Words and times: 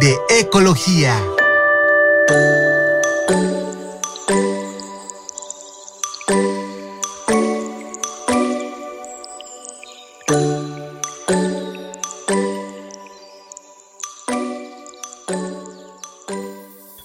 de 0.00 0.16
ecología. 0.40 1.14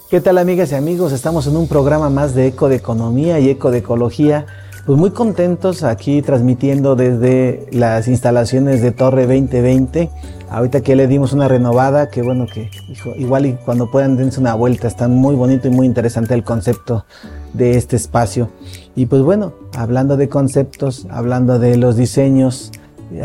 ¿Qué 0.10 0.22
tal 0.22 0.38
amigas 0.38 0.72
y 0.72 0.76
amigos? 0.76 1.12
Estamos 1.12 1.48
en 1.48 1.58
un 1.58 1.68
programa 1.68 2.10
más 2.10 2.34
de 2.34 2.48
Eco 2.48 2.70
de 2.70 2.78
Economía 2.78 3.40
y 3.40 3.50
Eco 3.50 3.72
de 3.72 3.80
Ecología. 3.80 4.46
Pues 4.88 4.98
muy 4.98 5.12
contentos 5.12 5.84
aquí 5.84 6.22
transmitiendo 6.22 6.96
desde 6.96 7.66
las 7.74 8.08
instalaciones 8.08 8.82
de 8.82 8.94
Torre 8.94 9.24
2020. 9.24 10.10
Ahorita 10.50 10.80
que 10.80 10.96
le 10.96 11.08
dimos 11.08 11.34
una 11.34 11.50
renovada, 11.50 12.10
que 12.10 12.22
bueno 12.22 12.46
que 12.46 12.72
igual 13.18 13.48
y 13.48 13.56
cuando 13.66 13.92
puedan 13.92 14.16
dense 14.16 14.40
una 14.40 14.56
vuelta, 14.56 14.88
está 14.88 15.10
muy 15.10 15.36
bonito 15.36 15.68
y 15.68 15.72
muy 15.72 15.86
interesante 15.86 16.36
el 16.36 16.46
concepto 16.46 17.06
de 17.54 17.76
este 17.76 17.98
espacio. 17.98 18.50
Y 18.96 19.08
pues 19.08 19.24
bueno, 19.24 19.52
hablando 19.76 20.16
de 20.16 20.30
conceptos, 20.30 21.06
hablando 21.10 21.60
de 21.60 21.76
los 21.76 21.98
diseños, 21.98 22.72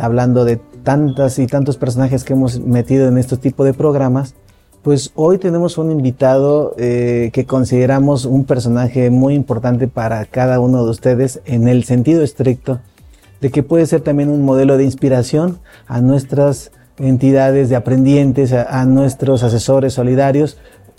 hablando 0.00 0.44
de 0.44 0.56
tantas 0.82 1.38
y 1.38 1.46
tantos 1.46 1.76
personajes 1.76 2.24
que 2.24 2.32
hemos 2.32 2.58
metido 2.58 3.06
en 3.06 3.18
este 3.18 3.36
tipo 3.36 3.62
de 3.62 3.72
programas, 3.72 4.34
pues 4.82 5.12
hoy 5.14 5.38
tenemos 5.38 5.78
un 5.78 5.92
invitado 5.92 6.74
eh, 6.76 7.30
que 7.32 7.46
consideramos 7.46 8.24
un 8.24 8.44
personaje 8.44 9.10
muy 9.10 9.34
importante 9.34 9.86
para 9.86 10.24
cada 10.24 10.58
uno 10.58 10.84
de 10.84 10.90
ustedes 10.90 11.40
en 11.44 11.68
el 11.68 11.84
sentido 11.84 12.22
estricto 12.22 12.80
de 13.40 13.50
que 13.50 13.62
puede 13.62 13.86
ser 13.86 14.00
también 14.00 14.28
un 14.28 14.44
modelo 14.44 14.76
de 14.76 14.84
inspiración 14.84 15.58
a 15.86 16.00
nuestras 16.00 16.72
entidades 16.98 17.68
de 17.68 17.76
aprendientes, 17.76 18.52
a, 18.52 18.84
nuestros 18.84 19.42
asesores 19.42 19.94
solidarios. 19.94 20.58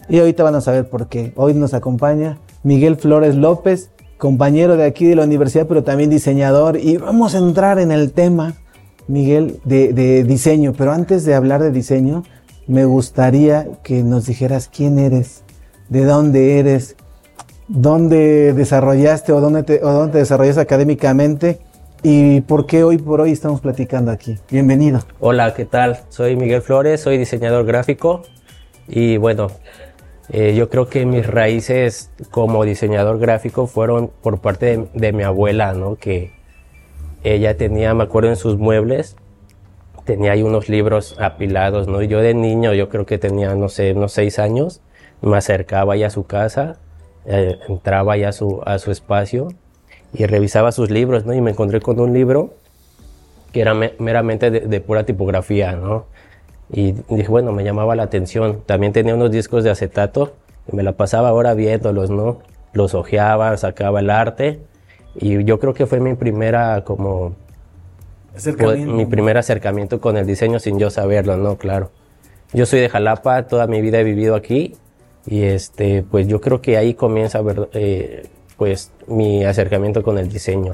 Y 0.09 0.20
ahorita 0.20 0.44
van 0.44 0.56
a 0.56 0.61
saber 0.61 0.89
por 0.89 1.08
qué. 1.08 1.31
Hoy 1.38 1.54
nos 1.54 1.73
acompaña 1.73 2.38
Miguel 2.64 2.98
Flores 2.98 3.36
López, 3.36 3.92
compañero 4.17 4.76
de 4.76 4.84
aquí 4.84 5.06
de 5.06 5.16
la 5.16 5.23
universidad, 5.23 5.67
pero 5.67 5.84
también 5.84 6.09
diseñador. 6.09 6.78
Y 6.78 6.98
vamos 6.98 7.34
a 7.34 7.38
entrar 7.38 7.80
en 7.80 7.94
el 7.94 8.11
tema, 8.11 8.56
Miguel, 9.08 9.61
de 9.64 10.23
diseño. 10.26 10.73
Pero 10.78 10.92
antes 10.92 11.23
de 11.23 11.36
hablar 11.36 11.61
de 11.61 11.72
diseño, 11.72 12.23
me 12.67 12.86
gustaría 12.86 13.67
que 13.83 14.03
nos 14.03 14.25
dijeras 14.25 14.69
quién 14.73 15.00
eres, 15.00 15.44
de 15.89 16.06
dónde 16.06 16.59
eres, 16.59 16.95
dónde 17.67 18.53
desarrollaste 18.53 19.31
o 19.33 19.42
dónde 19.42 19.64
te, 19.64 19.83
o 19.83 20.59
académicamente 20.59 21.59
y 22.03 22.42
por 22.42 22.66
qué 22.66 22.83
hoy 22.83 22.97
por 22.97 23.22
hoy 23.22 23.31
estamos 23.31 23.61
platicando 23.61 24.11
aquí. 24.11 24.38
Bienvenido. 24.50 25.02
Hola, 25.20 25.53
¿qué 25.53 25.66
tal? 25.66 26.00
Soy 26.09 26.36
Miguel 26.36 26.61
Flores, 26.61 27.02
soy 27.02 27.17
diseñador 27.17 27.66
gráfico 27.66 28.23
y 28.88 29.17
bueno, 29.17 29.48
eh, 30.30 30.55
yo 30.55 30.70
creo 30.70 30.88
que 30.88 31.05
mis 31.05 31.27
raíces 31.27 32.11
como 32.31 32.64
diseñador 32.64 33.20
gráfico 33.20 33.67
fueron 33.67 34.09
por 34.22 34.39
parte 34.39 34.77
de, 34.77 34.88
de 34.94 35.14
mi 35.14 35.23
abuela, 35.23 35.73
¿no? 35.73 35.95
Que 35.95 36.31
ella 37.23 37.58
tenía, 37.58 37.93
me 37.93 38.04
acuerdo, 38.04 38.30
en 38.30 38.36
sus 38.36 38.58
muebles 38.58 39.15
tenía 40.05 40.33
ahí 40.33 40.43
unos 40.43 40.69
libros 40.69 41.15
apilados, 41.19 41.87
¿no? 41.87 42.02
Y 42.02 42.08
yo 42.08 42.21
de 42.21 42.33
niño, 42.33 42.73
yo 42.73 42.89
creo 42.89 43.05
que 43.05 43.17
tenía, 43.17 43.55
no 43.55 43.69
sé, 43.69 43.93
unos 43.93 44.14
seis 44.14 44.39
años, 44.39 44.81
me 45.21 45.37
acercaba 45.37 45.93
ahí 45.93 46.03
a 46.03 46.09
su 46.09 46.25
casa, 46.25 46.77
eh, 47.25 47.58
entraba 47.69 48.14
ahí 48.14 48.23
a 48.23 48.31
su, 48.31 48.61
a 48.65 48.80
su 48.80 48.91
espacio 48.91 49.49
y 50.14 50.25
revisaba 50.25 50.71
sus 50.71 50.89
libros, 50.89 51.25
¿no? 51.25 51.33
Y 51.33 51.41
me 51.41 51.52
encontré 51.52 51.80
con 51.80 51.99
un 51.99 52.14
libro 52.14 52.53
que 53.52 53.61
era 53.61 53.73
meramente 53.73 54.52
de, 54.52 54.81
pura 54.81 55.05
tipografía, 55.05 55.73
¿no? 55.73 56.05
Y 56.71 56.93
dije, 57.09 57.27
bueno, 57.30 57.52
me 57.52 57.64
llamaba 57.64 57.95
la 57.95 58.03
atención. 58.03 58.61
También 58.65 58.93
tenía 58.93 59.14
unos 59.14 59.31
discos 59.31 59.64
de 59.64 59.70
acetato 59.70 60.33
y 60.71 60.75
me 60.75 60.81
la 60.81 60.93
pasaba 60.93 61.30
ahora 61.30 61.53
viéndolos, 61.53 62.09
¿no? 62.09 62.39
Los 62.73 62.95
ojeaba, 62.95 63.55
sacaba 63.58 63.99
el 63.99 64.09
arte 64.09 64.59
y 65.15 65.43
yo 65.43 65.59
creo 65.59 65.75
que 65.75 65.85
fue 65.85 65.99
mi 65.99 66.15
primera 66.15 66.83
como 66.83 67.35
mi 68.88 69.05
primer 69.05 69.38
acercamiento 69.38 69.99
con 70.02 70.17
el 70.17 70.26
diseño 70.26 70.60
sin 70.60 70.80
yo 70.80 70.89
saberlo, 70.89 71.38
¿no? 71.38 71.58
Claro. 71.58 71.92
Yo 72.54 72.66
soy 72.66 72.80
de 72.80 72.89
Jalapa, 72.89 73.48
toda 73.48 73.67
mi 73.67 73.82
vida 73.82 73.99
he 73.99 74.04
vivido 74.04 74.36
aquí 74.36 74.76
y 75.26 75.44
este, 75.44 76.04
pues 76.04 76.27
yo 76.27 76.42
creo 76.42 76.61
que 76.61 76.77
ahí 76.77 76.94
comienza 76.94 77.42
eh, 77.73 78.27
pues 78.58 78.92
mi 79.08 79.44
acercamiento 79.44 80.04
con 80.04 80.17
el 80.17 80.30
diseño. 80.30 80.73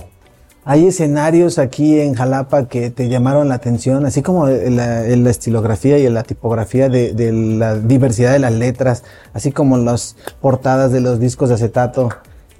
¿Hay 0.65 0.85
escenarios 0.85 1.57
aquí 1.57 1.99
en 1.99 2.13
Jalapa 2.13 2.67
que 2.67 2.91
te 2.91 3.07
llamaron 3.07 3.47
la 3.47 3.55
atención, 3.55 4.05
así 4.05 4.21
como 4.21 4.47
la, 4.47 5.01
la 5.01 5.29
estilografía 5.29 5.97
y 5.97 6.07
la 6.09 6.23
tipografía 6.23 6.89
de, 6.89 7.13
de, 7.13 7.31
la 7.31 7.75
diversidad 7.75 8.33
de 8.33 8.39
las 8.39 8.53
letras, 8.53 9.03
así 9.33 9.51
como 9.51 9.77
las 9.77 10.15
portadas 10.41 10.91
de 10.91 10.99
los 10.99 11.19
discos 11.19 11.49
de 11.49 11.55
acetato, 11.55 12.09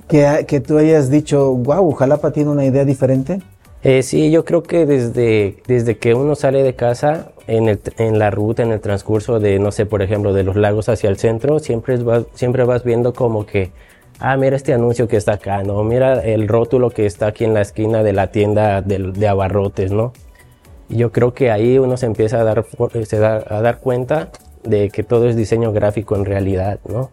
que, 0.08 0.46
que 0.48 0.60
tú 0.60 0.78
hayas 0.78 1.12
dicho, 1.12 1.54
wow, 1.54 1.92
Jalapa 1.92 2.32
tiene 2.32 2.50
una 2.50 2.66
idea 2.66 2.86
diferente? 2.86 3.42
Eh, 3.82 4.04
sí, 4.04 4.30
yo 4.30 4.44
creo 4.44 4.62
que 4.64 4.86
desde, 4.86 5.58
desde 5.66 5.98
que 5.98 6.14
uno 6.14 6.36
sale 6.36 6.64
de 6.64 6.76
casa, 6.76 7.32
en, 7.48 7.70
el, 7.70 7.80
en 7.98 8.20
la 8.20 8.30
ruta, 8.30 8.62
en 8.62 8.72
el 8.72 8.82
transcurso 8.82 9.40
de, 9.40 9.58
no 9.58 9.72
sé, 9.72 9.86
por 9.86 10.02
ejemplo, 10.02 10.34
de 10.34 10.44
los 10.44 10.58
lagos 10.58 10.90
hacia 10.90 11.10
el 11.10 11.18
centro, 11.18 11.60
siempre, 11.60 11.98
vas, 11.98 12.26
siempre 12.34 12.66
vas 12.66 12.84
viendo 12.84 13.14
como 13.14 13.46
que, 13.46 13.72
ah, 14.20 14.36
mira 14.36 14.58
este 14.58 14.74
anuncio 14.74 15.08
que 15.08 15.16
está 15.16 15.34
acá, 15.34 15.64
¿no? 15.64 15.82
Mira 15.84 16.22
el 16.22 16.50
rótulo 16.50 16.90
que 16.90 17.06
está 17.06 17.28
aquí 17.28 17.46
en 17.46 17.54
la 17.54 17.62
esquina 17.62 18.04
de 18.04 18.12
la 18.12 18.32
tienda 18.32 18.82
de, 18.82 19.14
de 19.14 19.28
abarrotes, 19.28 19.92
¿no? 19.94 20.12
Yo 20.90 21.12
creo 21.14 21.34
que 21.34 21.50
ahí 21.50 21.78
uno 21.80 21.96
se 21.96 22.06
empieza 22.06 22.42
a 22.42 22.44
dar, 22.44 22.66
se 23.06 23.18
da, 23.18 23.44
a 23.48 23.62
dar 23.62 23.80
cuenta 23.80 24.30
de 24.64 24.90
que 24.90 25.04
todo 25.04 25.30
es 25.30 25.38
diseño 25.38 25.72
gráfico 25.72 26.18
en 26.18 26.26
realidad, 26.26 26.80
¿no? 26.88 27.12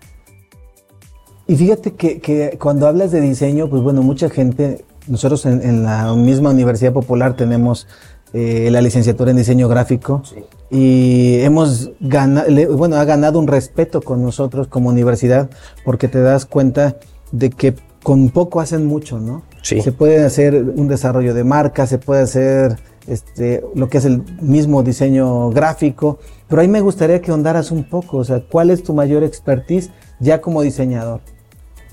Y 1.46 1.54
fíjate 1.54 1.92
que, 1.92 2.20
que 2.20 2.58
cuando 2.60 2.88
hablas 2.88 3.12
de 3.12 3.20
diseño, 3.20 3.68
pues 3.70 3.82
bueno, 3.82 4.02
mucha 4.02 4.28
gente 4.28 4.84
nosotros 5.08 5.46
en, 5.46 5.82
la 5.82 6.14
misma 6.14 6.50
Universidad 6.50 6.92
Popular 6.92 7.36
tenemos 7.36 7.86
eh, 8.32 8.68
la 8.70 8.80
licenciatura 8.80 9.30
en 9.30 9.36
diseño 9.36 9.68
gráfico 9.68 10.22
y 10.70 11.40
hemos 11.40 11.92
ganado, 12.00 12.76
bueno, 12.76 12.96
ha 12.96 13.04
ganado 13.04 13.38
un 13.38 13.46
respeto 13.46 14.02
con 14.02 14.22
nosotros 14.22 14.66
como 14.66 14.88
universidad 14.88 15.48
porque 15.84 16.08
te 16.08 16.20
das 16.20 16.44
cuenta 16.44 16.96
de 17.32 17.50
que 17.50 17.74
con 18.02 18.28
poco 18.30 18.60
hacen 18.60 18.86
mucho, 18.86 19.18
¿no? 19.18 19.42
Sí. 19.62 19.80
Se 19.80 19.92
puede 19.92 20.24
hacer 20.24 20.54
un 20.54 20.86
desarrollo 20.86 21.34
de 21.34 21.44
marca, 21.44 21.86
se 21.86 21.98
puede 21.98 22.22
hacer 22.22 22.76
este, 23.06 23.64
lo 23.74 23.88
que 23.88 23.98
es 23.98 24.04
el 24.04 24.22
mismo 24.40 24.82
diseño 24.82 25.50
gráfico, 25.50 26.18
pero 26.48 26.62
ahí 26.62 26.68
me 26.68 26.80
gustaría 26.80 27.20
que 27.20 27.32
ondaras 27.32 27.70
un 27.70 27.84
poco, 27.84 28.18
o 28.18 28.24
sea, 28.24 28.42
¿cuál 28.48 28.70
es 28.70 28.82
tu 28.82 28.94
mayor 28.94 29.24
expertise 29.24 29.90
ya 30.20 30.40
como 30.40 30.62
diseñador? 30.62 31.20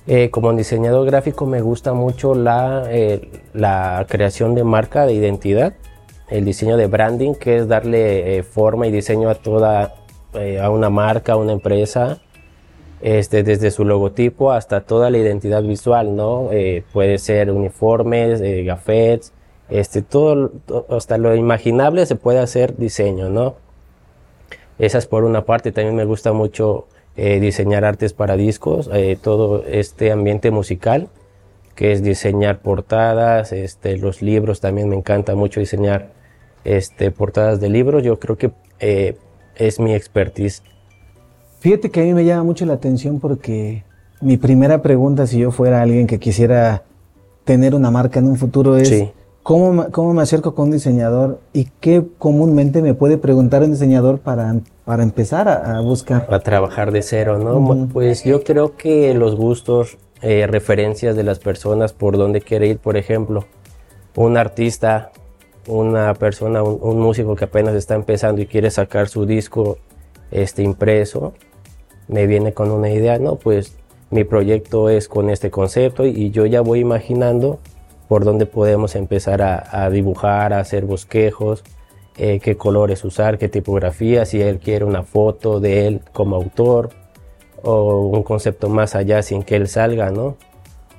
Eh, 0.05 0.29
como 0.31 0.51
diseñador 0.51 1.05
gráfico 1.05 1.45
me 1.45 1.61
gusta 1.61 1.93
mucho 1.93 2.35
la, 2.35 2.83
eh, 2.89 3.29
la, 3.53 4.05
creación 4.09 4.53
de 4.53 4.65
marca, 4.65 5.05
de 5.05 5.13
identidad, 5.13 5.75
el 6.29 6.43
diseño 6.43 6.75
de 6.75 6.87
branding, 6.87 7.35
que 7.35 7.55
es 7.55 7.69
darle 7.69 8.37
eh, 8.37 8.43
forma 8.43 8.85
y 8.85 8.91
diseño 8.91 9.29
a 9.29 9.35
toda 9.35 9.95
a 10.61 10.69
una 10.71 10.89
marca, 10.89 11.33
a 11.33 11.35
una 11.35 11.51
empresa, 11.51 12.17
este, 13.01 13.43
desde 13.43 13.69
su 13.69 13.85
logotipo 13.85 14.51
hasta 14.51 14.81
toda 14.81 15.11
la 15.11 15.19
identidad 15.19 15.61
visual, 15.61 16.15
¿no? 16.15 16.49
puede 16.91 17.19
ser 17.19 17.51
uniformes, 17.51 18.41
gafetes, 18.65 19.31
este, 19.69 20.01
todo, 20.01 20.51
hasta 20.89 21.19
lo 21.19 21.35
imaginable 21.35 22.07
se 22.07 22.15
puede 22.15 22.39
hacer 22.39 22.77
diseño, 22.77 23.29
¿no? 23.29 23.57
Esa 24.79 24.97
es 24.97 25.05
por 25.05 25.23
una 25.23 25.45
parte, 25.45 25.71
también 25.71 25.95
me 25.95 26.05
gusta 26.05 26.33
mucho 26.33 26.87
eh, 27.15 27.39
diseñar 27.39 27.85
artes 27.85 28.13
para 28.13 28.35
discos, 28.35 28.89
eh, 28.91 29.17
todo 29.21 29.63
este 29.65 30.11
ambiente 30.11 30.49
musical, 30.49 31.09
que 31.75 31.91
es 31.91 32.03
diseñar 32.03 32.59
portadas, 32.59 33.51
este, 33.51 33.97
los 33.97 34.21
libros, 34.21 34.61
también 34.61 34.89
me 34.89 34.95
encanta 34.95 35.35
mucho 35.35 35.59
diseñar 35.59 36.11
este, 36.63 37.11
portadas 37.11 37.59
de 37.59 37.69
libros, 37.69 38.03
yo 38.03 38.19
creo 38.19 38.37
que 38.37 38.51
eh, 38.79 39.17
es 39.55 39.79
mi 39.79 39.93
expertise. 39.93 40.63
Fíjate 41.59 41.91
que 41.91 42.01
a 42.01 42.03
mí 42.03 42.13
me 42.13 42.25
llama 42.25 42.43
mucho 42.43 42.65
la 42.65 42.73
atención 42.73 43.19
porque 43.19 43.83
mi 44.19 44.37
primera 44.37 44.81
pregunta, 44.81 45.27
si 45.27 45.39
yo 45.39 45.51
fuera 45.51 45.81
alguien 45.81 46.07
que 46.07 46.19
quisiera 46.19 46.83
tener 47.43 47.75
una 47.75 47.91
marca 47.91 48.19
en 48.19 48.27
un 48.27 48.37
futuro, 48.37 48.75
es 48.75 49.05
¿cómo, 49.43 49.91
¿cómo 49.91 50.13
me 50.13 50.21
acerco 50.21 50.55
con 50.55 50.65
un 50.65 50.71
diseñador 50.71 51.41
y 51.53 51.65
qué 51.79 52.03
comúnmente 52.17 52.81
me 52.81 52.93
puede 52.93 53.17
preguntar 53.17 53.63
un 53.63 53.71
diseñador 53.71 54.19
para 54.19 54.55
para 54.85 55.03
empezar 55.03 55.47
a, 55.47 55.79
buscar? 55.81 56.27
A 56.29 56.39
trabajar 56.39 56.91
de 56.91 57.01
cero, 57.01 57.39
¿no? 57.39 57.87
Pues 57.91 58.23
yo 58.23 58.43
creo 58.43 58.75
que 58.75 59.13
los 59.13 59.35
gustos, 59.35 59.97
eh, 60.21 60.47
referencias 60.47 61.15
de 61.15 61.23
las 61.23 61.39
personas 61.39 61.93
por 61.93 62.17
dónde 62.17 62.41
quiere 62.41 62.67
ir, 62.67 62.77
por 62.79 62.97
ejemplo, 62.97 63.45
un 64.15 64.37
artista, 64.37 65.11
una 65.67 66.13
persona, 66.13 66.63
un, 66.63 66.99
músico 66.99 67.35
que 67.35 67.45
apenas 67.45 67.75
está 67.75 67.95
empezando 67.95 68.41
y 68.41 68.45
quiere 68.45 68.69
sacar 68.71 69.07
su 69.07 69.25
disco 69.25 69.77
este, 70.31 70.63
impreso, 70.63 71.33
me 72.07 72.27
viene 72.27 72.53
con 72.53 72.69
una 72.71 72.89
idea, 72.89 73.17
no, 73.19 73.35
pues 73.35 73.77
mi 74.09 74.23
proyecto 74.23 74.89
es 74.89 75.07
con 75.07 75.29
este 75.29 75.49
concepto 75.49 76.05
y, 76.05 76.31
yo 76.31 76.45
ya 76.45 76.61
voy 76.61 76.79
imaginando 76.79 77.59
por 78.07 78.25
dónde 78.25 78.45
podemos 78.45 78.95
empezar 78.95 79.41
a, 79.41 79.89
dibujar, 79.89 80.53
a 80.53 80.59
hacer 80.59 80.85
bosquejos, 80.85 81.63
eh, 82.17 82.39
qué 82.39 82.57
colores 82.57 83.03
usar, 83.03 83.37
qué 83.37 83.49
tipografía, 83.49 84.25
si 84.25 84.41
él 84.41 84.59
quiere 84.59 84.85
una 84.85 85.03
foto 85.03 85.59
de 85.59 85.87
él 85.87 86.01
como 86.13 86.35
autor 86.35 86.89
o 87.63 88.07
un 88.07 88.23
concepto 88.23 88.69
más 88.69 88.95
allá 88.95 89.21
sin 89.21 89.43
que 89.43 89.55
él 89.55 89.67
salga, 89.67 90.11
¿no? 90.11 90.37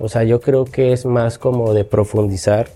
O 0.01 0.09
sea, 0.09 0.25
yo 0.25 0.41
creo 0.41 0.65
que 0.65 0.93
es 0.93 1.07
más 1.07 1.39
como 1.39 1.73
de 1.73 1.85
profundizar, 1.85 2.69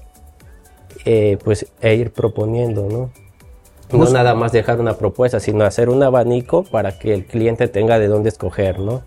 eh, 1.04 1.38
pues, 1.42 1.66
e 1.80 1.94
ir 1.94 2.12
proponiendo, 2.12 2.88
¿no? 2.88 3.10
No 3.90 4.10
nada 4.10 4.34
más 4.34 4.52
dejar 4.52 4.80
una 4.80 4.98
propuesta, 4.98 5.40
sino 5.40 5.64
hacer 5.64 5.88
un 5.88 6.02
abanico 6.02 6.62
para 6.62 6.98
que 6.98 7.14
el 7.14 7.24
cliente 7.24 7.68
tenga 7.68 7.98
de 7.98 8.06
dónde 8.06 8.28
escoger, 8.28 8.78
¿no? 8.78 9.02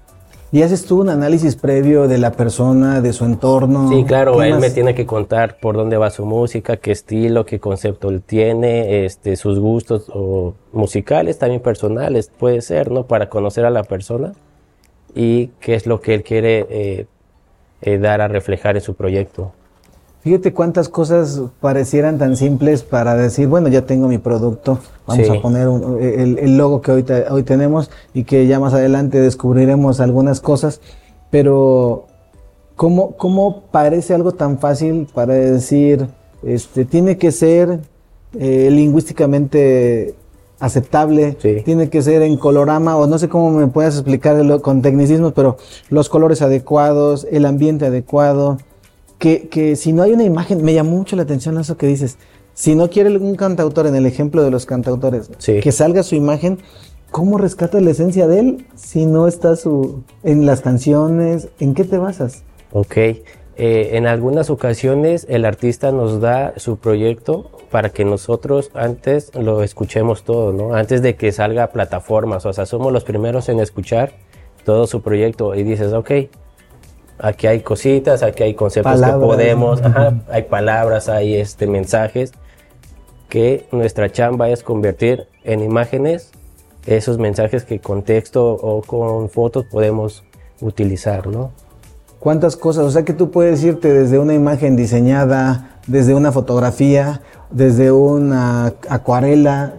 ¿Y 0.53 0.63
haces 0.63 0.85
tú 0.85 0.99
un 0.99 1.07
análisis 1.07 1.55
previo 1.55 2.09
de 2.09 2.17
la 2.17 2.33
persona, 2.33 2.99
de 2.99 3.13
su 3.13 3.23
entorno? 3.23 3.87
Sí, 3.87 4.03
claro, 4.03 4.43
él 4.43 4.59
me 4.59 4.69
tiene 4.69 4.93
que 4.93 5.05
contar 5.05 5.57
por 5.61 5.77
dónde 5.77 5.95
va 5.95 6.09
su 6.09 6.25
música, 6.25 6.75
qué 6.75 6.91
estilo, 6.91 7.45
qué 7.45 7.61
concepto 7.61 8.09
él 8.09 8.21
tiene, 8.21 9.05
este, 9.05 9.37
sus 9.37 9.59
gustos 9.59 10.11
o 10.13 10.53
musicales, 10.73 11.39
también 11.39 11.61
personales, 11.61 12.29
puede 12.37 12.59
ser, 12.59 12.91
¿no? 12.91 13.05
Para 13.07 13.29
conocer 13.29 13.63
a 13.63 13.69
la 13.69 13.83
persona 13.83 14.33
y 15.15 15.47
qué 15.61 15.75
es 15.75 15.87
lo 15.87 16.01
que 16.01 16.15
él 16.15 16.23
quiere 16.23 16.65
eh, 16.69 17.05
eh, 17.81 17.97
dar 17.97 18.19
a 18.19 18.27
reflejar 18.27 18.75
en 18.75 18.81
su 18.81 18.93
proyecto. 18.93 19.53
Fíjate 20.21 20.53
cuántas 20.53 20.87
cosas 20.87 21.41
parecieran 21.59 22.19
tan 22.19 22.37
simples 22.37 22.83
para 22.83 23.15
decir, 23.15 23.47
bueno, 23.47 23.69
ya 23.69 23.87
tengo 23.87 24.07
mi 24.07 24.19
producto, 24.19 24.77
vamos 25.07 25.29
a 25.29 25.41
poner 25.41 25.67
el, 25.99 26.57
logo 26.57 26.81
que 26.81 26.91
hoy, 26.91 27.05
hoy 27.31 27.41
tenemos 27.41 27.89
y 28.13 28.23
que 28.23 28.45
ya 28.45 28.59
más 28.59 28.75
adelante 28.75 29.19
descubriremos 29.19 29.99
algunas 29.99 30.39
cosas, 30.39 30.79
pero 31.31 32.05
¿cómo, 32.75 33.17
cómo 33.17 33.63
parece 33.71 34.13
algo 34.13 34.31
tan 34.33 34.59
fácil 34.59 35.07
para 35.11 35.33
decir, 35.33 36.07
este, 36.43 36.85
tiene 36.85 37.17
que 37.17 37.31
ser 37.31 37.79
eh, 38.37 38.69
lingüísticamente 38.71 40.13
aceptable, 40.59 41.33
tiene 41.65 41.89
que 41.89 42.03
ser 42.03 42.21
en 42.21 42.37
colorama, 42.37 42.95
o 42.95 43.07
no 43.07 43.17
sé 43.17 43.27
cómo 43.27 43.49
me 43.49 43.65
puedas 43.65 43.95
explicar 43.95 44.61
con 44.61 44.83
tecnicismos, 44.83 45.33
pero 45.33 45.57
los 45.89 46.09
colores 46.09 46.43
adecuados, 46.43 47.27
el 47.31 47.47
ambiente 47.47 47.87
adecuado, 47.87 48.59
que, 49.21 49.75
si 49.75 49.93
no 49.93 50.01
hay 50.01 50.13
una 50.13 50.23
imagen, 50.23 50.63
me 50.63 50.73
llamó 50.73 50.97
mucho 50.97 51.15
la 51.15 51.21
atención 51.21 51.57
eso 51.59 51.77
que 51.77 51.85
dices, 51.85 52.17
si 52.55 52.75
no 52.75 52.89
quiere 52.89 53.15
un 53.15 53.35
cantautor, 53.35 53.85
en 53.85 53.95
el 53.95 54.05
ejemplo 54.05 54.43
de 54.43 54.49
los 54.49 54.65
cantautores, 54.65 55.29
que 55.39 55.71
salga 55.71 56.01
su 56.01 56.15
imagen, 56.15 56.57
¿cómo 57.11 57.37
rescata 57.37 57.79
la 57.79 57.91
esencia 57.91 58.27
de 58.27 58.39
él 58.39 58.67
si 58.75 59.05
no 59.05 59.27
está 59.27 59.55
su, 59.55 60.03
en 60.23 60.45
las 60.45 60.61
canciones? 60.61 61.49
¿En 61.59 61.75
qué 61.75 61.83
te 61.83 61.97
basas? 61.97 62.43
Ok, 62.73 62.97
eh, 62.97 63.21
en 63.57 64.07
algunas 64.07 64.49
ocasiones 64.49 65.27
el 65.29 65.45
artista 65.45 65.91
nos 65.91 66.19
da 66.19 66.53
su 66.57 66.77
proyecto 66.77 67.51
para 67.69 67.89
que 67.89 68.03
nosotros 68.03 68.71
antes 68.73 69.31
lo 69.35 69.61
escuchemos 69.61 70.23
todo, 70.23 70.51
¿no? 70.51 70.73
Antes 70.73 71.03
de 71.03 71.15
que 71.15 71.31
salga 71.31 71.65
a 71.65 71.71
plataformas, 71.71 72.45
o 72.47 72.53
sea, 72.53 72.65
somos 72.65 72.91
los 72.91 73.03
primeros 73.03 73.49
en 73.49 73.59
escuchar 73.59 74.13
todo 74.65 74.87
su 74.87 75.01
proyecto 75.01 75.53
y 75.53 75.63
dices, 75.63 75.93
ok, 75.93 76.11
aquí 77.21 77.47
hay 77.47 77.61
cositas, 77.61 78.23
aquí 78.23 78.43
hay 78.43 78.53
conceptos 78.53 79.01
que 79.01 79.11
podemos, 79.13 79.81
hay 80.29 80.43
palabras, 80.43 81.09
hay 81.09 81.35
este, 81.35 81.67
mensajes, 81.67 82.33
que 83.29 83.67
nuestra 83.71 84.11
chamba 84.11 84.49
es 84.49 84.63
convertir 84.63 85.27
en 85.43 85.63
imágenes 85.63 86.31
esos 86.85 87.17
mensajes 87.17 87.63
que 87.63 87.79
con 87.79 88.03
texto 88.03 88.53
o 88.53 88.81
con 88.81 89.29
fotos 89.29 89.65
podemos 89.65 90.23
utilizar, 90.61 91.27
¿no? 91.27 91.51
¿Cuántas 92.19 92.55
cosas? 92.55 92.85
O 92.85 92.91
sea 92.91 93.03
que 93.03 93.13
tú 93.13 93.31
puedes 93.31 93.63
irte 93.63 93.91
desde 93.91 94.19
una 94.19 94.33
imagen 94.33 94.75
diseñada, 94.75 95.79
desde 95.87 96.13
una 96.13 96.31
fotografía, 96.31 97.21
desde 97.49 97.91
una 97.91 98.73
acuarela. 98.89 99.75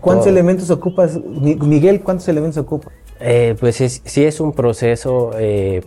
¿Cuántos 0.00 0.26
elementos 0.26 0.70
ocupas? 0.70 1.18
Miguel, 1.24 2.00
¿cuántos 2.00 2.28
elementos 2.28 2.58
ocupas? 2.58 2.92
Eh, 3.20 3.54
pues 3.60 3.76
sí 3.76 4.24
es 4.24 4.40
un 4.40 4.52
proceso 4.52 5.32
eh, 5.38 5.82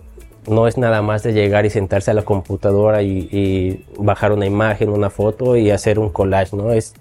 no 0.48 0.68
es 0.68 0.78
nada 0.78 1.02
más 1.02 1.24
de 1.24 1.34
llegar 1.34 1.66
y 1.66 1.70
sentarse 1.70 2.12
a 2.12 2.14
la 2.14 2.24
computadora 2.24 3.02
y, 3.02 3.86
bajar 3.98 4.32
una 4.32 4.46
imagen, 4.46 4.90
una 4.90 5.10
foto 5.10 5.56
y 5.56 5.72
hacer 5.72 6.00
un 6.00 6.10
collage, 6.10 6.56
¿no? 6.56 6.72
Es 6.72 6.94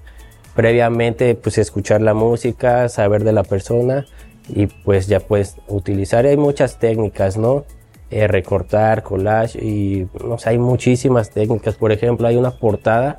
previamente 0.55 1.35
pues 1.35 1.59
escuchar 1.59 2.03
la 2.03 2.15
música, 2.15 2.89
saber 2.89 3.25
de 3.25 3.33
la 3.33 3.43
persona 3.43 4.07
y 4.49 4.67
pues 4.67 5.07
ya 5.07 5.21
puedes 5.21 5.57
utilizar. 5.69 6.27
Hay 6.27 6.37
muchas 6.37 6.79
técnicas, 6.79 7.37
¿no? 7.37 7.65
Eh, 8.11 8.27
recortar, 8.29 9.03
collage 9.03 9.59
y 9.59 10.07
no 10.25 10.39
sé, 10.39 10.51
hay 10.51 10.59
muchísimas 10.59 11.31
técnicas. 11.31 11.77
Por 11.77 11.93
ejemplo, 11.93 12.29
hay 12.29 12.37
una 12.37 12.51
portada, 12.53 13.19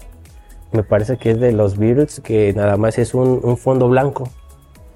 me 0.71 0.83
parece 0.83 1.17
que 1.17 1.31
es 1.31 1.39
de 1.39 1.51
los 1.51 1.77
Beatles, 1.77 2.19
que 2.21 2.53
nada 2.53 2.77
más 2.77 2.99
es 2.99 3.13
un, 3.13 3.39
un 3.43 3.57
fondo 3.57 3.89
blanco 3.89 4.29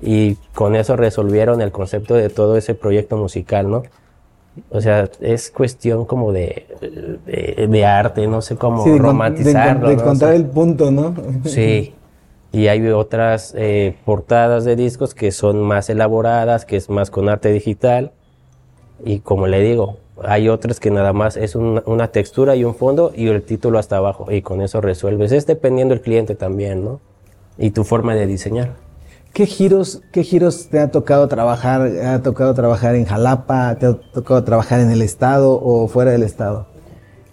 y 0.01 0.35
con 0.53 0.75
eso 0.75 0.95
resolvieron 0.95 1.62
el 1.62 1.71
concepto 1.71 2.13
de 2.13 2.30
todo 2.30 2.57
ese 2.57 2.75
proyecto 2.75 3.18
musical, 3.18 3.69
¿no? 3.69 3.83
O 4.69 4.81
sea, 4.81 5.09
es 5.21 5.50
cuestión 5.51 6.06
como 6.06 6.31
de, 6.31 6.68
de, 7.69 7.86
arte, 7.86 8.27
no 8.27 8.42
sé 8.42 8.56
cómo 8.56 8.86
romantizarlo. 8.98 9.88
De, 9.88 9.94
encontrar 9.95 10.33
el 10.33 10.45
punto, 10.45 10.92
¿no? 10.92 11.15
Sí. 11.45 11.94
Y 12.51 12.68
hay 12.68 12.88
otras 12.89 13.54
eh, 13.57 13.95
portadas 14.06 14.65
de 14.65 14.75
discos 14.75 15.13
que 15.13 15.31
son 15.31 15.62
más 15.62 15.89
elaboradas, 15.89 16.65
que 16.65 16.77
es 16.77 16.89
más 16.89 17.12
con 17.12 17.30
arte 17.30 17.51
digital. 17.51 18.12
Y 19.04 19.19
como 19.19 19.48
le 19.48 19.62
digo, 19.62 19.98
hay 20.24 20.50
otras 20.50 20.80
que 20.80 20.89
nada 20.89 21.13
más 21.13 21.38
es 21.38 21.56
una 21.56 22.07
textura 22.07 22.56
y 22.56 22.63
un 22.63 22.74
fondo 22.74 23.12
y 23.15 23.27
el 23.27 23.44
título 23.44 23.80
hasta 23.80 23.98
abajo. 23.98 24.31
Y 24.31 24.42
con 24.42 24.62
eso 24.62 24.81
resuelves. 24.81 25.31
Es 25.31 25.45
dependiendo 25.45 25.94
del 25.94 26.01
cliente 26.01 26.36
también, 26.36 26.83
¿no? 26.83 27.00
Y 27.57 27.71
tu 27.71 27.83
forma 27.83 28.15
de 28.15 28.25
diseñar. 28.25 28.87
¿Qué 29.38 29.45
giros, 29.45 30.01
¿Qué 30.12 30.24
giros 30.24 30.68
te 30.69 30.80
ha 30.80 30.89
tocado 30.89 31.28
trabajar? 31.28 31.81
¿Ha 32.04 32.24
tocado 32.24 32.56
trabajar 32.56 32.95
en 32.95 33.06
Jalapa? 33.06 33.75
¿Te 33.75 33.86
ha 33.86 33.94
tocado 33.94 34.44
trabajar 34.44 34.80
en 34.80 34.90
el 34.90 35.04
estado 35.04 35.61
o 35.61 35.88
fuera 35.88 36.09
del 36.09 36.23
estado? 36.23 36.66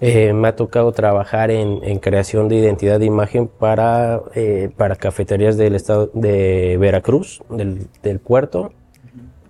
Eh, 0.02 0.34
me 0.34 0.48
ha 0.48 0.54
tocado 0.54 0.92
trabajar 0.92 1.50
en, 1.50 1.98
creación 2.00 2.48
de 2.48 2.56
identidad 2.56 3.00
de 3.00 3.06
imagen 3.06 3.48
para, 3.48 4.20
eh, 4.34 4.68
para 4.76 4.96
cafeterías 4.96 5.56
del 5.56 5.74
estado 5.74 6.10
de 6.12 6.76
Veracruz, 6.78 7.42
del, 7.48 7.86
del, 8.02 8.18
puerto. 8.20 8.72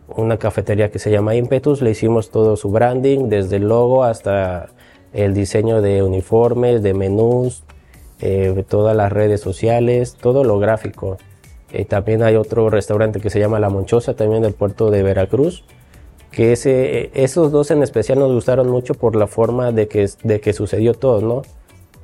Una 0.06 0.36
cafetería 0.36 0.92
que 0.92 1.00
se 1.00 1.10
llama 1.10 1.34
Impetus, 1.34 1.82
le 1.82 1.90
hicimos 1.90 2.30
todo 2.30 2.54
su 2.56 2.70
branding, 2.70 3.30
desde 3.30 3.56
el 3.56 3.66
logo 3.66 4.04
hasta 4.04 4.68
el 5.12 5.34
diseño 5.34 5.82
de 5.82 6.04
uniformes, 6.04 6.84
de 6.84 6.94
menús, 6.94 7.64
eh, 8.20 8.64
todas 8.68 8.96
las 8.96 9.10
redes 9.10 9.40
sociales, 9.40 10.14
todo 10.14 10.44
lo 10.44 10.60
gráfico. 10.60 11.18
Eh, 11.74 11.84
también 11.84 12.22
hay 12.22 12.36
otro 12.36 12.70
restaurante 12.70 13.18
que 13.20 13.30
se 13.30 13.40
llama 13.40 13.58
La 13.58 13.68
Monchosa, 13.68 14.14
también 14.14 14.42
del 14.42 14.52
puerto 14.52 14.92
de 14.92 15.02
Veracruz, 15.02 15.64
que 16.30 16.52
ese, 16.52 17.10
esos 17.14 17.50
dos 17.50 17.72
en 17.72 17.82
especial 17.82 18.20
nos 18.20 18.32
gustaron 18.32 18.70
mucho 18.70 18.94
por 18.94 19.16
la 19.16 19.26
forma 19.26 19.72
de 19.72 19.88
que, 19.88 20.08
de 20.22 20.40
que 20.40 20.52
sucedió 20.52 20.94
todo, 20.94 21.20
¿no? 21.20 21.42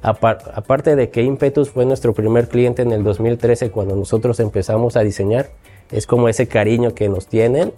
aparte 0.02 0.96
de 0.96 1.10
que 1.10 1.22
Impetus 1.22 1.68
fue 1.68 1.84
nuestro 1.84 2.14
primer 2.14 2.48
cliente 2.48 2.80
en 2.82 2.90
el 2.90 3.04
2013 3.04 3.70
cuando 3.70 3.94
nosotros 3.94 4.40
empezamos 4.40 4.96
a 4.96 5.00
diseñar, 5.00 5.50
es 5.92 6.06
como 6.06 6.28
ese 6.28 6.48
cariño 6.48 6.94
que 6.94 7.08
nos 7.08 7.26
tienen. 7.26 7.72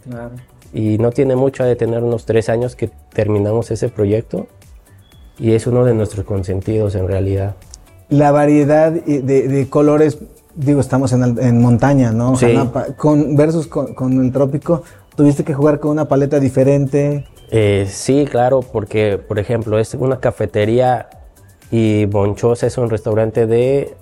Y 0.72 0.98
no 0.98 1.10
tiene 1.10 1.36
mucho 1.36 1.64
de 1.64 1.76
tener 1.76 2.02
unos 2.02 2.24
tres 2.24 2.48
años 2.48 2.76
que 2.76 2.90
terminamos 3.12 3.70
ese 3.70 3.88
proyecto. 3.88 4.46
Y 5.38 5.52
es 5.52 5.66
uno 5.66 5.84
de 5.84 5.94
nuestros 5.94 6.24
consentidos 6.24 6.94
en 6.94 7.08
realidad. 7.08 7.56
La 8.08 8.30
variedad 8.30 8.92
de, 8.92 9.20
de 9.20 9.68
colores 9.68 10.18
digo, 10.54 10.80
estamos 10.80 11.12
en, 11.12 11.60
montaña, 11.60 12.12
¿no? 12.12 12.36
Sí. 12.36 12.54
con, 12.96 13.36
versus 13.36 13.66
con, 13.66 14.24
el 14.24 14.32
trópico, 14.32 14.82
¿tuviste 15.16 15.44
que 15.44 15.54
jugar 15.54 15.80
con 15.80 15.92
una 15.92 16.06
paleta 16.06 16.40
diferente? 16.40 17.26
Eh, 17.50 17.86
sí, 17.88 18.26
claro, 18.30 18.60
porque, 18.60 19.18
por 19.18 19.38
ejemplo, 19.38 19.78
es 19.78 19.94
una 19.94 20.20
cafetería 20.20 21.08
y 21.70 22.06
Bonchosa 22.06 22.66
es 22.66 22.78
un 22.78 22.90
restaurante 22.90 23.46
de, 23.46 23.94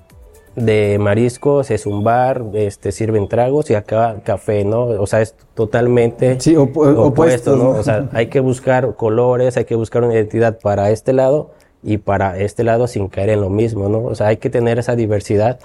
de 0.57 0.99
mariscos, 0.99 1.71
es 1.71 1.87
un 1.87 2.05
bar, 2.05 2.45
este, 2.55 2.93
sirven 2.93 3.29
tragos 3.29 3.71
y 3.71 3.75
acá 3.75 4.17
café, 4.25 4.65
¿no? 4.65 4.85
O 4.85 5.07
sea, 5.07 5.21
es 5.21 5.35
totalmente 5.55 6.39
opuesto, 6.57 7.57
¿no? 7.57 7.71
O 7.71 7.83
sea, 7.83 8.09
hay 8.13 8.27
que 8.27 8.41
buscar 8.41 8.95
colores, 8.97 9.57
hay 9.57 9.65
que 9.65 9.75
buscar 9.75 10.05
una 10.05 10.15
identidad 10.15 10.59
para 10.61 10.91
este 10.91 11.13
lado 11.13 11.51
y 11.83 11.99
para 11.99 12.39
este 12.39 12.65
lado 12.65 12.87
sin 12.87 13.09
caer 13.09 13.31
en 13.31 13.41
lo 13.41 13.51
mismo, 13.51 13.89
¿no? 13.89 14.03
O 14.03 14.15
sea, 14.15 14.29
hay 14.29 14.37
que 14.37 14.51
tener 14.51 14.79
esa 14.79 14.97
diversidad 14.97 15.59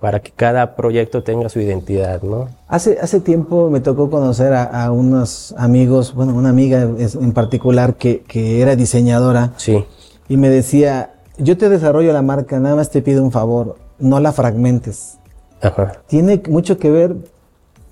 para 0.00 0.20
que 0.20 0.30
cada 0.30 0.76
proyecto 0.76 1.22
tenga 1.22 1.48
su 1.48 1.60
identidad, 1.60 2.22
¿no? 2.22 2.48
Hace, 2.68 2.98
hace 3.00 3.20
tiempo 3.20 3.70
me 3.70 3.80
tocó 3.80 4.10
conocer 4.10 4.52
a, 4.52 4.90
unos 4.92 5.54
amigos, 5.56 6.14
bueno, 6.14 6.34
una 6.34 6.50
amiga 6.50 6.82
en 6.82 7.32
particular 7.32 7.94
que, 7.94 8.20
que, 8.20 8.60
era 8.60 8.76
diseñadora. 8.76 9.52
Sí. 9.56 9.84
Y 10.28 10.36
me 10.36 10.50
decía, 10.50 11.14
yo 11.38 11.56
te 11.56 11.68
desarrollo 11.68 12.12
la 12.12 12.22
marca, 12.22 12.58
nada 12.58 12.76
más 12.76 12.90
te 12.90 13.02
pido 13.02 13.24
un 13.24 13.32
favor, 13.32 13.76
no 13.98 14.20
la 14.20 14.32
fragmentes. 14.32 15.18
Ajá. 15.62 15.92
Tiene 16.06 16.42
mucho 16.48 16.78
que 16.78 16.90
ver 16.90 17.16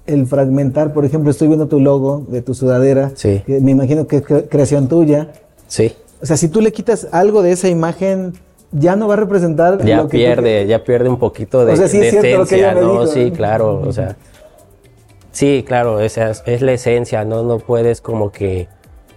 el 0.06 0.26
fragmentar, 0.26 0.92
por 0.92 1.04
ejemplo, 1.04 1.30
estoy 1.30 1.48
viendo 1.48 1.68
tu 1.68 1.80
logo 1.80 2.26
de 2.28 2.42
tu 2.42 2.54
sudadera, 2.54 3.12
sí. 3.14 3.42
que 3.46 3.60
me 3.60 3.70
imagino 3.70 4.06
que 4.06 4.16
es 4.16 4.22
creación 4.48 4.88
tuya. 4.88 5.32
Sí. 5.66 5.92
O 6.20 6.26
sea, 6.26 6.36
si 6.36 6.48
tú 6.48 6.60
le 6.60 6.72
quitas 6.72 7.08
algo 7.12 7.42
de 7.42 7.52
esa 7.52 7.68
imagen, 7.68 8.34
ya 8.74 8.96
no 8.96 9.06
va 9.06 9.14
a 9.14 9.16
representar 9.16 9.82
ya 9.84 10.06
pierde 10.06 10.66
ya 10.66 10.82
pierde 10.82 11.08
un 11.08 11.18
poquito 11.18 11.64
de, 11.64 11.72
esencia 11.74 12.74
no 12.74 13.06
sí 13.06 13.30
claro 13.30 13.80
o 13.80 13.92
sea 13.92 14.16
sí 15.30 15.64
claro 15.66 16.00
esa 16.00 16.30
es, 16.30 16.60
la 16.60 16.72
esencia 16.72 17.24
no 17.24 17.44
no 17.44 17.58
puedes 17.58 18.00
como 18.00 18.32
que 18.32 18.68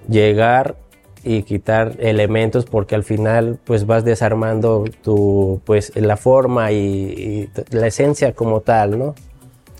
llegar 0.07 0.75
y 1.23 1.41
quitar 1.41 1.93
elementos 1.99 2.65
porque 2.65 2.93
al 2.93 3.03
final 3.03 3.57
pues 3.65 3.87
vas 3.87 4.05
desarmando 4.05 4.85
tu 5.01 5.59
pues 5.65 5.91
la 5.95 6.17
forma 6.17 6.71
y 6.71 7.49
la 7.71 7.87
esencia 7.87 8.33
como 8.33 8.61
tal 8.61 8.99
no 8.99 9.15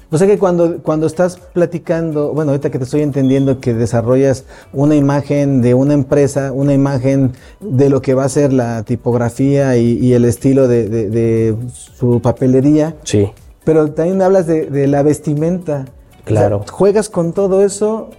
o 0.10 0.18
sea 0.18 0.26
que 0.26 0.38
cuando, 0.38 0.78
cuando 0.82 1.06
estás 1.06 1.38
platicando, 1.38 2.32
bueno, 2.34 2.52
ahorita 2.52 2.70
que 2.70 2.78
te 2.78 2.86
estoy 2.86 3.02
entendiendo 3.02 3.60
que 3.60 3.74
desarrollas 3.74 4.46
una 4.72 4.96
imagen 4.96 5.62
de 5.62 5.74
una 5.74 5.94
empresa, 5.94 6.54
una 6.54 6.74
imagen 6.74 7.34
de 7.60 7.90
lo 7.90 8.02
que 8.02 8.14
va 8.14 8.24
a 8.24 8.30
ser 8.30 8.54
la 8.54 8.84
tipografía 8.84 9.76
y, 9.76 10.14
el 10.14 10.24
estilo 10.24 10.70
de, 10.70 11.56
su 11.74 12.22
papelería. 12.22 12.96
Sí. 13.04 13.30
Pero 13.66 13.92
también 13.92 14.22
hablas 14.22 14.48
de, 14.48 14.88
la 14.88 15.04
vestimenta. 15.04 15.86
Claro. 16.24 16.64
¿Juegas 16.72 17.10
con 17.10 17.34
todo 17.34 17.62
eso? 17.62 18.10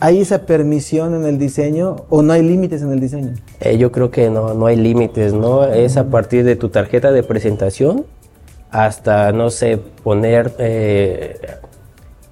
¿Hay 0.00 0.20
esa 0.20 0.42
permisión 0.42 1.14
en 1.14 1.24
el 1.24 1.38
diseño 1.38 1.96
o 2.08 2.22
no 2.22 2.32
hay 2.32 2.42
límites 2.42 2.82
en 2.82 2.92
el 2.92 3.00
diseño? 3.00 3.34
Eh, 3.60 3.76
yo 3.76 3.90
creo 3.90 4.10
que 4.10 4.30
no, 4.30 4.54
no 4.54 4.66
hay 4.66 4.76
límites, 4.76 5.32
¿no? 5.32 5.64
Es 5.64 5.96
a 5.96 6.10
partir 6.10 6.44
de 6.44 6.56
tu 6.56 6.68
tarjeta 6.68 7.10
de 7.10 7.22
presentación 7.22 8.04
hasta, 8.70 9.32
no 9.32 9.50
sé, 9.50 9.78
poner 9.78 10.52
eh, 10.58 11.40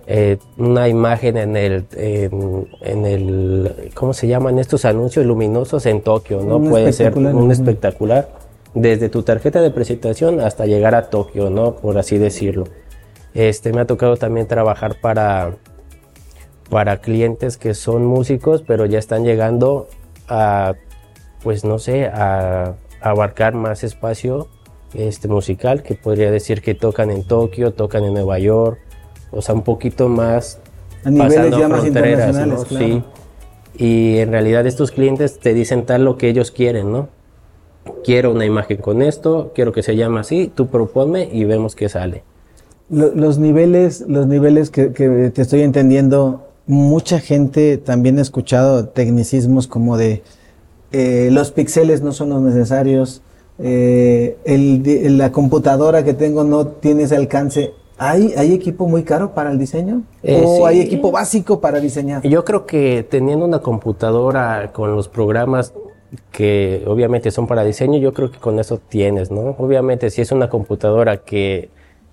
eh, 0.06 0.38
una 0.58 0.88
imagen 0.88 1.36
en 1.36 1.56
el, 1.56 1.86
en, 1.92 3.06
el, 3.06 3.90
¿cómo 3.94 4.12
se 4.12 4.28
llaman 4.28 4.58
estos 4.58 4.84
anuncios 4.84 5.24
luminosos 5.24 5.86
en 5.86 6.02
Tokio? 6.02 6.42
¿no? 6.42 6.60
Puede 6.60 6.92
ser 6.92 7.16
un 7.16 7.50
espectacular, 7.50 8.28
desde 8.74 9.08
tu 9.08 9.22
tarjeta 9.22 9.62
de 9.62 9.70
presentación 9.70 10.40
hasta 10.40 10.66
llegar 10.66 10.94
a 10.94 11.08
Tokio, 11.08 11.48
¿no? 11.48 11.76
Por 11.76 11.96
así 11.96 12.18
decirlo. 12.18 12.64
Este, 13.32 13.72
me 13.72 13.80
ha 13.80 13.86
tocado 13.86 14.16
también 14.16 14.46
trabajar 14.46 14.96
para, 15.00 15.56
para 16.68 16.98
clientes 16.98 17.56
que 17.56 17.74
son 17.74 18.04
músicos, 18.04 18.62
pero 18.66 18.84
ya 18.84 18.98
están 18.98 19.24
llegando 19.24 19.88
a, 20.28 20.74
pues 21.42 21.64
no 21.64 21.78
sé, 21.78 22.06
a 22.06 22.74
abarcar 23.00 23.54
más 23.54 23.82
espacio 23.82 24.48
este, 24.94 25.28
musical, 25.28 25.82
que 25.82 25.94
podría 25.94 26.30
decir 26.30 26.62
que 26.62 26.74
tocan 26.74 27.10
en 27.10 27.24
Tokio, 27.24 27.72
tocan 27.72 28.04
en 28.04 28.14
Nueva 28.14 28.38
York, 28.38 28.78
o 29.30 29.42
sea, 29.42 29.54
un 29.54 29.62
poquito 29.62 30.08
más 30.08 30.60
a 31.04 31.10
niveles 31.10 31.56
ya 31.56 31.68
más 31.68 31.84
internacionales, 31.84 32.66
Sí. 32.68 33.02
Y 33.78 34.18
en 34.18 34.30
realidad 34.30 34.66
estos 34.66 34.90
clientes 34.90 35.38
te 35.38 35.52
dicen 35.52 35.84
tal 35.84 36.04
lo 36.04 36.16
que 36.16 36.28
ellos 36.28 36.50
quieren, 36.50 36.90
¿no? 36.90 37.08
Quiero 38.04 38.32
una 38.32 38.46
imagen 38.46 38.78
con 38.78 39.02
esto, 39.02 39.52
quiero 39.54 39.72
que 39.72 39.82
se 39.82 39.96
llame 39.96 40.20
así, 40.20 40.50
tú 40.52 40.68
proponme 40.68 41.28
y 41.30 41.44
vemos 41.44 41.76
qué 41.76 41.88
sale. 41.88 42.24
Los 42.88 43.38
niveles, 43.38 44.04
los 44.08 44.26
niveles 44.26 44.70
que, 44.70 44.88
te 44.88 45.42
estoy 45.42 45.62
entendiendo, 45.62 46.48
mucha 46.66 47.20
gente 47.20 47.78
también 47.78 48.18
ha 48.18 48.22
escuchado 48.22 48.88
tecnicismos 48.88 49.66
como 49.66 49.96
de 49.96 50.22
eh, 50.92 51.28
los 51.32 51.50
píxeles 51.50 52.00
no 52.00 52.12
son 52.12 52.30
los 52.30 52.40
necesarios, 52.42 53.22
eh, 53.58 54.36
el, 54.44 55.18
la 55.18 55.32
computadora 55.32 56.04
que 56.04 56.14
tengo 56.14 56.44
no 56.44 56.66
tiene 56.66 57.04
ese 57.04 57.16
alcance. 57.16 57.72
¿Hay, 57.98 58.34
¿Hay 58.36 58.52
equipo 58.52 58.86
muy 58.86 59.04
caro 59.04 59.32
para 59.32 59.50
el 59.50 59.58
diseño? 59.58 60.02
Eh, 60.22 60.42
¿O 60.44 60.66
hay 60.66 60.80
equipo 60.80 61.10
básico 61.10 61.60
para 61.60 61.80
diseñar? 61.80 62.22
Yo 62.22 62.44
creo 62.44 62.66
que 62.66 63.06
teniendo 63.08 63.46
una 63.46 63.60
computadora 63.60 64.70
con 64.72 64.94
los 64.94 65.08
programas 65.08 65.72
que 66.30 66.84
obviamente 66.86 67.30
son 67.30 67.46
para 67.46 67.64
diseño, 67.64 67.98
yo 67.98 68.12
creo 68.12 68.30
que 68.30 68.38
con 68.38 68.58
eso 68.58 68.78
tienes, 68.78 69.30
¿no? 69.30 69.56
Obviamente 69.58 70.10
si 70.10 70.20
es 70.20 70.30
una 70.30 70.50
computadora 70.50 71.18
que 71.18 71.70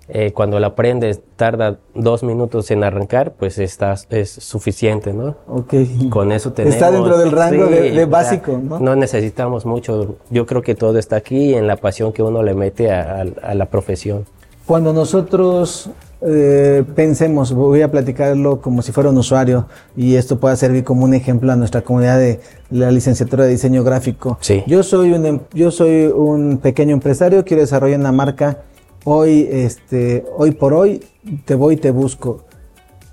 eh, 0.08 0.32
cuando 0.32 0.60
la 0.60 0.74
prendes 0.74 1.20
tarda 1.36 1.78
dos 1.94 2.22
minutos 2.22 2.70
en 2.70 2.84
arrancar, 2.84 3.32
pues 3.38 3.58
estás, 3.58 4.06
es 4.10 4.30
suficiente, 4.30 5.14
¿no? 5.14 5.36
Ok. 5.48 5.74
Con 6.10 6.30
eso 6.30 6.52
tenemos... 6.52 6.74
Está 6.74 6.90
dentro 6.90 7.16
del 7.16 7.32
rango 7.32 7.66
de, 7.66 8.04
básico, 8.04 8.60
¿no? 8.62 8.78
No 8.80 8.96
necesitamos 8.96 9.64
mucho. 9.64 10.16
Yo 10.28 10.44
creo 10.44 10.60
que 10.60 10.74
todo 10.74 10.98
está 10.98 11.16
aquí 11.16 11.54
en 11.54 11.66
la 11.66 11.76
pasión 11.76 12.12
que 12.12 12.22
uno 12.22 12.42
le 12.42 12.54
mete 12.54 12.90
a, 12.90 13.24
la 13.24 13.66
profesión. 13.66 14.26
Cuando 14.66 14.92
nosotros 14.92 15.88
eh, 16.20 16.84
pensemos, 16.94 17.52
voy 17.52 17.80
a 17.80 17.90
platicarlo 17.90 18.60
como 18.60 18.82
si 18.82 18.92
fuera 18.92 19.08
un 19.08 19.16
usuario 19.16 19.66
y 19.96 20.16
esto 20.16 20.38
pueda 20.38 20.56
servir 20.56 20.84
como 20.84 21.04
un 21.04 21.14
ejemplo 21.14 21.50
a 21.50 21.56
nuestra 21.56 21.80
comunidad 21.80 22.18
de 22.18 22.40
la 22.70 22.90
licenciatura 22.90 23.44
de 23.44 23.50
diseño 23.50 23.84
gráfico. 23.84 24.36
Sí. 24.40 24.64
Yo 24.66 24.82
soy 24.82 25.12
un, 25.12 25.24
em, 25.26 25.40
yo 25.54 25.70
soy 25.70 26.06
un 26.06 26.58
pequeño 26.58 26.92
empresario, 26.92 27.44
quiero 27.44 27.62
desarrollar 27.62 28.00
una 28.00 28.12
marca 28.12 28.58
hoy, 29.04 29.48
este, 29.50 30.24
hoy 30.36 30.52
por 30.52 30.74
hoy 30.74 31.04
te 31.44 31.54
voy 31.54 31.74
y 31.74 31.76
te 31.76 31.90
busco. 31.90 32.44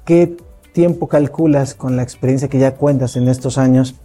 ¿Qué 0.05 0.35
tiempo 0.73 1.07
calculas 1.07 1.75
con 1.75 1.95
la 1.95 2.03
experiencia 2.03 2.47
que 2.47 2.59
ya 2.59 2.75
cuentas 2.75 3.15
en 3.15 3.27
estos 3.27 3.57
años? 3.57 3.95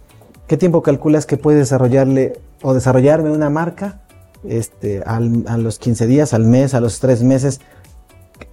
¿Qué 0.47 0.57
tiempo 0.57 0.81
calculas 0.81 1.25
que 1.25 1.37
puedes 1.37 1.59
desarrollarle 1.59 2.39
o 2.61 2.73
desarrollarme 2.73 3.31
una 3.31 3.49
marca 3.49 4.01
este, 4.47 5.01
a 5.05 5.19
los 5.19 5.79
15 5.79 6.07
días, 6.07 6.33
al 6.33 6.43
mes, 6.43 6.73
a 6.73 6.79
los 6.79 6.99
3 6.99 7.23
meses? 7.23 7.61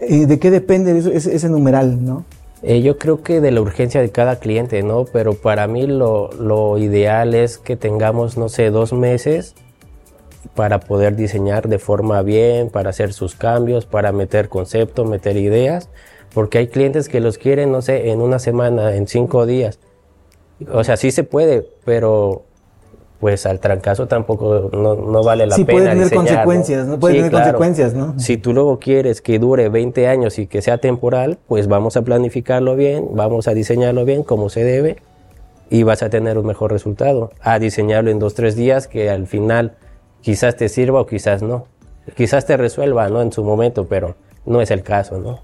¿De 0.01 0.39
qué 0.39 0.51
depende 0.51 0.97
ese, 0.99 1.35
ese 1.35 1.49
numeral, 1.49 2.05
no? 2.05 2.25
Eh, 2.63 2.81
yo 2.81 2.99
creo 2.99 3.23
que 3.23 3.43
de 3.43 3.51
la 3.51 3.61
urgencia 3.61 4.01
de 4.01 4.11
cada 4.11 4.37
cliente, 4.37 4.83
¿no? 4.83 5.05
Pero 5.05 5.35
para 5.35 5.67
mí 5.67 5.87
lo, 5.87 6.33
lo 6.33 6.79
ideal 6.79 7.35
es 7.35 7.59
que 7.59 7.77
tengamos, 7.77 8.39
no 8.39 8.49
sé, 8.49 8.71
dos 8.71 8.95
meses 8.95 9.55
para 10.55 10.81
poder 10.81 11.17
diseñar 11.17 11.69
de 11.69 11.79
forma 11.79 12.23
bien, 12.23 12.71
para 12.71 12.91
hacer 12.91 13.13
sus 13.13 13.35
cambios, 13.35 13.87
para 13.87 14.13
meter 14.13 14.49
conceptos, 14.49 15.09
meter 15.09 15.37
ideas, 15.37 15.89
porque 16.35 16.59
hay 16.59 16.69
clientes 16.69 17.09
que 17.09 17.21
los 17.21 17.39
quieren, 17.39 17.73
no 17.73 17.83
sé, 17.83 18.11
en 18.11 18.21
una 18.21 18.39
semana, 18.39 18.95
en 18.95 19.07
cinco 19.07 19.47
días. 19.47 19.79
O 20.73 20.85
sea, 20.85 20.97
sí 20.97 21.11
se 21.11 21.25
puede, 21.25 21.67
pero 21.85 22.43
pues 23.21 23.47
al 23.47 23.59
trancazo 23.59 24.07
tampoco 24.07 24.71
no, 24.73 25.23
vale 25.23 25.47
la 25.47 25.57
sí, 25.57 25.65
pena. 25.65 25.79
Puede 25.79 25.95
tener 25.95 26.13
consecuencias, 26.13 26.87
¿no? 26.87 27.01
Puede 27.01 27.15
tener 27.15 27.33
consecuencias, 27.33 27.95
¿no? 27.95 28.19
Si 28.19 28.37
tú 28.37 28.53
luego 28.53 28.79
quieres 28.79 29.23
que 29.23 29.39
dure 29.39 29.69
20 29.71 30.09
años 30.09 30.39
y 30.39 30.47
que 30.47 30.61
sea 30.61 30.79
temporal, 30.79 31.39
pues 31.49 31.67
vamos 31.67 31.97
a 31.97 32.03
planificarlo 32.03 32.77
bien, 32.77 33.09
vamos 33.13 33.49
a 33.49 33.55
diseñarlo 33.55 34.05
bien 34.05 34.25
como 34.25 34.51
se 34.51 34.63
debe 34.63 34.99
y 35.71 35.85
vas 35.85 36.03
a 36.03 36.11
tener 36.11 36.37
un 36.37 36.47
mejor 36.47 36.71
resultado. 36.71 37.31
A 37.41 37.59
diseñarlo 37.59 38.11
en 38.11 38.19
dos, 38.19 38.35
tres 38.35 38.57
días 38.57 38.89
que 38.89 39.09
al 39.09 39.27
final 39.27 39.73
quizás 40.25 40.57
te 40.57 40.69
sirva 40.71 41.03
o 41.03 41.07
quizás 41.07 41.43
no. 41.43 41.67
Quizás 42.17 42.47
te 42.47 42.57
resuelva, 42.57 43.09
¿no? 43.09 43.21
En 43.21 43.31
su 43.31 43.45
momento, 43.45 43.87
pero 43.87 44.17
no 44.47 44.61
es 44.61 44.71
el 44.71 44.83
caso, 44.83 45.19
¿no? 45.19 45.41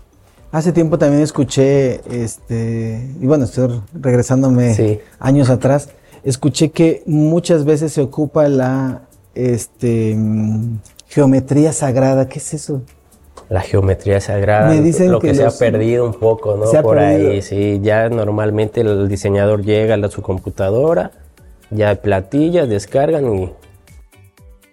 Hace 0.52 0.72
tiempo 0.72 0.98
también 0.98 1.22
escuché, 1.22 2.00
este, 2.10 3.08
y 3.20 3.26
bueno, 3.26 3.44
estoy 3.44 3.80
regresándome 3.92 5.00
años 5.20 5.48
atrás, 5.48 5.90
escuché 6.24 6.70
que 6.70 7.02
muchas 7.06 7.64
veces 7.64 7.92
se 7.92 8.00
ocupa 8.00 8.48
la, 8.48 9.02
este, 9.34 10.16
geometría 11.06 11.72
sagrada. 11.72 12.28
¿Qué 12.28 12.38
es 12.38 12.54
eso? 12.54 12.82
La 13.48 13.60
geometría 13.60 14.20
sagrada, 14.20 14.68
Me 14.68 14.80
dicen 14.80 15.12
lo 15.12 15.20
que, 15.20 15.34
se 15.34 15.44
ha 15.44 15.50
perdido 15.50 16.06
un 16.06 16.14
poco, 16.14 16.56
¿no? 16.56 16.82
Por 16.82 16.98
ahí, 16.98 17.42
sí. 17.42 17.80
Ya 17.82 18.08
normalmente 18.08 18.80
el 18.80 19.08
diseñador 19.08 19.62
llega 19.62 19.94
a 19.94 20.08
su 20.08 20.22
computadora, 20.22 21.12
ya 21.70 21.94
platillas, 21.96 22.68
descargan 22.68 23.34
y 23.34 23.52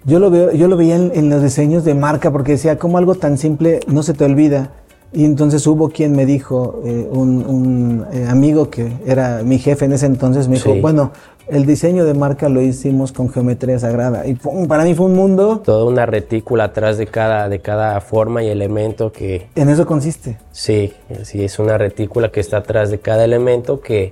yo 0.06 0.20
lo, 0.20 0.30
veo, 0.30 0.52
yo 0.52 0.68
lo 0.68 0.78
veía 0.78 0.96
en, 0.96 1.30
los 1.30 1.42
diseños 1.42 1.84
de 1.84 1.94
marca 1.94 2.32
porque 2.32 2.54
decía, 2.54 2.78
como 2.78 2.98
algo 2.98 3.16
tan 3.16 3.38
simple 3.38 3.80
no 3.88 4.04
se 4.04 4.14
te 4.14 4.26
olvida. 4.26 4.72
Y 5.14 5.24
entonces 5.24 5.66
hubo 5.68 5.90
quien 5.90 6.14
me 6.14 6.26
dijo, 6.26 6.82
eh, 6.86 7.08
un, 7.10 8.06
eh, 8.12 8.28
amigo 8.30 8.70
que 8.70 8.92
era 9.06 9.42
mi 9.44 9.58
jefe 9.58 9.86
en 9.86 9.94
ese 9.94 10.06
entonces, 10.06 10.50
me 10.50 10.56
dijo, 10.56 10.76
bueno, 10.76 11.12
el 11.48 11.66
diseño 11.66 12.04
de 12.04 12.14
marca 12.14 12.50
lo 12.50 12.62
hicimos 12.62 13.14
con 13.14 13.30
geometría 13.30 13.80
sagrada. 13.80 14.28
Y 14.28 14.36
para 14.68 14.84
mí 14.84 14.94
fue 14.96 15.06
un 15.06 15.16
mundo... 15.16 15.62
Toda 15.64 15.86
una 15.86 16.06
retícula 16.06 16.66
atrás 16.66 16.98
de 16.98 17.08
cada, 17.08 17.48
de 17.48 17.60
cada 17.60 18.00
forma 18.02 18.44
y 18.44 18.50
elemento 18.50 19.14
que... 19.14 19.48
En 19.56 19.70
eso 19.70 19.86
consiste. 19.86 20.38
Sí, 20.52 20.94
sí, 21.24 21.44
es 21.44 21.58
una 21.58 21.78
retícula 21.78 22.30
que 22.30 22.42
está 22.42 22.58
atrás 22.58 22.92
de 22.92 23.00
cada 23.00 23.24
elemento 23.24 23.80
que, 23.80 24.12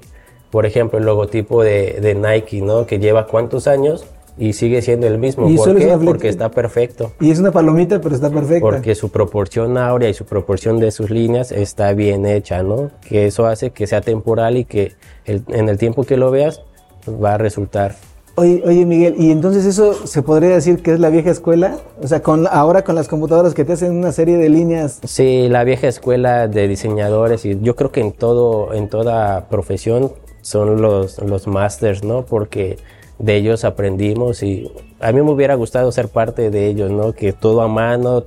por 0.49 0.65
ejemplo, 0.65 0.97
el 0.97 1.05
logotipo 1.05 1.61
de, 1.61 1.99
de 2.01 2.15
Nike, 2.15 2.61
¿no? 2.61 2.85
Que 2.85 2.99
lleva 2.99 3.27
cuántos 3.27 3.67
años 3.67 4.05
y 4.37 4.53
sigue 4.53 4.81
siendo 4.81 5.07
el 5.07 5.17
mismo. 5.17 5.49
Y 5.49 5.55
¿Por 5.55 5.65
solo 5.67 5.79
es 5.79 5.85
qué? 5.85 5.89
una 5.91 5.97
flecha. 5.99 6.11
Porque 6.11 6.29
está 6.29 6.51
perfecto. 6.51 7.11
Y 7.19 7.31
es 7.31 7.39
una 7.39 7.51
palomita, 7.51 8.01
pero 8.01 8.15
está 8.15 8.29
perfecta. 8.29 8.59
Porque 8.61 8.93
su 8.95 9.09
proporción 9.09 9.77
áurea 9.77 10.09
y 10.09 10.13
su 10.13 10.25
proporción 10.25 10.79
de 10.79 10.91
sus 10.91 11.09
líneas 11.09 11.51
está 11.51 11.93
bien 11.93 12.25
hecha, 12.25 12.61
¿no? 12.63 12.91
Que 13.07 13.25
eso 13.27 13.45
hace 13.45 13.71
que 13.71 13.87
sea 13.87 14.01
temporal 14.01 14.57
y 14.57 14.65
que 14.65 14.93
el- 15.25 15.43
en 15.49 15.69
el 15.69 15.77
tiempo 15.77 16.03
que 16.03 16.17
lo 16.17 16.31
veas 16.31 16.61
va 17.07 17.35
a 17.35 17.37
resultar. 17.37 17.95
Oye, 18.37 18.61
oye, 18.65 18.85
Miguel, 18.85 19.15
¿y 19.17 19.31
entonces 19.31 19.65
eso 19.65 19.93
se 20.05 20.21
podría 20.21 20.49
decir 20.49 20.81
que 20.83 20.91
es 20.91 20.99
la 20.99 21.09
vieja 21.09 21.29
escuela? 21.31 21.77
O 22.03 22.07
sea, 22.07 22.21
con 22.21 22.45
ahora 22.51 22.83
con 22.83 22.95
las 22.95 23.07
computadoras 23.07 23.53
que 23.53 23.63
te 23.63 23.71
hacen 23.71 23.93
una 23.95 24.11
serie 24.11 24.35
de 24.35 24.49
líneas. 24.49 24.99
Sí, 25.05 25.47
la 25.47 25.63
vieja 25.63 25.87
escuela 25.87 26.49
de 26.49 26.67
diseñadores 26.67 27.45
y 27.45 27.57
yo 27.61 27.77
creo 27.77 27.93
que 27.93 28.01
en 28.01 28.11
todo, 28.11 28.73
en 28.73 28.89
toda 28.89 29.47
profesión 29.47 30.11
son 30.41 30.81
los, 30.81 31.17
los 31.19 31.47
masters, 31.47 32.03
¿no? 32.03 32.25
Porque 32.25 32.75
de 33.19 33.35
ellos 33.35 33.63
aprendimos 33.63 34.43
y 34.43 34.71
a 34.99 35.11
mí 35.11 35.21
me 35.21 35.31
hubiera 35.31 35.55
gustado 35.55 35.91
ser 35.91 36.09
parte 36.09 36.49
de 36.49 36.67
ellos, 36.67 36.91
¿no? 36.91 37.13
Que 37.13 37.31
todo 37.33 37.61
a 37.61 37.67
mano, 37.67 38.23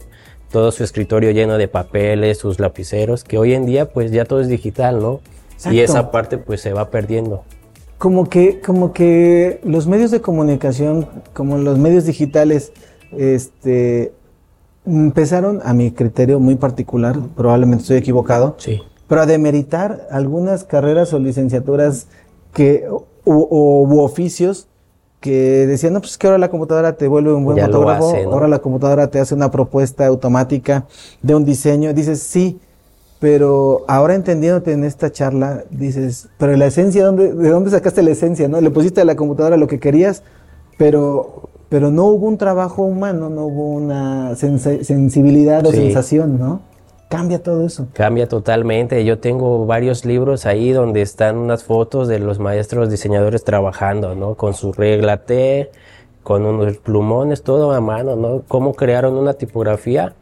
todo 0.50 0.72
su 0.72 0.82
escritorio 0.84 1.30
lleno 1.30 1.58
de 1.58 1.68
papeles, 1.68 2.38
sus 2.38 2.58
lapiceros, 2.58 3.22
que 3.24 3.36
hoy 3.38 3.52
en 3.54 3.66
día 3.66 3.92
pues 3.92 4.10
ya 4.12 4.24
todo 4.24 4.40
es 4.40 4.48
digital, 4.48 5.00
¿no? 5.00 5.20
Y 5.70 5.80
Exacto. 5.80 5.80
esa 5.82 6.10
parte 6.10 6.38
pues 6.38 6.60
se 6.60 6.72
va 6.72 6.88
perdiendo. 6.90 7.42
Como 7.98 8.28
que, 8.28 8.60
como 8.60 8.92
que 8.92 9.60
los 9.64 9.86
medios 9.88 10.10
de 10.12 10.20
comunicación, 10.20 11.08
como 11.34 11.58
los 11.58 11.78
medios 11.78 12.04
digitales, 12.06 12.72
este, 13.16 14.12
empezaron, 14.86 15.60
a 15.64 15.74
mi 15.74 15.90
criterio 15.90 16.38
muy 16.40 16.54
particular, 16.54 17.16
probablemente 17.36 17.82
estoy 17.82 17.96
equivocado, 17.98 18.54
Sí. 18.58 18.80
pero 19.08 19.22
a 19.22 19.26
demeritar 19.26 20.06
algunas 20.10 20.64
carreras 20.64 21.12
o 21.12 21.18
licenciaturas 21.18 22.06
que, 22.54 22.86
o, 22.88 23.06
o- 23.24 23.82
u 23.86 24.00
oficios 24.00 24.67
que 25.20 25.66
decían, 25.66 25.92
no, 25.92 26.00
pues 26.00 26.12
es 26.12 26.18
que 26.18 26.26
ahora 26.26 26.38
la 26.38 26.48
computadora 26.48 26.92
te 26.92 27.08
vuelve 27.08 27.32
un 27.32 27.44
buen 27.44 27.56
Ya 27.56 27.66
fotógrafo, 27.66 28.10
hace, 28.10 28.24
¿no? 28.24 28.32
ahora 28.32 28.48
la 28.48 28.60
computadora 28.60 29.08
te 29.08 29.18
hace 29.18 29.34
una 29.34 29.50
propuesta 29.50 30.06
automática 30.06 30.86
de 31.22 31.34
un 31.34 31.44
diseño. 31.44 31.92
Dices, 31.92 32.22
sí, 32.22 32.60
pero 33.18 33.84
ahora 33.88 34.14
entendiéndote 34.14 34.72
en 34.72 34.84
esta 34.84 35.10
charla, 35.10 35.64
dices, 35.70 36.28
pero 36.38 36.56
la 36.56 36.66
esencia, 36.66 37.04
¿dónde, 37.04 37.34
¿de 37.34 37.48
dónde 37.48 37.70
sacaste 37.70 38.02
la 38.02 38.10
esencia? 38.10 38.46
¿no? 38.48 38.60
Le 38.60 38.70
pusiste 38.70 39.00
a 39.00 39.04
la 39.04 39.16
computadora 39.16 39.56
lo 39.56 39.66
que 39.66 39.80
querías, 39.80 40.22
pero, 40.76 41.48
pero 41.68 41.90
no 41.90 42.04
hubo 42.04 42.28
un 42.28 42.38
trabajo 42.38 42.82
humano, 42.82 43.28
no 43.28 43.46
hubo 43.46 43.70
una 43.70 44.36
sensibilidad 44.36 45.66
o 45.66 45.72
sensación, 45.72 46.38
¿no? 46.38 46.60
Cambia 47.08 47.42
todo 47.42 47.64
eso. 47.66 47.88
Cambia 47.94 48.28
totalmente. 48.28 49.02
Yo 49.04 49.18
tengo 49.18 49.64
varios 49.64 50.04
libros 50.04 50.44
ahí 50.44 50.72
donde 50.72 51.00
están 51.00 51.38
unas 51.38 51.64
fotos 51.64 52.06
de 52.06 52.18
los 52.18 52.38
maestros 52.38 52.90
diseñadores 52.90 53.44
trabajando, 53.44 54.14
¿no? 54.14 54.34
Con 54.34 54.52
su 54.52 54.72
regla 54.72 55.24
T, 55.24 55.70
con 56.22 56.44
unos 56.44 56.76
plumones, 56.78 57.42
todo 57.42 57.72
a 57.72 57.80
mano, 57.80 58.14
¿no? 58.16 58.42
Cómo 58.46 58.74
crearon 58.74 59.14
una 59.14 59.32
tipografía, 59.34 60.12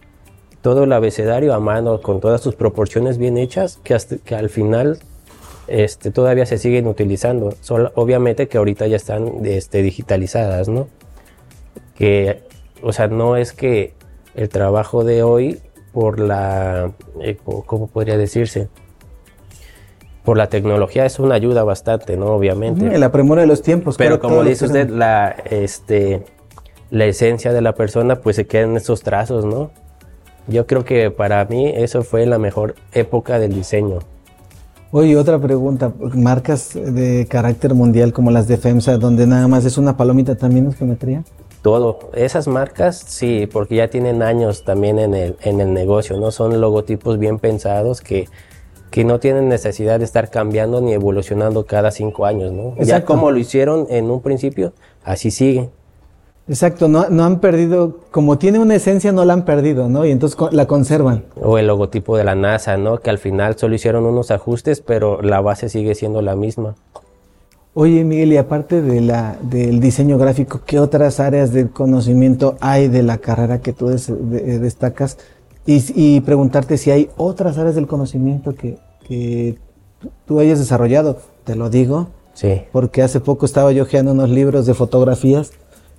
todo 0.62 0.84
el 0.84 0.92
abecedario 0.92 1.54
a 1.54 1.60
mano, 1.60 2.00
con 2.00 2.20
todas 2.20 2.40
sus 2.40 2.54
proporciones 2.54 3.18
bien 3.18 3.36
hechas, 3.36 3.80
que, 3.82 3.94
hasta- 3.94 4.18
que 4.18 4.36
al 4.36 4.48
final 4.48 4.98
este, 5.66 6.12
todavía 6.12 6.46
se 6.46 6.58
siguen 6.58 6.86
utilizando. 6.86 7.52
Obviamente 7.96 8.46
que 8.46 8.58
ahorita 8.58 8.86
ya 8.86 8.96
están 8.96 9.44
este, 9.44 9.82
digitalizadas, 9.82 10.68
¿no? 10.68 10.86
que, 11.96 12.42
o 12.82 12.92
sea, 12.92 13.08
no 13.08 13.36
es 13.36 13.52
que 13.52 13.94
el 14.34 14.48
trabajo 14.50 15.02
de 15.02 15.22
hoy 15.22 15.60
por 15.96 16.20
la, 16.20 16.92
eh, 17.22 17.38
¿cómo 17.64 17.86
podría 17.86 18.18
decirse? 18.18 18.68
Por 20.24 20.36
la 20.36 20.50
tecnología 20.50 21.06
es 21.06 21.18
una 21.18 21.36
ayuda 21.36 21.64
bastante, 21.64 22.18
¿no? 22.18 22.26
Obviamente. 22.26 22.98
La 22.98 23.10
premura 23.10 23.40
de 23.40 23.46
los 23.46 23.62
tiempos. 23.62 23.96
Pero 23.96 24.20
claro, 24.20 24.34
como 24.34 24.44
dice 24.44 24.66
usted, 24.66 24.90
la, 24.90 25.34
este, 25.48 26.22
la 26.90 27.06
esencia 27.06 27.54
de 27.54 27.62
la 27.62 27.74
persona 27.74 28.16
pues 28.16 28.36
se 28.36 28.46
queda 28.46 28.64
en 28.64 28.76
esos 28.76 29.00
trazos, 29.00 29.46
¿no? 29.46 29.70
Yo 30.48 30.66
creo 30.66 30.84
que 30.84 31.10
para 31.10 31.42
mí 31.46 31.72
eso 31.74 32.02
fue 32.02 32.26
la 32.26 32.38
mejor 32.38 32.74
época 32.92 33.38
del 33.38 33.54
diseño. 33.54 34.00
Oye, 34.90 35.16
otra 35.16 35.38
pregunta. 35.38 35.94
Marcas 36.12 36.74
de 36.74 37.26
carácter 37.26 37.72
mundial 37.72 38.12
como 38.12 38.30
las 38.30 38.46
de 38.48 38.58
FEMSA, 38.58 38.98
donde 38.98 39.26
nada 39.26 39.48
más 39.48 39.64
es 39.64 39.78
una 39.78 39.96
palomita, 39.96 40.34
¿también 40.34 40.66
es 40.66 40.76
geometría? 40.76 41.24
Todo. 41.66 41.98
Esas 42.12 42.46
marcas, 42.46 42.96
sí, 42.96 43.48
porque 43.52 43.74
ya 43.74 43.88
tienen 43.88 44.22
años 44.22 44.62
también 44.62 45.00
en 45.00 45.16
el, 45.16 45.36
en 45.42 45.60
el 45.60 45.74
negocio, 45.74 46.16
¿no? 46.16 46.30
Son 46.30 46.60
logotipos 46.60 47.18
bien 47.18 47.40
pensados 47.40 48.00
que, 48.00 48.28
que 48.92 49.02
no 49.02 49.18
tienen 49.18 49.48
necesidad 49.48 49.98
de 49.98 50.04
estar 50.04 50.30
cambiando 50.30 50.80
ni 50.80 50.92
evolucionando 50.92 51.66
cada 51.66 51.90
cinco 51.90 52.24
años, 52.24 52.52
¿no? 52.52 52.76
Ya 52.76 52.82
Exacto. 52.82 53.06
como 53.06 53.32
lo 53.32 53.38
hicieron 53.38 53.88
en 53.90 54.12
un 54.12 54.22
principio, 54.22 54.74
así 55.02 55.32
sigue. 55.32 55.68
Exacto, 56.46 56.86
no, 56.86 57.08
no 57.08 57.24
han 57.24 57.40
perdido, 57.40 57.98
como 58.12 58.38
tiene 58.38 58.60
una 58.60 58.76
esencia, 58.76 59.10
no 59.10 59.24
la 59.24 59.32
han 59.32 59.44
perdido, 59.44 59.88
¿no? 59.88 60.06
Y 60.06 60.12
entonces 60.12 60.38
la 60.52 60.66
conservan. 60.66 61.24
O 61.42 61.58
el 61.58 61.66
logotipo 61.66 62.16
de 62.16 62.22
la 62.22 62.36
NASA, 62.36 62.76
¿no? 62.76 63.00
Que 63.00 63.10
al 63.10 63.18
final 63.18 63.58
solo 63.58 63.74
hicieron 63.74 64.06
unos 64.06 64.30
ajustes, 64.30 64.80
pero 64.82 65.20
la 65.20 65.40
base 65.40 65.68
sigue 65.68 65.96
siendo 65.96 66.22
la 66.22 66.36
misma. 66.36 66.76
Oye, 67.78 68.04
Miguel, 68.04 68.32
y 68.32 68.38
aparte 68.38 68.80
de 68.80 69.02
la, 69.02 69.36
del 69.42 69.80
diseño 69.80 70.16
gráfico, 70.16 70.62
¿qué 70.64 70.80
otras 70.80 71.20
áreas 71.20 71.52
del 71.52 71.68
conocimiento 71.68 72.56
hay 72.60 72.88
de 72.88 73.02
la 73.02 73.18
carrera 73.18 73.60
que 73.60 73.74
tú 73.74 73.88
des- 73.88 74.06
de- 74.08 74.58
destacas? 74.58 75.18
Y, 75.66 75.84
y 75.94 76.20
preguntarte 76.22 76.78
si 76.78 76.90
hay 76.90 77.10
otras 77.18 77.58
áreas 77.58 77.74
del 77.74 77.86
conocimiento 77.86 78.54
que, 78.54 78.78
que 79.06 79.58
tú 80.24 80.38
hayas 80.40 80.58
desarrollado. 80.58 81.18
Te 81.44 81.54
lo 81.54 81.68
digo, 81.68 82.08
Sí. 82.32 82.62
porque 82.72 83.02
hace 83.02 83.20
poco 83.20 83.44
estaba 83.44 83.72
yo 83.72 83.84
unos 84.10 84.30
libros 84.30 84.64
de 84.64 84.72
fotografías 84.72 85.50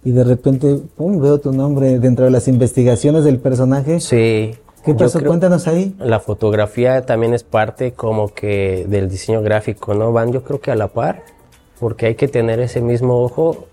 y 0.04 0.10
de 0.12 0.24
repente, 0.24 0.80
pum, 0.96 1.22
veo 1.22 1.40
tu 1.40 1.52
nombre 1.52 2.00
dentro 2.00 2.26
de 2.26 2.32
las 2.32 2.48
investigaciones 2.48 3.24
del 3.24 3.38
personaje. 3.38 4.00
Sí. 4.00 4.56
¿Qué 4.84 4.96
pasó? 4.96 5.24
Cuéntanos 5.24 5.68
ahí. 5.68 5.96
La 6.00 6.20
fotografía 6.22 7.06
también 7.06 7.36
es 7.36 7.44
parte 7.44 7.92
como 7.92 8.30
que 8.30 8.88
del 8.90 9.10
diseño 9.10 9.44
gráfico, 9.44 9.94
¿no? 9.94 10.12
Van 10.12 10.32
yo 10.32 10.44
creo 10.44 10.60
que 10.60 10.72
a 10.72 10.76
la 10.76 10.88
par, 10.88 11.24
porque 11.80 12.08
hay 12.08 12.16
que 12.16 12.28
tener 12.28 12.60
ese 12.60 12.82
mismo 12.82 13.22
ojo 13.24 13.66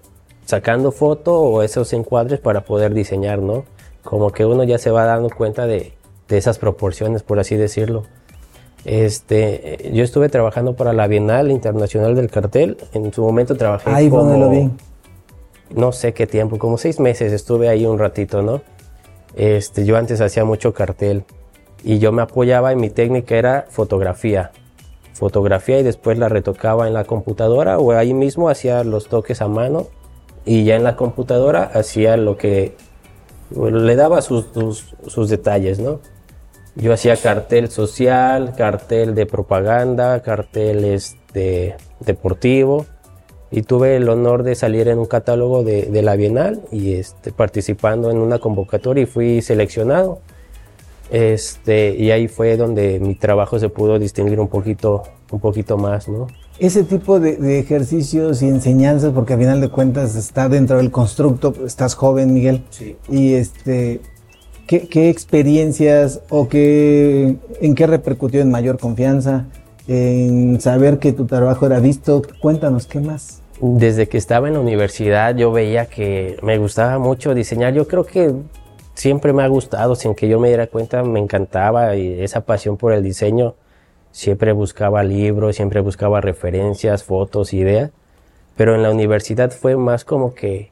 sacando 0.44 0.92
foto 0.92 1.40
o 1.40 1.62
esos 1.62 1.92
encuadres 1.92 2.38
para 2.40 2.62
poder 2.62 2.92
diseñar, 2.94 3.38
¿no? 3.38 3.64
Como 4.02 4.30
que 4.30 4.44
uno 4.44 4.64
ya 4.64 4.78
se 4.78 4.90
va 4.90 5.04
dando 5.04 5.30
cuenta 5.30 5.66
de, 5.66 5.92
de 6.28 6.36
esas 6.36 6.58
proporciones, 6.58 7.22
por 7.22 7.38
así 7.38 7.56
decirlo. 7.56 8.04
Este, 8.84 9.90
yo 9.94 10.04
estuve 10.04 10.28
trabajando 10.28 10.74
para 10.76 10.92
la 10.92 11.06
Bienal 11.06 11.50
Internacional 11.50 12.14
del 12.14 12.30
Cartel. 12.30 12.76
En 12.92 13.12
su 13.12 13.22
momento 13.22 13.56
trabajé 13.56 13.90
Ahí 13.90 14.10
como- 14.10 14.36
lo 14.36 14.50
vi. 14.50 14.70
no 15.74 15.92
sé 15.92 16.12
qué 16.12 16.26
tiempo, 16.26 16.58
como 16.58 16.76
seis 16.76 17.00
meses 17.00 17.32
estuve 17.32 17.68
ahí 17.68 17.86
un 17.86 17.98
ratito, 17.98 18.42
¿no? 18.42 18.60
Este, 19.36 19.84
yo 19.86 19.96
antes 19.96 20.20
hacía 20.20 20.44
mucho 20.44 20.74
cartel 20.74 21.24
y 21.82 21.98
yo 21.98 22.12
me 22.12 22.22
apoyaba 22.22 22.72
en 22.72 22.80
mi 22.80 22.90
técnica 22.90 23.36
era 23.36 23.66
fotografía. 23.70 24.52
Fotografía 25.14 25.78
y 25.78 25.82
después 25.82 26.18
la 26.18 26.28
retocaba 26.28 26.86
en 26.86 26.92
la 26.94 27.04
computadora 27.04 27.78
o 27.78 27.92
ahí 27.92 28.12
mismo 28.12 28.48
hacía 28.48 28.84
los 28.84 29.08
toques 29.08 29.40
a 29.40 29.48
mano 29.48 29.86
y 30.44 30.64
ya 30.64 30.76
en 30.76 30.84
la 30.84 30.96
computadora 30.96 31.62
hacía 31.62 32.16
lo 32.16 32.36
que 32.36 32.76
le 33.50 33.96
daba 33.96 34.20
sus, 34.22 34.46
sus, 34.52 34.94
sus 35.06 35.28
detalles, 35.30 35.78
¿no? 35.78 36.00
Yo 36.76 36.92
hacía 36.92 37.16
cartel 37.16 37.70
social, 37.70 38.54
cartel 38.56 39.14
de 39.14 39.26
propaganda, 39.26 40.20
cartel 40.22 40.84
este, 40.84 41.76
deportivo 42.00 42.86
y 43.52 43.62
tuve 43.62 43.96
el 43.96 44.08
honor 44.08 44.42
de 44.42 44.56
salir 44.56 44.88
en 44.88 44.98
un 44.98 45.06
catálogo 45.06 45.62
de, 45.62 45.82
de 45.82 46.02
la 46.02 46.16
Bienal 46.16 46.62
y 46.72 46.94
este, 46.94 47.30
participando 47.30 48.10
en 48.10 48.18
una 48.18 48.40
convocatoria 48.40 49.04
y 49.04 49.06
fui 49.06 49.40
seleccionado. 49.40 50.18
Este, 51.14 51.94
y 51.94 52.10
ahí 52.10 52.26
fue 52.26 52.56
donde 52.56 52.98
mi 52.98 53.14
trabajo 53.14 53.56
se 53.60 53.68
pudo 53.68 54.00
distinguir 54.00 54.40
un 54.40 54.48
poquito, 54.48 55.04
un 55.30 55.38
poquito 55.38 55.78
más, 55.78 56.08
¿no? 56.08 56.26
Ese 56.58 56.82
tipo 56.82 57.20
de, 57.20 57.36
de 57.36 57.60
ejercicios 57.60 58.42
y 58.42 58.48
enseñanzas, 58.48 59.12
porque 59.12 59.34
a 59.34 59.38
final 59.38 59.60
de 59.60 59.68
cuentas 59.68 60.16
está 60.16 60.48
dentro 60.48 60.78
del 60.78 60.90
constructo, 60.90 61.54
estás 61.64 61.94
joven, 61.94 62.34
Miguel. 62.34 62.64
Sí. 62.70 62.96
Y 63.08 63.34
este, 63.34 64.00
¿qué, 64.66 64.88
qué 64.88 65.08
experiencias 65.08 66.20
o 66.30 66.48
qué, 66.48 67.36
en 67.60 67.74
qué 67.76 67.86
repercutió 67.86 68.40
en 68.40 68.50
mayor 68.50 68.80
confianza? 68.80 69.46
En 69.86 70.60
saber 70.60 70.98
que 70.98 71.12
tu 71.12 71.26
trabajo 71.26 71.64
era 71.64 71.78
visto. 71.78 72.22
Cuéntanos, 72.40 72.88
¿qué 72.88 72.98
más? 72.98 73.40
Desde 73.60 74.08
que 74.08 74.18
estaba 74.18 74.48
en 74.48 74.54
la 74.54 74.60
universidad 74.60 75.36
yo 75.36 75.52
veía 75.52 75.86
que 75.86 76.38
me 76.42 76.58
gustaba 76.58 76.98
mucho 76.98 77.34
diseñar. 77.34 77.72
Yo 77.72 77.86
creo 77.86 78.04
que 78.04 78.34
siempre 78.94 79.32
me 79.32 79.42
ha 79.42 79.48
gustado, 79.48 79.94
sin 79.94 80.14
que 80.14 80.28
yo 80.28 80.40
me 80.40 80.48
diera 80.48 80.66
cuenta, 80.66 81.02
me 81.02 81.20
encantaba 81.20 81.96
y 81.96 82.22
esa 82.22 82.42
pasión 82.42 82.76
por 82.76 82.92
el 82.92 83.02
diseño. 83.02 83.54
Siempre 84.12 84.52
buscaba 84.52 85.02
libros, 85.02 85.56
siempre 85.56 85.80
buscaba 85.80 86.20
referencias, 86.20 87.02
fotos, 87.02 87.52
ideas. 87.52 87.90
Pero 88.56 88.74
en 88.76 88.82
la 88.82 88.90
universidad 88.90 89.50
fue 89.50 89.76
más 89.76 90.04
como 90.04 90.34
que 90.34 90.70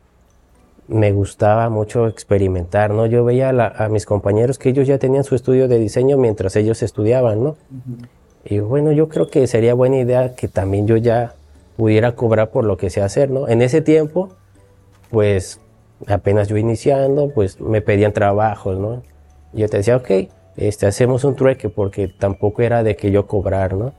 me 0.88 1.10
gustaba 1.12 1.68
mucho 1.68 2.06
experimentar, 2.06 2.90
¿no? 2.90 3.06
Yo 3.06 3.24
veía 3.24 3.48
a, 3.48 3.52
la- 3.52 3.68
a 3.76 3.88
mis 3.88 4.04
compañeros 4.06 4.58
que 4.58 4.68
ellos 4.68 4.86
ya 4.86 4.98
tenían 4.98 5.24
su 5.24 5.34
estudio 5.34 5.66
de 5.66 5.78
diseño 5.78 6.18
mientras 6.18 6.54
ellos 6.56 6.82
estudiaban, 6.82 7.42
¿no? 7.42 7.56
Y 8.44 8.58
bueno, 8.60 8.92
yo 8.92 9.08
creo 9.08 9.28
que 9.28 9.46
sería 9.46 9.74
buena 9.74 9.98
idea 9.98 10.34
que 10.34 10.48
también 10.48 10.86
yo 10.86 10.96
ya 10.96 11.34
pudiera 11.76 12.14
cobrar 12.14 12.50
por 12.50 12.64
lo 12.64 12.76
que 12.76 12.90
sé 12.90 13.00
hacer, 13.00 13.30
¿no? 13.30 13.48
En 13.48 13.62
ese 13.62 13.80
tiempo, 13.80 14.30
pues 15.10 15.58
apenas 16.06 16.48
yo 16.48 16.56
iniciando, 16.56 17.30
pues 17.30 17.60
me 17.60 17.80
pedían 17.80 18.12
trabajos, 18.12 18.78
¿no? 18.78 19.02
Yo 19.52 19.68
te 19.68 19.78
decía, 19.78 19.96
ok, 19.96 20.10
este, 20.56 20.86
hacemos 20.86 21.24
un 21.24 21.36
trueque 21.36 21.68
porque 21.68 22.08
tampoco 22.08 22.62
era 22.62 22.82
de 22.82 22.96
que 22.96 23.10
yo 23.10 23.26
cobrar, 23.26 23.74
¿no? 23.74 23.92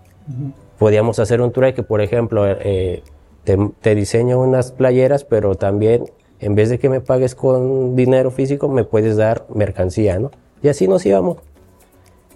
Podíamos 0.77 1.19
hacer 1.19 1.41
un 1.41 1.51
trueque, 1.51 1.83
por 1.83 2.01
ejemplo, 2.01 2.45
eh, 2.47 3.03
te, 3.43 3.57
te, 3.81 3.95
diseño 3.95 4.39
unas 4.39 4.71
playeras, 4.71 5.23
pero 5.23 5.55
también 5.55 6.05
en 6.39 6.55
vez 6.55 6.69
de 6.69 6.79
que 6.79 6.89
me 6.89 7.01
pagues 7.01 7.35
con 7.35 7.95
dinero 7.95 8.31
físico, 8.31 8.67
me 8.67 8.83
puedes 8.83 9.15
dar 9.15 9.45
mercancía, 9.53 10.19
¿no? 10.19 10.31
Y 10.61 10.69
así 10.69 10.87
nos 10.87 11.05
íbamos. 11.05 11.37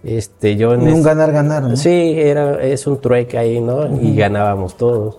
Este, 0.03 0.55
yo 0.55 0.73
en 0.73 0.81
un 0.81 1.03
ganar-ganar, 1.03 1.63
¿no? 1.63 1.75
Sí, 1.75 2.13
era, 2.17 2.63
es 2.63 2.87
un 2.87 3.01
trueque 3.01 3.37
ahí, 3.37 3.59
¿no? 3.59 4.01
Y 4.01 4.15
ganábamos 4.15 4.77
todos. 4.77 5.17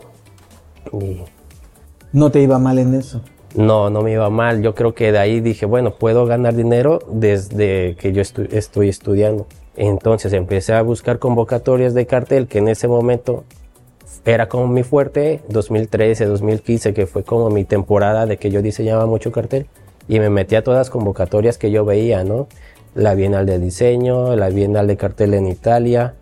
¿No 2.12 2.30
te 2.30 2.40
iba 2.40 2.58
mal 2.58 2.78
en 2.78 2.94
eso? 2.94 3.20
No, 3.54 3.90
no 3.90 4.02
me 4.02 4.12
iba 4.12 4.28
mal. 4.30 4.62
Yo 4.62 4.74
creo 4.74 4.94
que 4.94 5.12
de 5.12 5.18
ahí 5.18 5.40
dije, 5.40 5.66
bueno, 5.66 5.94
puedo 5.94 6.26
ganar 6.26 6.54
dinero 6.54 7.00
desde 7.11 7.96
que 7.96 8.12
yo 8.12 8.22
estoy 8.22 8.88
estudiando. 8.88 9.46
Entonces 9.76 10.32
empecé 10.32 10.74
a 10.74 10.82
buscar 10.82 11.18
convocatorias 11.18 11.94
de 11.94 12.06
cartel, 12.06 12.48
que 12.48 12.58
en 12.58 12.68
ese 12.68 12.88
momento 12.88 13.44
era 14.24 14.48
como 14.48 14.66
mi 14.66 14.82
fuerte, 14.82 15.40
2013, 15.48 16.26
2015, 16.26 16.94
que 16.94 17.06
fue 17.06 17.22
como 17.22 17.48
mi 17.50 17.64
temporada 17.64 18.26
de 18.26 18.37
que 18.37 18.50
yo 18.50 18.61
diseñaba 18.61 19.06
mucho 19.06 19.32
cartel. 19.32 19.66
Y 20.08 20.20
me 20.20 20.30
metí 20.30 20.56
a 20.56 20.64
todas 20.64 20.78
las 20.78 20.90
convocatorias 20.90 21.58
que 21.58 21.70
yo 21.70 21.84
veía, 21.84 22.24
¿no? 22.24 22.48
La 22.94 23.14
Bienal 23.14 23.46
de 23.46 23.58
Diseño, 23.58 24.34
la 24.37 24.48
Bienal 24.48 24.87
de 24.87 24.96
Cartel 24.96 25.34
en 25.34 25.46
Italia. 25.46 26.14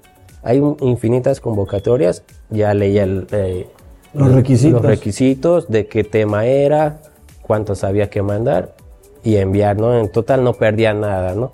Hay 0.43 0.63
infinitas 0.81 1.41
convocatorias. 1.41 2.25
Ya 2.51 2.75
leía 2.75 3.05
el, 3.05 3.27
eh, 3.33 3.67
los 4.13 4.33
requisitos. 4.33 4.83
Los 4.83 4.91
requisitos 4.91 5.69
de 5.69 5.87
qué 5.87 6.05
tema 6.05 6.47
era, 6.47 7.01
cuántos 7.47 7.85
había 7.85 8.11
que 8.11 8.23
mandar 8.23 8.75
y 9.23 9.37
enviar, 9.37 9.79
¿no? 9.79 9.99
En 9.99 10.11
total 10.11 10.45
no 10.45 10.55
perdía 10.55 10.95
nada, 10.95 11.35
¿no? 11.35 11.53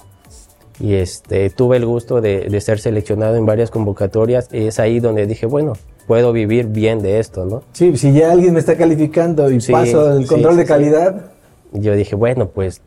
Y 0.80 0.94
este, 0.94 1.50
tuve 1.50 1.76
el 1.76 1.86
gusto 1.86 2.20
de, 2.20 2.60
ser 2.60 2.80
seleccionado 2.80 3.36
en 3.36 3.46
varias 3.46 3.70
convocatorias 3.70 4.48
y 4.52 4.66
es 4.66 4.80
ahí 4.80 5.00
donde 5.00 5.26
dije, 5.26 5.46
bueno, 5.46 5.74
puedo 6.06 6.32
vivir 6.32 6.66
bien 6.66 7.02
de 7.02 7.18
esto, 7.18 7.44
¿no? 7.44 7.62
Sí, 7.72 7.96
si 7.96 8.12
ya 8.12 8.32
alguien 8.32 8.54
me 8.54 8.60
está 8.60 8.76
calificando 8.76 9.50
y 9.50 9.58
paso 9.60 10.16
el 10.16 10.26
control 10.26 10.56
de 10.56 10.64
calidad. 10.64 11.32
Yo 11.72 11.94
dije, 11.94 12.16
bueno, 12.16 12.48
pues 12.48 12.80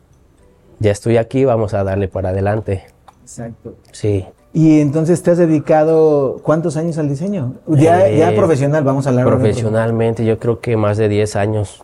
ya 0.79 0.91
estoy 0.91 1.17
aquí, 1.17 1.45
vamos 1.45 1.73
a 1.73 1.83
darle 1.83 2.07
para 2.07 2.29
adelante. 2.29 2.83
Exacto. 3.21 3.75
Sí. 3.91 4.25
Y 4.53 4.79
entonces 4.79 5.21
te 5.21 5.31
has 5.31 5.37
dedicado 5.37 6.39
cuántos 6.41 6.77
años 6.77 6.97
al 6.97 7.09
diseño? 7.09 7.55
Ya, 7.67 8.07
ya 8.09 8.31
eh, 8.31 8.35
profesional, 8.35 8.83
vamos 8.83 9.05
a 9.05 9.09
hablar. 9.09 9.25
Profesionalmente, 9.25 10.25
yo 10.25 10.39
creo 10.39 10.59
que 10.59 10.77
más 10.77 10.97
de 10.97 11.09
10 11.09 11.35
años. 11.35 11.83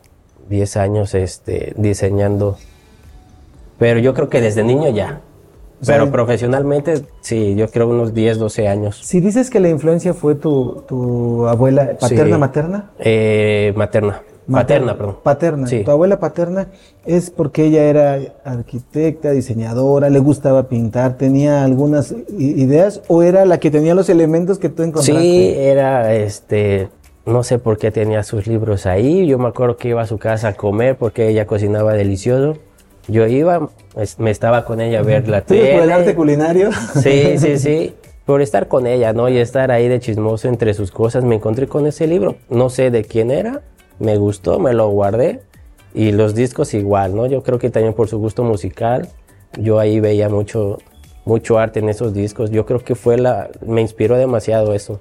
10 0.50 0.78
años 0.78 1.14
este, 1.16 1.74
diseñando. 1.78 2.58
Pero 3.80 4.00
yo 4.00 4.14
creo 4.14 4.30
que 4.30 4.42
desde 4.42 4.64
niño 4.64 4.90
ya. 4.90 5.22
Pero 5.86 6.12
profesionalmente, 6.12 7.06
sí, 7.22 7.56
yo 7.56 7.68
creo 7.70 7.88
unos 7.88 8.14
10, 8.14 8.38
12 8.38 8.68
años. 8.68 9.02
Si 9.04 9.20
dices 9.20 9.50
que 9.50 9.60
la 9.60 9.70
influencia 9.70 10.14
fue 10.14 10.36
tu, 10.36 10.84
tu 10.88 11.48
abuela 11.48 11.98
paterna, 12.00 12.38
materna. 12.38 12.92
Eh, 13.00 13.74
materna. 13.76 14.22
Paterna, 14.50 14.98
perdón. 14.98 15.18
Paterna. 15.24 15.68
Sí. 15.68 15.84
Tu 15.84 15.92
abuela 15.92 16.20
paterna 16.20 16.68
es 17.06 17.30
porque 17.30 17.66
ella 17.66 17.84
era 17.84 18.20
arquitecta, 18.44 19.32
diseñadora, 19.32 20.10
le 20.10 20.20
gustaba 20.20 20.68
pintar, 20.68 21.18
tenía 21.18 21.64
algunas 21.64 22.14
ideas 22.38 23.02
o 23.08 23.24
era 23.24 23.46
la 23.46 23.60
que 23.60 23.72
tenía 23.72 23.96
los 23.96 24.10
elementos 24.10 24.60
que 24.60 24.70
tú 24.70 24.84
encontraste. 24.84 25.22
Sí, 25.22 25.54
era 25.56 26.14
este 26.14 26.90
no 27.26 27.44
sé 27.44 27.60
por 27.60 27.78
qué 27.78 27.92
tenía 27.92 28.24
sus 28.24 28.48
libros 28.48 28.86
ahí. 28.86 29.28
Yo 29.28 29.38
me 29.38 29.48
acuerdo 29.48 29.78
que 29.78 29.90
iba 29.90 30.02
a 30.02 30.08
su 30.08 30.18
casa 30.18 30.50
a 30.50 30.54
comer 30.54 30.98
porque 30.98 31.28
ella 31.28 31.46
cocinaba 31.46 31.94
delicioso. 31.94 32.58
Yo 33.08 33.28
iba, 33.28 33.70
me 34.18 34.32
estaba 34.32 34.66
con 34.66 34.82
ella 34.82 35.00
a 35.00 35.04
ver 35.04 35.28
la 35.28 35.42
tele. 35.46 35.74
¿Por 35.74 35.84
el 35.84 35.92
arte 35.92 36.16
culinario? 36.16 36.72
Sí, 37.02 37.38
sí, 37.38 37.58
sí. 37.58 37.96
Por 38.26 38.42
estar 38.42 38.68
con 38.68 38.88
ella, 38.88 39.14
¿no? 39.14 39.30
Y 39.30 39.38
estar 39.38 39.72
ahí 39.72 39.88
de 39.88 40.00
chismoso 40.00 40.48
entre 40.48 40.74
sus 40.74 40.92
cosas, 40.92 41.24
me 41.24 41.36
encontré 41.36 41.68
con 41.68 41.86
ese 41.88 42.08
libro. 42.08 42.36
No 42.50 42.70
sé 42.70 42.92
de 42.92 43.04
quién 43.04 43.32
era, 43.32 43.62
me 44.00 44.18
gustó, 44.18 44.60
me 44.60 44.74
lo 44.74 44.90
guardé. 44.90 45.42
Y 45.94 46.12
los 46.12 46.36
discos 46.36 46.74
igual, 46.74 47.16
¿no? 47.16 47.26
Yo 47.26 47.44
creo 47.44 47.60
que 47.60 47.70
también 47.70 47.94
por 47.94 48.08
su 48.08 48.18
gusto 48.18 48.44
musical, 48.44 49.10
yo 49.60 49.80
ahí 49.80 50.00
veía 50.00 50.30
mucho, 50.30 50.78
mucho 51.26 51.60
arte 51.60 51.80
en 51.80 51.90
esos 51.90 52.14
discos. 52.14 52.52
Yo 52.52 52.66
creo 52.66 52.80
que 52.80 52.96
fue 52.96 53.18
la, 53.18 53.50
me 53.66 53.82
inspiró 53.82 54.16
demasiado 54.16 54.74
eso 54.74 55.00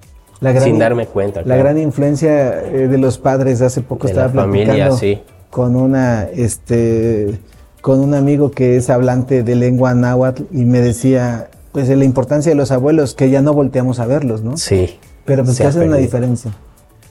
sin 0.60 0.78
darme 0.78 1.06
cuenta. 1.06 1.42
La 1.44 1.56
gran 1.56 1.78
influencia 1.78 2.62
eh, 2.64 2.88
de 2.88 2.98
los 2.98 3.18
padres. 3.18 3.60
Hace 3.60 3.80
poco 3.82 4.06
estaba 4.06 4.28
la 4.28 4.42
familia, 4.42 4.90
sí. 4.92 5.20
con 5.50 5.76
una, 5.76 6.24
este, 6.24 7.38
con 7.80 8.00
un 8.00 8.14
amigo 8.14 8.50
que 8.50 8.76
es 8.76 8.90
hablante 8.90 9.42
de 9.42 9.54
lengua 9.54 9.94
náhuatl 9.94 10.44
y 10.50 10.64
me 10.64 10.80
decía, 10.80 11.50
pues 11.72 11.88
la 11.88 12.04
importancia 12.04 12.50
de 12.50 12.56
los 12.56 12.70
abuelos, 12.70 13.14
que 13.14 13.30
ya 13.30 13.42
no 13.42 13.52
volteamos 13.52 14.00
a 14.00 14.06
verlos, 14.06 14.42
¿no? 14.42 14.56
Sí. 14.56 14.98
Pero 15.24 15.44
pues 15.44 15.58
que 15.58 15.64
hacen 15.64 15.88
una 15.88 15.98
diferencia. 15.98 16.52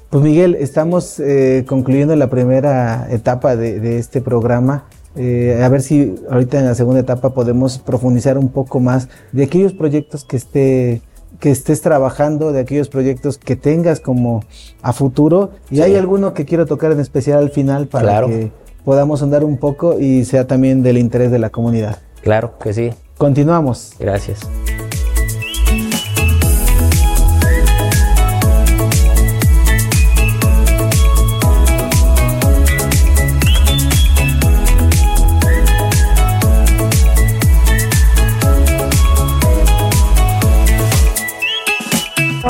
Pues 0.09 0.23
Miguel, 0.23 0.55
estamos 0.55 1.19
eh, 1.19 1.65
concluyendo 1.67 2.15
la 2.15 2.29
primera 2.29 3.07
etapa 3.11 3.55
de, 3.55 3.99
este 3.99 4.21
programa. 4.21 4.85
Eh, 5.15 5.61
a 5.63 5.69
ver 5.69 5.81
si 5.81 6.15
ahorita 6.29 6.59
en 6.59 6.65
la 6.65 6.75
segunda 6.75 6.99
etapa 6.99 7.33
podemos 7.33 7.77
profundizar 7.77 8.37
un 8.37 8.49
poco 8.49 8.79
más 8.79 9.07
de 9.31 9.43
aquellos 9.43 9.73
proyectos 9.73 10.25
que 10.25 10.37
esté 10.37 11.01
que 11.39 11.51
estés 11.51 11.81
trabajando, 11.81 12.51
de 12.51 12.61
aquellos 12.61 12.89
proyectos 12.89 13.37
que 13.37 13.55
tengas 13.55 13.99
como 13.99 14.43
a 14.81 14.93
futuro. 14.93 15.51
Y 15.69 15.81
hay 15.81 15.95
alguno 15.95 16.33
que 16.33 16.45
quiero 16.45 16.65
tocar 16.65 16.91
en 16.91 16.99
especial 16.99 17.39
al 17.39 17.49
final 17.49 17.87
para 17.87 18.25
que 18.25 18.51
podamos 18.83 19.21
andar 19.21 19.43
un 19.43 19.57
poco 19.57 19.99
y 19.99 20.25
sea 20.25 20.47
también 20.47 20.83
del 20.83 20.97
interés 20.97 21.31
de 21.31 21.39
la 21.39 21.49
comunidad. 21.49 21.99
Claro 22.21 22.57
que 22.59 22.73
sí. 22.73 22.91
Continuamos. 23.17 23.93
Gracias. 23.99 24.39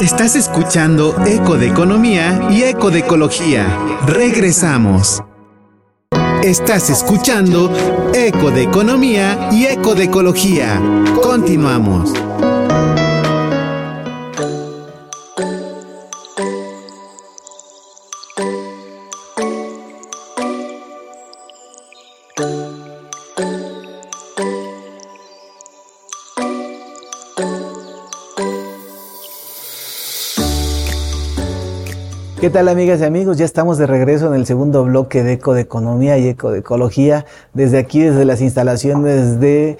Estás 0.01 0.37
escuchando 0.37 1.13
Eco 1.25 1.57
de 1.57 1.67
Economía 1.67 2.47
y 2.49 2.63
Eco 2.63 2.89
de 2.89 2.99
Ecología. 2.99 3.67
Regresamos. 4.05 5.21
Estás 6.41 6.89
escuchando 6.89 7.69
Eco 8.13 8.49
de 8.49 8.63
Economía 8.63 9.49
y 9.51 9.65
Eco 9.65 9.95
de 9.95 10.05
Ecología. 10.05 10.81
Continuamos. 11.21 12.13
¿Qué 32.39 32.49
tal 32.49 32.69
amigas 32.69 33.01
y 33.01 33.03
amigos? 33.03 33.37
Ya 33.37 33.43
estamos 33.43 33.77
de 33.77 33.85
regreso 33.85 34.27
en 34.27 34.33
el 34.33 34.45
segundo 34.45 34.85
bloque 34.85 35.23
de 35.23 35.33
Eco 35.33 35.53
de 35.53 35.59
Economía 35.59 36.17
y 36.17 36.29
Eco 36.29 36.51
de 36.51 36.59
Ecología. 36.59 37.25
Desde 37.53 37.77
aquí, 37.77 37.99
desde 37.99 38.23
las 38.23 38.39
instalaciones 38.39 39.41
de 39.41 39.77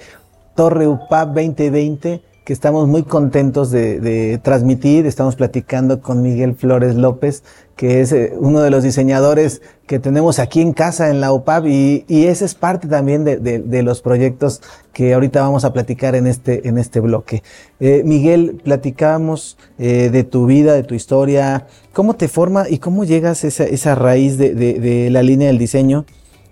Torre 0.54 0.86
UPAP 0.86 1.28
2020 1.28 2.20
que 2.50 2.54
estamos 2.54 2.88
muy 2.88 3.04
contentos 3.04 3.70
de, 3.70 4.40
transmitir. 4.42 5.06
Estamos 5.06 5.36
platicando 5.36 6.00
con 6.00 6.20
Miguel 6.20 6.56
Flores 6.56 6.96
López, 6.96 7.44
que 7.76 8.00
es 8.00 8.10
eh, 8.10 8.32
uno 8.36 8.60
de 8.60 8.70
los 8.70 8.82
diseñadores 8.82 9.62
que 9.86 10.00
tenemos 10.00 10.40
aquí 10.40 10.60
en 10.60 10.72
casa 10.72 11.10
en 11.10 11.20
la 11.20 11.32
UPAP 11.32 11.66
y, 11.66 12.04
ese 12.08 12.44
es 12.44 12.56
parte 12.56 12.88
también 12.88 13.22
de, 13.22 13.82
los 13.84 14.02
proyectos 14.02 14.62
que 14.92 15.14
ahorita 15.14 15.42
vamos 15.42 15.64
a 15.64 15.72
platicar 15.72 16.16
en 16.16 16.26
este, 16.26 16.66
en 16.66 16.78
este 16.78 16.98
bloque. 16.98 17.44
Eh, 17.78 18.02
Miguel, 18.04 18.60
platicamos 18.64 19.56
eh, 19.78 20.10
de 20.10 20.24
tu 20.24 20.46
vida, 20.46 20.72
de 20.72 20.82
tu 20.82 20.96
historia, 20.96 21.68
cómo 21.92 22.16
te 22.16 22.26
forma 22.26 22.68
y 22.68 22.78
cómo 22.78 23.04
llegas 23.04 23.44
a 23.44 23.46
esa, 23.46 23.62
esa 23.62 23.94
raíz 23.94 24.38
de 24.38 25.08
la 25.08 25.22
línea 25.22 25.46
del 25.46 25.58
diseño 25.58 26.04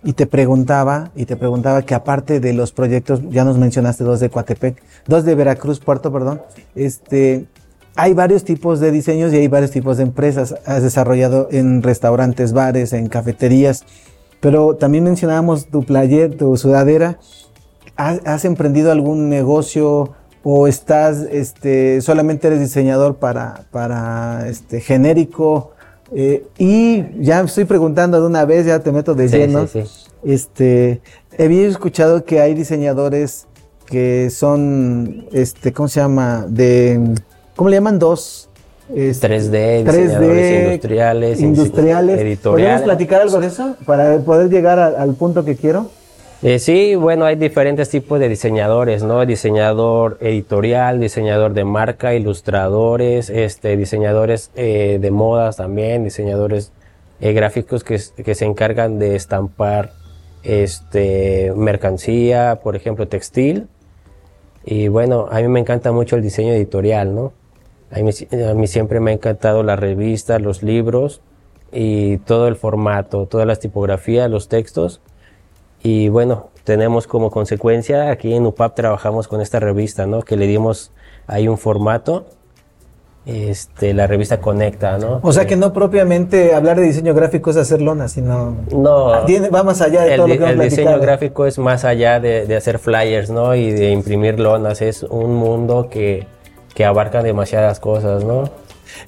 y 0.05 0.13
te 0.13 0.27
preguntaba, 0.27 1.11
y 1.17 1.27
te 1.27 1.37
preguntaba 1.37 1.83
que 1.83 1.95
aparte 1.95 2.41
de 2.41 2.53
los 2.53 2.73
proyectos, 2.73 3.21
ya 3.31 3.45
nos 3.45 3.59
mencionaste 3.59 4.05
dos 4.05 4.21
de 4.21 4.31
Coatepec, 4.31 4.81
dos 5.07 5.25
de 5.25 5.35
Veracruz, 5.35 5.81
Puerto, 5.81 6.13
perdón, 6.13 6.41
este, 6.75 7.47
hay 8.01 8.15
varios 8.15 8.45
tipos 8.45 8.79
de 8.79 8.93
diseños 8.93 9.33
y 9.33 9.39
hay 9.39 9.49
varios 9.49 9.73
tipos 9.73 9.97
de 9.97 10.05
empresas. 10.05 10.55
Has 10.65 10.85
desarrollado 10.85 11.49
en 11.51 11.83
restaurantes, 11.83 12.53
bares, 12.53 12.93
en 12.93 13.09
cafeterías, 13.09 13.85
pero 14.41 14.77
también 14.77 15.03
mencionábamos 15.03 15.67
tu 15.67 15.83
player, 15.83 16.37
tu 16.37 16.57
sudadera. 16.57 17.19
¿Has, 17.97 18.45
emprendido 18.45 18.93
algún 18.93 19.29
negocio 19.29 20.13
o 20.45 20.69
estás, 20.69 21.27
este, 21.33 22.01
solamente 22.01 22.47
eres 22.47 22.61
diseñador 22.61 23.17
para, 23.17 23.65
para, 23.73 24.49
este, 24.49 24.81
genérico? 24.81 25.73
Eh, 26.15 26.47
y 26.59 27.05
ya 27.23 27.41
estoy 27.41 27.65
preguntando 27.65 28.21
de 28.21 28.27
una 28.27 28.45
vez, 28.45 28.67
ya 28.67 28.79
te 28.81 28.93
meto 28.93 29.15
de 29.15 29.29
lleno. 29.29 29.67
Este, 30.25 31.01
había 31.39 31.69
escuchado 31.69 32.25
que 32.25 32.41
hay 32.41 32.55
diseñadores 32.55 33.47
que 33.87 34.31
son, 34.31 35.27
este, 35.33 35.73
¿cómo 35.73 35.89
se 35.89 36.01
llama? 36.01 36.47
De, 36.49 37.15
¿cómo 37.57 37.71
le 37.71 37.77
llaman? 37.77 37.99
Dos. 37.99 38.49
3D, 38.91 39.21
este, 39.21 39.85
diseñadores 39.85 40.63
industriales, 40.63 41.41
industriales. 41.41 42.21
editoriales. 42.21 42.41
¿Podemos 42.41 42.83
platicar 42.83 43.21
algo 43.21 43.39
de 43.39 43.47
eso 43.49 43.77
para 43.85 44.19
poder 44.21 44.49
llegar 44.49 44.79
al 44.79 45.15
punto 45.15 45.45
que 45.45 45.57
quiero? 45.57 45.91
Eh, 46.41 46.61
sí, 46.61 46.95
bueno, 46.95 47.25
hay 47.25 47.35
diferentes 47.35 47.89
tipos 47.89 48.21
de 48.21 48.29
diseñadores, 48.29 49.03
¿no? 49.03 49.27
Diseñador 49.27 50.19
editorial, 50.21 51.01
diseñador 51.01 51.53
de 51.53 51.65
marca, 51.65 52.15
ilustradores, 52.15 53.29
este, 53.29 53.77
diseñadores 53.77 54.53
eh, 54.55 54.99
de 55.01 55.11
modas 55.11 55.57
también, 55.57 56.05
diseñadores 56.05 56.71
eh, 57.21 57.33
gráficos 57.33 57.83
que, 57.83 58.01
que, 58.25 58.37
se 58.37 58.45
encargan 58.45 59.01
de 59.01 59.17
estampar 59.17 59.91
este, 60.45 61.53
mercancía, 61.57 62.61
por 62.63 62.77
ejemplo, 62.77 63.09
textil. 63.09 63.67
Y 64.65 64.87
bueno, 64.87 65.27
a 65.33 65.41
mí 65.41 65.49
me 65.49 65.59
encanta 65.59 65.91
mucho 65.91 66.15
el 66.15 66.23
diseño 66.23 66.53
editorial, 66.53 67.17
¿no? 67.17 67.33
A 67.91 67.99
mí, 67.99 68.11
a 68.49 68.55
mí 68.55 68.67
siempre 68.69 69.01
me 69.01 69.11
ha 69.11 69.15
encantado 69.15 69.65
las 69.65 69.81
revistas, 69.81 70.41
los 70.41 70.63
libros 70.63 71.21
y 71.73 72.19
todo 72.19 72.47
el 72.47 72.55
formato, 72.55 73.27
todas 73.27 73.47
las 73.47 73.59
tipografías, 73.59 74.31
los 74.31 74.47
textos 74.49 75.01
y 75.83 76.09
bueno, 76.09 76.49
tenemos 76.65 77.07
como 77.07 77.31
consecuencia, 77.31 78.11
aquí 78.11 78.35
en 78.35 78.47
UPAP 78.47 78.75
trabajamos 78.75 79.29
con 79.29 79.41
esta 79.41 79.61
revista, 79.61 80.07
¿no? 80.07 80.23
Que 80.23 80.37
le 80.37 80.47
dimos 80.47 80.93
ahí 81.27 81.49
un 81.49 81.57
formato, 81.59 82.27
este, 83.25 83.95
la 83.95 84.07
revista 84.07 84.41
Conecta, 84.41 84.99
¿no? 84.99 85.21
O 85.23 85.33
sea 85.33 85.47
que 85.47 85.57
no 85.57 85.73
propiamente 85.73 86.55
hablar 86.55 86.79
de 86.79 86.85
diseño 86.85 87.15
gráfico 87.15 87.51
es 87.51 87.57
hacer 87.57 87.81
lona, 87.81 88.09
sino... 88.09 88.57
No. 88.71 89.07
va 89.07 89.63
más 89.63 89.81
allá 89.81 90.03
de 90.03 90.17
todo 90.17 90.29
lo 90.29 90.39
que 90.39 90.45
El 90.45 90.59
diseño 90.59 90.99
gráfico 90.99 91.47
es 91.47 91.59
más 91.59 91.85
allá 91.85 92.21
de, 92.21 92.47
de, 92.47 92.57
hacer 92.57 92.79
flyers, 92.79 93.31
¿no? 93.31 93.55
Y 93.55 93.71
de 93.71 93.91
imprimir 93.91 94.41
lonas, 94.41 94.83
es 94.83 95.03
un 95.03 95.35
mundo 95.35 95.89
que, 95.91 96.27
que 96.75 96.85
abarca 96.85 97.23
demasiadas 97.23 97.81
cosas, 97.81 98.25
¿no? 98.25 98.45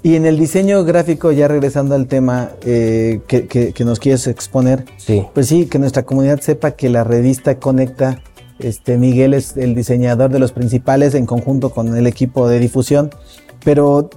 Y 0.03 0.16
en 0.16 0.27
el 0.27 0.38
diseño 0.38 0.85
gráfico, 0.85 1.33
ya 1.33 1.49
regresando 1.49 1.95
al 1.95 2.07
tema 2.07 2.51
eh, 2.64 3.21
que, 3.27 3.85
nos 3.85 3.99
quieres 3.99 4.27
exponer, 4.27 4.85
sí. 4.97 5.25
pues 5.35 5.49
sí, 5.49 5.66
que 5.66 5.79
nuestra 5.79 6.05
comunidad 6.05 6.40
sepa 6.40 6.73
que 6.73 6.88
la 6.88 7.05
revista 7.05 7.59
Conecta, 7.59 8.21
este, 8.59 8.99
Miguel 8.99 9.35
es 9.35 9.57
el 9.57 9.75
diseñador 9.75 10.31
de 10.31 10.38
los 10.38 10.53
principales 10.53 11.14
en 11.14 11.27
conjunto 11.27 11.71
con 11.71 11.97
el 11.97 12.07
equipo 12.07 12.49
de 12.49 12.59
difusión, 12.59 13.11
pero 13.64 14.11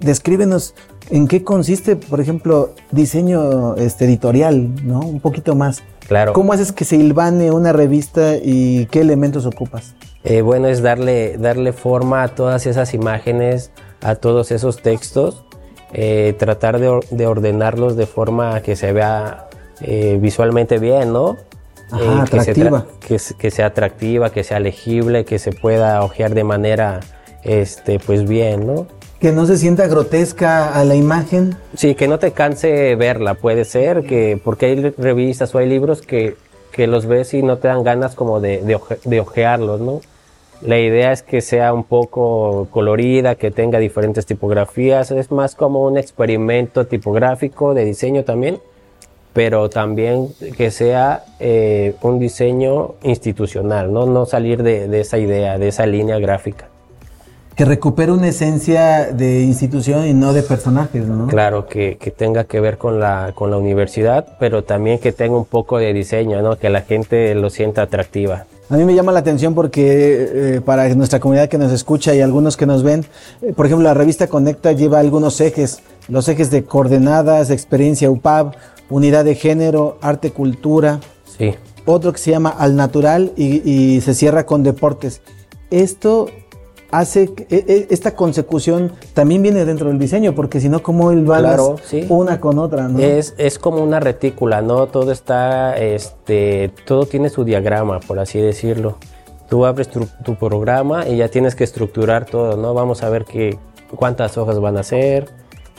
descríbenos 0.00 0.74
en 1.10 1.26
qué 1.26 1.42
consiste, 1.42 1.96
por 1.96 2.20
ejemplo, 2.20 2.74
diseño 2.90 3.74
este, 3.76 4.04
editorial, 4.04 4.70
¿no? 4.84 5.00
Un 5.00 5.20
poquito 5.20 5.54
más. 5.54 5.82
Claro. 6.06 6.32
¿Cómo 6.32 6.52
haces 6.52 6.72
que 6.72 6.84
se 6.84 6.96
ilvane 6.96 7.50
una 7.50 7.72
revista 7.72 8.36
y 8.36 8.86
qué 8.86 9.00
elementos 9.00 9.46
ocupas? 9.46 9.94
Eh, 10.24 10.42
bueno, 10.42 10.68
es 10.68 10.82
darle, 10.82 11.36
darle 11.38 11.72
forma 11.72 12.22
a 12.22 12.28
todas 12.28 12.66
esas 12.66 12.94
imágenes, 12.94 13.70
a 14.02 14.14
todos 14.16 14.50
esos 14.50 14.82
textos, 14.82 15.44
eh, 15.92 16.34
tratar 16.38 16.78
de, 16.78 17.26
ordenarlos 17.26 17.96
de 17.96 18.06
forma 18.06 18.60
que 18.62 18.76
se 18.76 18.92
vea 18.92 19.48
eh, 19.80 20.18
visualmente 20.20 20.78
bien, 20.78 21.12
¿no? 21.12 21.36
Ajá, 21.90 22.22
atractiva. 22.22 22.86
Que, 23.00 23.18
que, 23.38 23.50
sea 23.50 23.66
atractiva, 23.66 24.30
que 24.30 24.44
sea 24.44 24.60
legible, 24.60 25.24
que 25.24 25.38
se 25.38 25.52
pueda 25.52 26.02
ojear 26.04 26.34
de 26.34 26.44
manera, 26.44 27.00
este, 27.42 27.98
pues 27.98 28.28
bien, 28.28 28.66
¿no? 28.66 28.86
Que 29.18 29.32
no 29.32 29.44
se 29.46 29.58
sienta 29.58 29.86
grotesca 29.88 30.72
a 30.72 30.84
la 30.84 30.94
imagen. 30.94 31.56
Sí, 31.74 31.94
que 31.94 32.08
no 32.08 32.18
te 32.18 32.32
canse 32.32 32.94
verla, 32.94 33.34
puede 33.34 33.64
ser, 33.64 34.04
que 34.04 34.40
porque 34.42 34.66
hay 34.66 34.90
revistas 34.90 35.54
o 35.54 35.58
hay 35.58 35.68
libros 35.68 36.00
que, 36.02 36.36
que 36.72 36.86
los 36.86 37.06
ves 37.06 37.34
y 37.34 37.42
no 37.42 37.58
te 37.58 37.68
dan 37.68 37.82
ganas 37.82 38.14
como 38.14 38.40
de, 38.40 38.62
de, 38.62 38.78
de 39.04 39.20
ojearlos, 39.20 39.80
¿no? 39.80 40.00
La 40.62 40.78
idea 40.78 41.12
es 41.12 41.22
que 41.22 41.40
sea 41.40 41.72
un 41.72 41.84
poco 41.84 42.68
colorida, 42.70 43.34
que 43.34 43.50
tenga 43.50 43.78
diferentes 43.78 44.26
tipografías. 44.26 45.10
Es 45.10 45.30
más 45.30 45.54
como 45.54 45.84
un 45.84 45.96
experimento 45.96 46.86
tipográfico 46.86 47.72
de 47.72 47.86
diseño 47.86 48.24
también, 48.24 48.58
pero 49.32 49.70
también 49.70 50.28
que 50.58 50.70
sea 50.70 51.24
eh, 51.38 51.94
un 52.02 52.18
diseño 52.18 52.94
institucional, 53.02 53.90
¿no? 53.90 54.04
no 54.04 54.26
salir 54.26 54.62
de, 54.62 55.00
esa 55.00 55.16
idea, 55.16 55.56
de 55.58 55.68
esa 55.68 55.86
línea 55.86 56.18
gráfica. 56.18 56.68
Que 57.56 57.64
recupere 57.64 58.12
una 58.12 58.28
esencia 58.28 59.12
de 59.12 59.42
institución 59.42 60.06
y 60.06 60.14
no 60.14 60.32
de 60.32 60.42
personajes, 60.42 61.06
¿no? 61.06 61.26
Claro, 61.26 61.66
que, 61.66 61.96
que, 61.98 62.10
tenga 62.10 62.44
que 62.44 62.60
ver 62.60 62.78
con 62.78 63.00
la, 63.00 63.32
con 63.34 63.50
la 63.50 63.58
universidad, 63.58 64.36
pero 64.38 64.64
también 64.64 64.98
que 64.98 65.12
tenga 65.12 65.36
un 65.36 65.44
poco 65.44 65.78
de 65.78 65.92
diseño, 65.92 66.40
¿no? 66.42 66.56
que 66.56 66.70
la 66.70 66.82
gente 66.82 67.34
lo 67.34 67.50
sienta 67.50 67.82
atractiva. 67.82 68.46
A 68.70 68.76
mí 68.76 68.84
me 68.84 68.94
llama 68.94 69.10
la 69.10 69.18
atención 69.18 69.52
porque 69.52 70.54
eh, 70.56 70.60
para 70.60 70.88
nuestra 70.94 71.18
comunidad 71.18 71.48
que 71.48 71.58
nos 71.58 71.72
escucha 71.72 72.14
y 72.14 72.20
algunos 72.20 72.56
que 72.56 72.66
nos 72.66 72.84
ven, 72.84 73.04
eh, 73.42 73.52
por 73.52 73.66
ejemplo, 73.66 73.82
la 73.82 73.94
revista 73.94 74.28
Conecta 74.28 74.70
lleva 74.70 75.00
algunos 75.00 75.40
ejes, 75.40 75.82
los 76.06 76.28
ejes 76.28 76.52
de 76.52 76.64
coordenadas, 76.64 77.50
experiencia 77.50 78.08
UPAB, 78.08 78.54
unidad 78.88 79.24
de 79.24 79.34
género, 79.34 79.98
arte, 80.00 80.30
cultura. 80.30 81.00
Sí. 81.36 81.56
Otro 81.84 82.12
que 82.12 82.18
se 82.18 82.30
llama 82.30 82.50
Al 82.50 82.76
Natural 82.76 83.32
y, 83.36 83.68
y 83.68 84.00
se 84.02 84.14
cierra 84.14 84.46
con 84.46 84.62
deportes. 84.62 85.20
Esto 85.72 86.28
hace 86.90 87.32
e, 87.50 87.64
e, 87.66 87.86
esta 87.90 88.14
consecución 88.14 88.92
también 89.14 89.42
viene 89.42 89.64
dentro 89.64 89.88
del 89.88 89.98
diseño, 89.98 90.34
porque 90.34 90.60
si 90.60 90.68
no, 90.68 90.82
¿cómo 90.82 91.10
él 91.10 91.28
va 91.28 91.38
claro, 91.38 91.76
una 92.08 92.40
con 92.40 92.58
otra? 92.58 92.88
¿no? 92.88 92.98
Es, 92.98 93.34
es 93.38 93.58
como 93.58 93.82
una 93.82 94.00
retícula, 94.00 94.62
¿no? 94.62 94.86
Todo 94.86 95.12
está, 95.12 95.76
este, 95.76 96.72
todo 96.84 97.06
tiene 97.06 97.28
su 97.28 97.44
diagrama, 97.44 98.00
por 98.00 98.18
así 98.18 98.40
decirlo. 98.40 98.96
Tú 99.48 99.64
abres 99.64 99.88
tu, 99.88 100.34
programa 100.36 101.08
y 101.08 101.16
ya 101.16 101.28
tienes 101.28 101.56
que 101.56 101.64
estructurar 101.64 102.24
todo, 102.24 102.56
¿no? 102.56 102.72
Vamos 102.72 103.02
a 103.02 103.10
ver 103.10 103.24
qué, 103.24 103.58
cuántas 103.96 104.38
hojas 104.38 104.60
van 104.60 104.76
a 104.76 104.84
ser, 104.84 105.28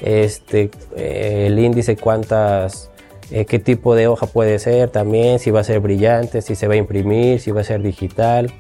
este, 0.02 0.72
eh, 0.98 1.46
el 1.48 1.58
índice, 1.58 1.96
cuántas, 1.96 2.92
eh, 3.32 3.46
qué 3.46 3.60
tipo 3.60 3.96
de 3.96 4.08
hoja 4.08 4.26
puede 4.28 4.60
ser 4.60 4.90
también, 4.90 5.40
si 5.40 5.52
va 5.52 5.62
a 5.62 5.64
ser 5.64 5.80
brillante, 5.80 6.42
si 6.42 6.56
se 6.56 6.68
va 6.68 6.74
a 6.74 6.78
imprimir, 6.78 7.40
si 7.40 7.52
va 7.52 7.62
a 7.62 7.64
ser 7.64 7.82
digital. 7.82 8.52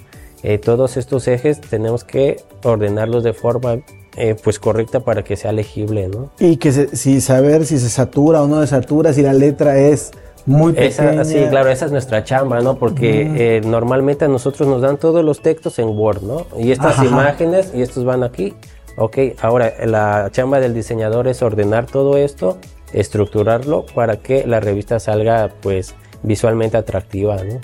Eh, 0.43 0.58
todos 0.58 0.97
estos 0.97 1.27
ejes 1.27 1.62
tenemos 1.62 2.04
que 2.04 2.38
ordenarlos 2.63 3.23
de 3.23 3.34
forma 3.34 3.80
eh, 4.17 4.36
pues 4.43 4.60
correcta 4.60 4.99
para 5.01 5.23
que 5.23 5.38
sea 5.38 5.51
legible, 5.51 6.08
¿no? 6.08 6.32
Y 6.39 6.58
que 6.58 6.71
si 6.71 7.21
saber 7.21 7.65
si 7.65 7.80
se 7.80 7.89
satura 7.89 8.41
o 8.41 8.47
no 8.47 8.60
se 8.62 8.67
satura, 8.67 9.13
si 9.13 9.21
la 9.21 9.34
letra 9.34 9.77
es 9.77 10.12
muy 10.45 10.73
pequeña. 10.73 11.23
sí, 11.23 11.38
claro, 11.49 11.69
esa 11.69 11.86
es 11.86 11.91
nuestra 11.91 12.23
chamba, 12.23 12.62
¿no? 12.62 12.77
Porque 12.77 13.58
eh, 13.58 13.62
normalmente 13.62 14.25
a 14.25 14.27
nosotros 14.27 14.67
nos 14.67 14.82
dan 14.82 14.97
todos 14.97 15.23
los 15.23 15.41
textos 15.41 15.80
en 15.80 15.89
Word, 15.89 16.23
¿no? 16.23 16.45
Y 16.58 16.71
estas 16.71 17.04
imágenes 17.04 17.71
y 17.73 17.82
estos 17.82 18.04
van 18.04 18.23
aquí. 18.23 18.54
Ok, 18.97 19.17
ahora 19.41 19.73
la 19.86 20.30
chamba 20.32 20.60
del 20.60 20.73
diseñador 20.73 21.27
es 21.27 21.41
ordenar 21.41 21.86
todo 21.86 22.17
esto, 22.17 22.58
estructurarlo 22.91 23.86
para 23.95 24.17
que 24.17 24.45
la 24.45 24.60
revista 24.60 24.99
salga 24.99 25.49
pues 25.62 25.95
visualmente 26.23 26.77
atractiva, 26.77 27.38
¿no? 27.38 27.60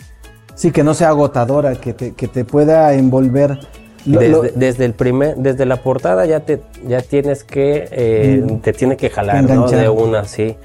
Sí, 0.58 0.72
que 0.72 0.84
no 0.84 0.96
sea 0.96 1.10
agotadora, 1.10 1.76
que 1.76 1.94
te, 1.94 2.16
que 2.16 2.28
te 2.28 2.44
pueda 2.44 2.92
envolver. 2.96 3.60
desde, 4.06 4.86
el 4.86 4.94
primer, 4.94 5.36
desde 5.36 5.68
la 5.68 5.84
portada 5.84 6.26
ya 6.26 6.40
te 6.40 6.64
ya 6.88 7.02
tienes 7.02 7.44
que 7.44 7.88
eh, 7.92 8.44
mm. 8.44 8.60
te 8.62 8.74
tiene 8.74 8.98
que 8.98 9.12
jalar 9.12 9.44
¿no? 9.44 9.70
de 9.70 9.88
una, 9.88 10.26
sí. 10.26 10.56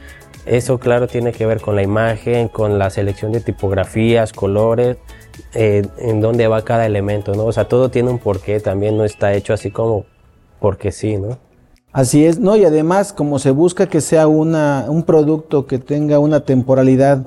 Eso 0.47 0.79
claro 0.79 1.09
tiene 1.09 1.33
que 1.33 1.45
ver 1.45 1.61
con 1.61 1.77
la 1.77 1.83
imagen, 1.83 2.49
con 2.49 2.79
la 2.79 2.89
selección 2.89 3.33
de 3.33 3.41
tipografías, 3.41 4.33
colores, 4.33 4.97
eh, 5.53 5.87
en 5.99 6.23
dónde 6.23 6.49
va 6.49 6.63
cada 6.63 6.87
elemento, 6.87 7.35
¿no? 7.35 7.45
O 7.45 7.53
sea, 7.53 7.69
todo 7.69 7.91
tiene 7.91 8.09
un 8.09 8.19
porqué, 8.19 8.61
también 8.61 8.97
no 8.97 9.05
está 9.05 9.35
hecho 9.35 9.53
así 9.53 9.71
como 9.71 10.07
porque 10.59 10.91
sí, 10.91 11.19
¿no? 11.19 11.37
Así 11.93 12.25
es, 12.25 12.39
¿no? 12.39 12.57
Y 12.57 12.65
además, 12.65 13.13
como 13.13 13.39
se 13.39 13.51
busca 13.51 13.87
que 13.89 14.01
sea 14.01 14.27
una, 14.27 14.87
un 14.89 15.03
producto 15.03 15.67
que 15.67 15.79
tenga 15.79 16.19
una 16.19 16.41
temporalidad 16.41 17.27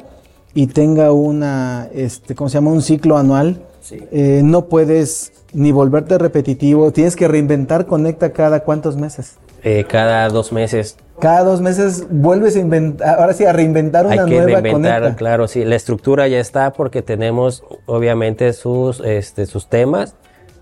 y 0.56 0.68
tenga 0.68 1.12
una, 1.12 1.90
este, 1.94 2.34
¿cómo 2.34 2.50
se 2.50 2.56
llama? 2.56 2.72
Un 2.72 2.82
ciclo 2.82 3.18
anual, 3.18 3.62
eh, 3.92 4.42
no 4.44 4.66
puedes 4.66 5.34
ni 5.54 5.72
volverte 5.72 6.18
repetitivo, 6.18 6.92
tienes 6.92 7.16
que 7.16 7.28
reinventar 7.28 7.86
Conecta 7.86 8.32
cada 8.32 8.62
cuántos 8.62 8.96
meses. 8.96 9.36
Eh, 9.64 9.86
cada 9.88 10.28
dos 10.30 10.54
meses. 10.54 10.98
Cada 11.20 11.44
dos 11.44 11.60
meses 11.60 12.06
vuelves 12.10 12.56
a 12.56 12.60
inventar, 12.60 13.20
ahora 13.20 13.34
sí, 13.34 13.44
a 13.46 13.52
reinventar 13.52 14.06
una 14.06 14.14
Hay 14.14 14.30
que 14.30 14.36
nueva 14.36 14.62
reinventar, 14.62 15.16
Claro, 15.18 15.48
sí, 15.48 15.66
la 15.66 15.76
estructura 15.76 16.28
ya 16.30 16.40
está 16.40 16.72
porque 16.72 17.02
tenemos 17.02 17.64
obviamente 17.86 18.54
sus, 18.54 19.02
este, 19.02 19.46
sus 19.46 19.68
temas, 19.68 20.16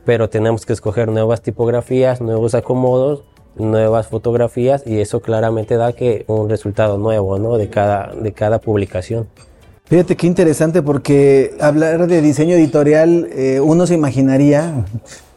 pero 0.05 0.29
tenemos 0.29 0.65
que 0.65 0.73
escoger 0.73 1.07
nuevas 1.09 1.41
tipografías, 1.41 2.19
nuevos 2.19 2.55
acomodos, 2.55 3.23
nuevas 3.55 4.07
fotografías 4.07 4.87
y 4.87 4.99
eso 4.99 5.21
claramente 5.21 5.77
da 5.77 5.93
que 5.93 6.25
un 6.27 6.49
resultado 6.49 6.97
nuevo, 6.97 7.37
¿no? 7.37 7.57
De 7.57 7.69
cada, 7.69 8.11
de 8.13 8.31
cada 8.33 8.59
publicación. 8.59 9.27
Fíjate 9.85 10.15
qué 10.15 10.27
interesante 10.27 10.81
porque 10.81 11.55
hablar 11.59 12.07
de 12.07 12.21
diseño 12.21 12.55
editorial, 12.55 13.29
eh, 13.31 13.59
uno 13.59 13.85
se 13.85 13.93
imaginaría 13.93 14.85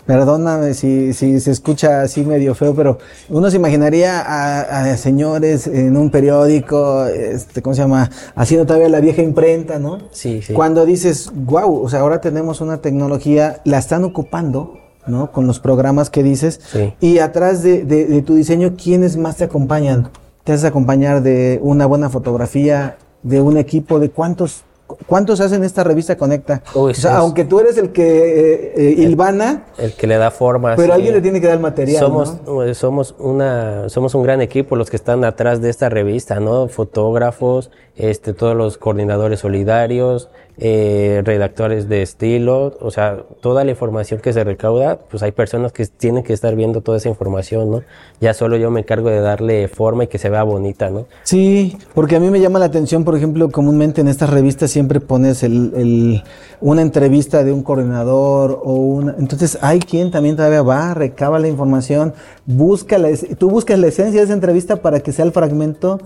Perdóname 0.06 0.72
si, 0.74 1.12
si 1.12 1.40
se 1.40 1.50
escucha 1.50 2.02
así 2.02 2.24
medio 2.24 2.54
feo, 2.54 2.76
pero 2.76 2.98
uno 3.28 3.50
se 3.50 3.56
imaginaría 3.56 4.20
a, 4.20 4.96
señores 4.96 5.66
en 5.66 5.96
un 5.96 6.10
periódico, 6.10 7.06
este, 7.06 7.60
¿cómo 7.60 7.74
se 7.74 7.82
llama? 7.82 8.08
Haciendo 8.36 8.66
todavía 8.66 8.88
la 8.88 9.00
vieja 9.00 9.20
imprenta, 9.22 9.80
¿no? 9.80 9.98
Sí, 10.12 10.42
sí. 10.42 10.52
Cuando 10.52 10.86
dices, 10.86 11.32
wow, 11.34 11.82
o 11.82 11.88
sea, 11.88 12.00
ahora 12.00 12.20
tenemos 12.20 12.60
una 12.60 12.80
tecnología, 12.80 13.60
la 13.64 13.78
están 13.78 14.04
ocupando, 14.04 14.78
¿no? 15.08 15.32
Con 15.32 15.48
los 15.48 15.58
programas 15.58 16.08
que 16.08 16.22
dices. 16.22 16.60
Sí. 16.70 16.94
Y 17.00 17.18
atrás 17.18 17.64
de, 17.64 17.84
de, 17.84 18.22
tu 18.22 18.36
diseño, 18.36 18.74
¿quiénes 18.80 19.16
más 19.16 19.38
te 19.38 19.44
acompañan? 19.44 20.10
¿Te 20.44 20.52
haces 20.52 20.66
acompañar 20.66 21.22
de 21.22 21.58
una 21.62 21.84
buena 21.86 22.10
fotografía, 22.10 22.96
de 23.22 23.40
un 23.40 23.56
equipo, 23.56 23.98
de 23.98 24.10
cuántos 24.10 24.64
¿Cuántos 25.06 25.40
hacen 25.40 25.64
esta 25.64 25.82
revista 25.82 26.16
Conecta? 26.16 26.62
o 26.74 26.92
sea, 26.94 27.18
aunque 27.18 27.44
tú 27.44 27.58
eres 27.58 27.76
el 27.76 27.90
que 27.90 28.72
eh, 28.76 28.94
ilvana. 28.98 29.64
El, 29.78 29.94
que 29.94 30.06
le 30.06 30.16
da 30.16 30.30
forma. 30.30 30.76
Pero 30.76 30.94
alguien 30.94 31.14
le 31.14 31.20
tiene 31.20 31.40
que 31.40 31.48
dar 31.48 31.58
material. 31.58 31.98
Somos, 31.98 32.36
eh, 32.64 32.74
somos, 32.74 33.14
una, 33.18 33.88
somos 33.88 34.14
un 34.14 34.22
gran 34.22 34.40
equipo 34.40 34.76
los 34.76 34.88
que 34.88 34.96
están 34.96 35.24
atrás 35.24 35.60
de 35.60 35.70
esta 35.70 35.88
revista, 35.88 36.38
¿no? 36.38 36.68
Fotógrafos, 36.68 37.70
este, 37.96 38.32
todos 38.32 38.56
los 38.56 38.78
coordinadores 38.78 39.40
solidarios, 39.40 40.28
eh, 40.58 41.20
redactores 41.22 41.86
de 41.86 42.00
estilo, 42.00 42.78
o 42.80 42.90
sea, 42.90 43.24
toda 43.40 43.62
la 43.64 43.72
información 43.72 44.20
que 44.20 44.32
se 44.32 44.42
recauda, 44.42 44.98
pues 45.10 45.22
hay 45.22 45.32
personas 45.32 45.70
que 45.72 45.84
tienen 45.84 46.24
que 46.24 46.32
estar 46.32 46.54
viendo 46.56 46.80
toda 46.80 46.96
esa 46.96 47.10
información, 47.10 47.70
¿no? 47.70 47.82
Ya 48.22 48.32
solo 48.32 48.56
yo 48.56 48.70
me 48.70 48.80
encargo 48.80 49.10
de 49.10 49.20
darle 49.20 49.68
forma 49.68 50.04
y 50.04 50.06
que 50.06 50.16
se 50.16 50.30
vea 50.30 50.42
bonita, 50.44 50.88
¿no? 50.88 51.04
Sí, 51.24 51.76
porque 51.94 52.16
a 52.16 52.20
mí 52.20 52.30
me 52.30 52.40
llama 52.40 52.58
la 52.58 52.64
atención, 52.64 53.04
por 53.04 53.16
ejemplo, 53.16 53.50
comúnmente 53.50 54.00
en 54.00 54.08
estas 54.08 54.30
revistas 54.30 54.70
siempre 54.70 55.00
pones 55.00 55.42
el, 55.42 56.22
una 56.62 56.80
entrevista 56.80 57.44
de 57.44 57.52
un 57.52 57.62
coordinador 57.62 58.62
o 58.64 58.72
una... 58.72 59.14
Entonces 59.18 59.58
hay 59.60 59.78
quien 59.78 60.10
también 60.10 60.36
todavía 60.36 60.62
va, 60.62 60.94
recaba 60.94 61.38
la 61.38 61.48
información, 61.48 62.14
busca 62.46 62.96
la, 62.96 63.10
tú 63.38 63.50
buscas 63.50 63.78
la 63.78 63.88
esencia 63.88 64.20
de 64.20 64.24
esa 64.24 64.32
entrevista 64.32 64.76
para 64.76 65.00
que 65.00 65.12
sea 65.12 65.26
el 65.26 65.32
fragmento 65.32 66.00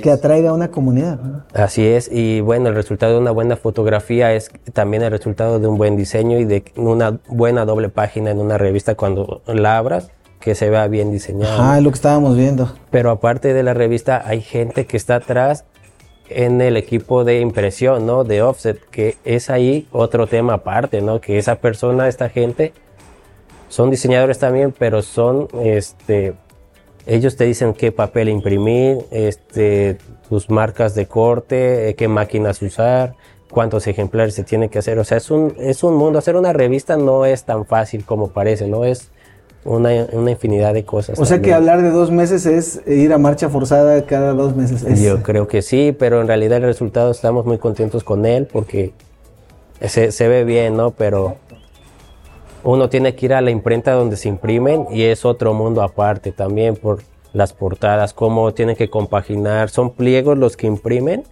que 0.00 0.10
atraiga 0.12 0.50
a 0.50 0.52
una 0.52 0.68
comunidad. 0.70 1.18
Así 1.54 1.86
es, 1.86 2.10
y 2.10 2.40
bueno, 2.40 2.68
el 2.68 2.74
resultado 2.74 3.14
de 3.14 3.18
una 3.18 3.30
buena 3.30 3.56
fotografía 3.56 4.34
es 4.34 4.50
también 4.72 5.02
el 5.02 5.10
resultado 5.10 5.58
de 5.58 5.66
un 5.66 5.78
buen 5.78 5.96
diseño 5.96 6.38
y 6.38 6.44
de 6.44 6.64
una 6.76 7.18
buena 7.28 7.64
doble 7.64 7.88
página 7.88 8.30
en 8.30 8.38
una 8.38 8.58
revista 8.58 8.94
cuando 8.94 9.42
la 9.46 9.78
abras 9.78 10.10
que 10.40 10.54
se 10.54 10.70
vea 10.70 10.86
bien 10.86 11.10
diseñado. 11.10 11.60
Ah, 11.60 11.78
es 11.78 11.82
lo 11.82 11.90
que 11.90 11.96
estábamos 11.96 12.36
viendo. 12.36 12.72
Pero 12.90 13.10
aparte 13.10 13.52
de 13.52 13.62
la 13.62 13.74
revista 13.74 14.22
hay 14.24 14.40
gente 14.40 14.86
que 14.86 14.96
está 14.96 15.16
atrás 15.16 15.64
en 16.28 16.60
el 16.60 16.76
equipo 16.76 17.24
de 17.24 17.40
impresión, 17.40 18.06
¿no? 18.06 18.24
De 18.24 18.42
offset, 18.42 18.78
que 18.90 19.16
es 19.24 19.50
ahí 19.50 19.86
otro 19.92 20.26
tema 20.26 20.54
aparte, 20.54 21.00
¿no? 21.00 21.20
Que 21.20 21.38
esa 21.38 21.56
persona, 21.56 22.08
esta 22.08 22.28
gente, 22.28 22.72
son 23.68 23.90
diseñadores 23.90 24.38
también, 24.38 24.72
pero 24.76 25.02
son, 25.02 25.48
este, 25.62 26.34
ellos 27.06 27.36
te 27.36 27.44
dicen 27.44 27.72
qué 27.72 27.92
papel 27.92 28.28
imprimir, 28.28 28.98
este, 29.10 29.98
tus 30.28 30.50
marcas 30.50 30.94
de 30.94 31.06
corte, 31.06 31.88
eh, 31.88 31.94
qué 31.94 32.08
máquinas 32.08 32.60
usar, 32.62 33.14
cuántos 33.50 33.86
ejemplares 33.86 34.34
se 34.34 34.42
tiene 34.42 34.68
que 34.68 34.80
hacer. 34.80 34.98
O 34.98 35.04
sea, 35.04 35.16
es 35.16 35.30
un, 35.30 35.54
es 35.58 35.84
un 35.84 35.94
mundo. 35.94 36.18
Hacer 36.18 36.36
una 36.36 36.52
revista 36.52 36.96
no 36.96 37.24
es 37.24 37.44
tan 37.44 37.64
fácil 37.64 38.04
como 38.04 38.30
parece, 38.30 38.66
¿no? 38.66 38.84
Es 38.84 39.10
una, 39.64 39.94
infinidad 40.30 40.74
de 40.74 40.84
cosas. 40.84 41.18
O 41.18 41.24
sea 41.24 41.40
que 41.40 41.52
hablar 41.52 41.82
de 41.82 41.90
dos 41.90 42.10
meses 42.10 42.46
es 42.46 42.80
ir 42.86 43.12
a 43.12 43.18
marcha 43.18 43.48
forzada 43.48 44.04
cada 44.04 44.32
dos 44.32 44.54
meses. 44.56 45.00
Yo 45.00 45.22
creo 45.22 45.48
que 45.48 45.62
sí, 45.62 45.94
pero 45.96 46.20
en 46.20 46.26
realidad 46.26 46.58
el 46.58 46.64
resultado 46.64 47.10
estamos 47.10 47.46
muy 47.46 47.58
contentos 47.58 48.04
con 48.04 48.26
él 48.26 48.46
porque 48.50 48.92
se, 49.80 50.12
se 50.12 50.28
ve 50.28 50.44
bien, 50.44 50.76
¿no? 50.76 50.92
Pero 50.92 51.36
uno 52.64 52.88
tiene 52.88 53.14
que 53.14 53.26
ir 53.26 53.34
a 53.34 53.40
la 53.40 53.50
imprenta 53.50 53.92
donde 53.92 54.16
se 54.16 54.28
imprimen 54.28 54.86
y 54.90 55.02
es 55.04 55.24
otro 55.24 55.54
mundo 55.54 55.82
aparte 55.82 56.32
también 56.32 56.76
por 56.76 57.02
las 57.32 57.52
portadas, 57.52 58.14
cómo 58.14 58.52
tienen 58.54 58.76
que 58.76 58.88
compaginar. 58.88 59.68
Son 59.68 59.90
pliegos 59.90 60.38
los 60.38 60.56
que 60.56 60.66
imprimen 60.66 61.24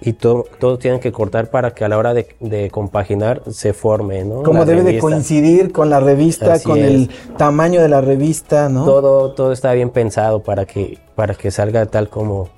y 0.00 0.12
todo, 0.12 0.44
todos 0.58 0.78
tienen 0.78 1.00
que 1.00 1.12
cortar 1.12 1.50
para 1.50 1.72
que 1.72 1.84
a 1.84 1.88
la 1.88 1.96
hora 1.96 2.12
de, 2.14 2.70
compaginar 2.70 3.42
se 3.50 3.72
forme, 3.72 4.24
¿no? 4.24 4.42
Como 4.42 4.64
debe 4.64 4.82
de 4.82 4.98
coincidir 4.98 5.72
con 5.72 5.88
la 5.88 6.00
revista, 6.00 6.60
con 6.62 6.78
el 6.78 7.10
tamaño 7.38 7.80
de 7.80 7.88
la 7.88 8.00
revista, 8.00 8.68
¿no? 8.68 8.84
Todo, 8.84 9.32
todo 9.32 9.52
está 9.52 9.72
bien 9.72 9.90
pensado 9.90 10.42
para 10.42 10.66
que, 10.66 10.98
para 11.14 11.34
que 11.34 11.50
salga 11.50 11.86
tal 11.86 12.08
como, 12.08 12.48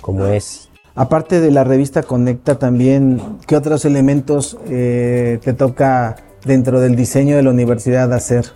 como 0.00 0.26
es. 0.26 0.68
Aparte 0.94 1.40
de 1.40 1.50
la 1.50 1.64
revista 1.64 2.02
Conecta 2.02 2.58
también, 2.58 3.20
¿qué 3.46 3.56
otros 3.56 3.84
elementos 3.84 4.56
eh, 4.68 5.38
te 5.42 5.52
toca 5.52 6.16
dentro 6.44 6.80
del 6.80 6.96
diseño 6.96 7.36
de 7.36 7.42
la 7.42 7.50
universidad 7.50 8.12
hacer? 8.12 8.46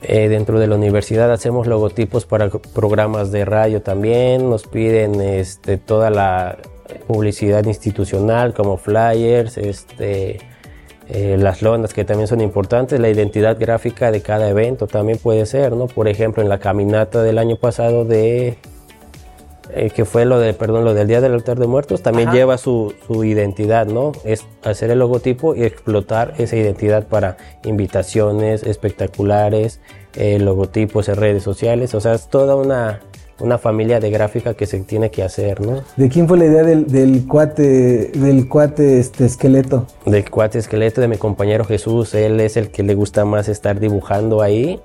Eh, 0.00 0.28
dentro 0.28 0.60
de 0.60 0.68
la 0.68 0.76
universidad 0.76 1.32
hacemos 1.32 1.66
logotipos 1.66 2.24
para 2.24 2.48
programas 2.50 3.32
de 3.32 3.44
radio 3.44 3.82
también, 3.82 4.48
nos 4.48 4.64
piden 4.64 5.20
este, 5.20 5.76
toda 5.76 6.10
la 6.10 6.58
publicidad 7.08 7.64
institucional 7.64 8.54
como 8.54 8.76
flyers, 8.76 9.58
este, 9.58 10.38
eh, 11.08 11.36
las 11.38 11.62
lonas 11.62 11.94
que 11.94 12.04
también 12.04 12.28
son 12.28 12.40
importantes, 12.40 13.00
la 13.00 13.08
identidad 13.08 13.58
gráfica 13.58 14.12
de 14.12 14.20
cada 14.20 14.48
evento 14.48 14.86
también 14.86 15.18
puede 15.18 15.46
ser, 15.46 15.72
¿no? 15.72 15.86
Por 15.86 16.06
ejemplo, 16.06 16.42
en 16.42 16.48
la 16.48 16.58
caminata 16.58 17.22
del 17.22 17.38
año 17.38 17.56
pasado 17.56 18.04
de 18.04 18.56
eh, 19.70 19.90
que 19.90 20.04
fue 20.04 20.24
lo 20.24 20.38
de, 20.38 20.54
perdón, 20.54 20.84
lo 20.84 20.94
del 20.94 21.08
Día 21.08 21.20
del 21.20 21.32
Altar 21.34 21.58
de 21.58 21.66
Muertos, 21.66 22.02
también 22.02 22.30
lleva 22.30 22.58
su, 22.58 22.94
su, 23.06 23.24
identidad, 23.24 23.86
¿no? 23.86 24.12
Es 24.24 24.46
hacer 24.62 24.90
el 24.90 24.98
logotipo 24.98 25.54
y 25.54 25.64
explotar 25.64 26.34
esa 26.38 26.56
identidad 26.56 27.06
para 27.06 27.36
invitaciones 27.64 28.62
espectaculares, 28.62 29.80
eh, 30.14 30.38
logotipos 30.38 31.08
en 31.08 31.16
redes 31.16 31.42
sociales, 31.42 31.94
o 31.94 32.00
sea, 32.00 32.14
es 32.14 32.28
toda 32.28 32.56
una 32.56 33.00
una 33.40 33.58
familia 33.58 34.00
de 34.00 34.10
gráfica 34.10 34.54
que 34.54 34.66
se 34.66 34.80
tiene 34.80 35.10
que 35.10 35.22
hacer, 35.22 35.60
¿no? 35.60 35.82
¿De 35.96 36.08
quién 36.08 36.26
fue 36.26 36.38
la 36.38 36.46
idea 36.46 36.62
del, 36.64 37.26
cuate, 37.26 38.10
del 38.14 38.48
cuate 38.48 38.98
este 38.98 39.24
esqueleto? 39.24 39.86
Del 40.06 40.28
cuate 40.28 40.58
esqueleto 40.58 41.00
de 41.00 41.08
mi 41.08 41.16
compañero 41.16 41.64
Jesús, 41.64 42.14
él 42.14 42.40
es 42.40 42.56
el 42.56 42.70
que 42.70 42.82
le 42.82 42.94
gusta 42.94 43.24
más 43.24 43.48
estar 43.48 43.78
dibujando 43.78 44.42
ahí, 44.42 44.80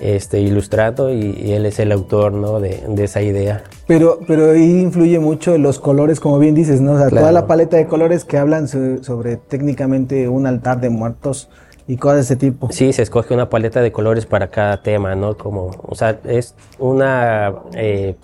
este, 0.00 0.40
ilustrando 0.40 1.12
y, 1.12 1.52
él 1.52 1.66
es 1.66 1.78
el 1.78 1.92
autor, 1.92 2.32
¿no? 2.32 2.60
De, 2.60 2.82
esa 2.98 3.22
idea. 3.22 3.62
Pero, 3.86 4.18
pero 4.26 4.50
ahí 4.50 4.80
influye 4.80 5.18
mucho 5.18 5.56
los 5.58 5.78
colores, 5.78 6.20
como 6.20 6.38
bien 6.38 6.54
dices, 6.54 6.80
¿no? 6.80 6.92
O 6.92 6.98
sea, 6.98 7.08
toda 7.08 7.32
la 7.32 7.46
paleta 7.46 7.76
de 7.76 7.86
colores 7.86 8.24
que 8.24 8.38
hablan 8.38 8.68
sobre 8.68 9.36
técnicamente 9.36 10.28
un 10.28 10.46
altar 10.46 10.80
de 10.80 10.90
muertos 10.90 11.48
y 11.86 11.96
cosas 11.96 12.16
de 12.16 12.22
ese 12.22 12.36
tipo. 12.36 12.70
Sí, 12.72 12.92
se 12.92 13.02
escoge 13.02 13.32
una 13.34 13.48
paleta 13.48 13.80
de 13.80 13.92
colores 13.92 14.26
para 14.26 14.48
cada 14.48 14.82
tema, 14.82 15.14
¿no? 15.14 15.36
Como, 15.36 15.70
o 15.82 15.94
sea, 15.94 16.18
es 16.24 16.54
una... 16.78 17.54
Eh, 17.74 18.16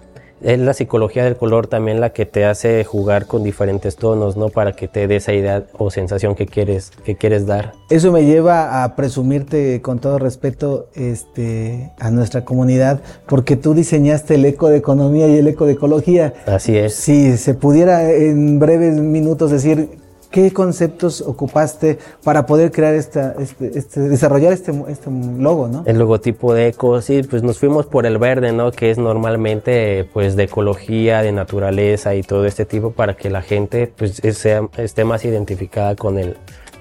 es 0.43 0.59
la 0.59 0.75
psicología 0.75 1.25
del 1.25 1.37
color 1.37 1.67
también 1.67 2.01
la 2.01 2.11
que 2.11 2.27
te 2.27 2.45
hace 2.45 2.85
jugar 2.85 3.27
con 3.27 3.43
diferentes 3.43 3.97
tonos, 3.97 4.37
¿no? 4.37 4.49
Para 4.49 4.73
que 4.73 4.89
te 4.89 5.07
dé 5.07 5.17
esa 5.17 5.33
idea 5.33 5.65
o 5.79 5.91
sensación 5.91 6.35
que 6.35 6.47
quieres, 6.47 6.91
que 7.05 7.17
quieres 7.17 7.47
dar. 7.47 7.73
Eso 7.91 8.13
me 8.13 8.25
lleva 8.25 8.85
a 8.85 8.97
presumirte 8.97 9.81
con 9.83 9.99
todo 9.99 10.19
respeto 10.19 10.89
este, 10.95 11.93
a 11.99 12.11
nuestra 12.11 12.45
comunidad, 12.45 13.01
porque 13.27 13.57
tú 13.57 13.75
diseñaste 13.75 14.35
el 14.35 14.45
eco 14.45 14.69
de 14.69 14.79
economía 14.79 15.29
y 15.29 15.37
el 15.37 15.49
eco 15.49 15.67
de 15.67 15.73
ecología. 15.73 16.35
Así 16.47 16.77
es. 16.77 16.95
Si 16.95 17.37
se 17.37 17.55
pudiera 17.55 18.11
en 18.11 18.59
breves 18.59 18.95
minutos 18.95 19.51
decir 19.51 20.02
¿Qué 20.33 20.51
conceptos 20.51 21.21
ocupaste 21.21 21.99
para 22.25 22.47
poder 22.47 22.73
crear 22.73 22.95
esta, 22.95 23.35
este, 23.39 23.79
este, 23.79 24.01
desarrollar 24.01 24.55
este, 24.55 24.73
este 24.89 25.11
logo, 25.11 25.69
no? 25.69 25.83
El 25.85 25.99
logotipo 25.99 26.55
de 26.55 26.69
Eco, 26.69 27.03
sí, 27.03 27.23
pues 27.23 27.43
nos 27.43 27.59
fuimos 27.59 27.85
por 27.85 28.07
el 28.07 28.17
verde, 28.17 28.51
¿no? 28.51 28.73
Que 28.73 28.91
es 28.91 28.97
normalmente, 28.97 30.09
pues, 30.11 30.35
de 30.35 30.45
ecología, 30.45 31.21
de 31.21 31.33
naturaleza 31.33 32.15
y 32.15 32.23
todo 32.23 32.47
este 32.47 32.65
tipo 32.65 32.93
para 32.93 33.15
que 33.15 33.29
la 33.29 33.43
gente, 33.43 33.93
pues, 33.95 34.23
sea, 34.39 34.67
esté 34.79 35.05
más 35.05 35.23
identificada 35.27 35.97
con 35.97 36.19
el, 36.19 36.39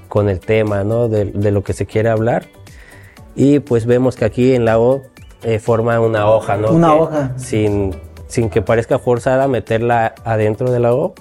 con 0.08 0.30
el 0.30 0.40
tema, 0.40 0.86
¿no? 0.86 1.10
De, 1.10 1.26
lo 1.26 1.62
que 1.62 1.74
se 1.74 1.86
quiere 1.86 2.08
hablar. 2.08 2.46
Y 3.36 3.60
pues 3.60 3.86
vemos 3.86 4.16
que 4.16 4.24
aquí 4.24 4.54
en 4.54 4.64
la 4.64 4.80
O 4.80 5.02
eh, 5.44 5.60
forma 5.60 6.00
una 6.00 6.30
hoja, 6.30 6.56
¿no? 6.56 6.72
Una 6.72 6.96
hoja. 6.96 7.34
Sin, 7.36 7.94
sin 8.28 8.50
que 8.50 8.62
parezca 8.62 8.98
forzada 8.98 9.50
meterla 9.50 10.16
adentro 10.24 10.72
de 10.72 10.80
la 10.80 10.94
O, 10.94 11.16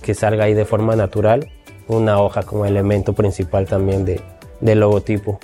que 0.00 0.14
salga 0.14 0.44
ahí 0.44 0.54
de 0.54 0.64
forma 0.64 0.96
natural 0.96 1.50
una 1.88 2.20
hoja 2.20 2.42
como 2.42 2.66
elemento 2.66 3.12
principal 3.12 3.66
también 3.66 4.04
de, 4.04 4.20
del 4.60 4.80
logotipo. 4.80 5.38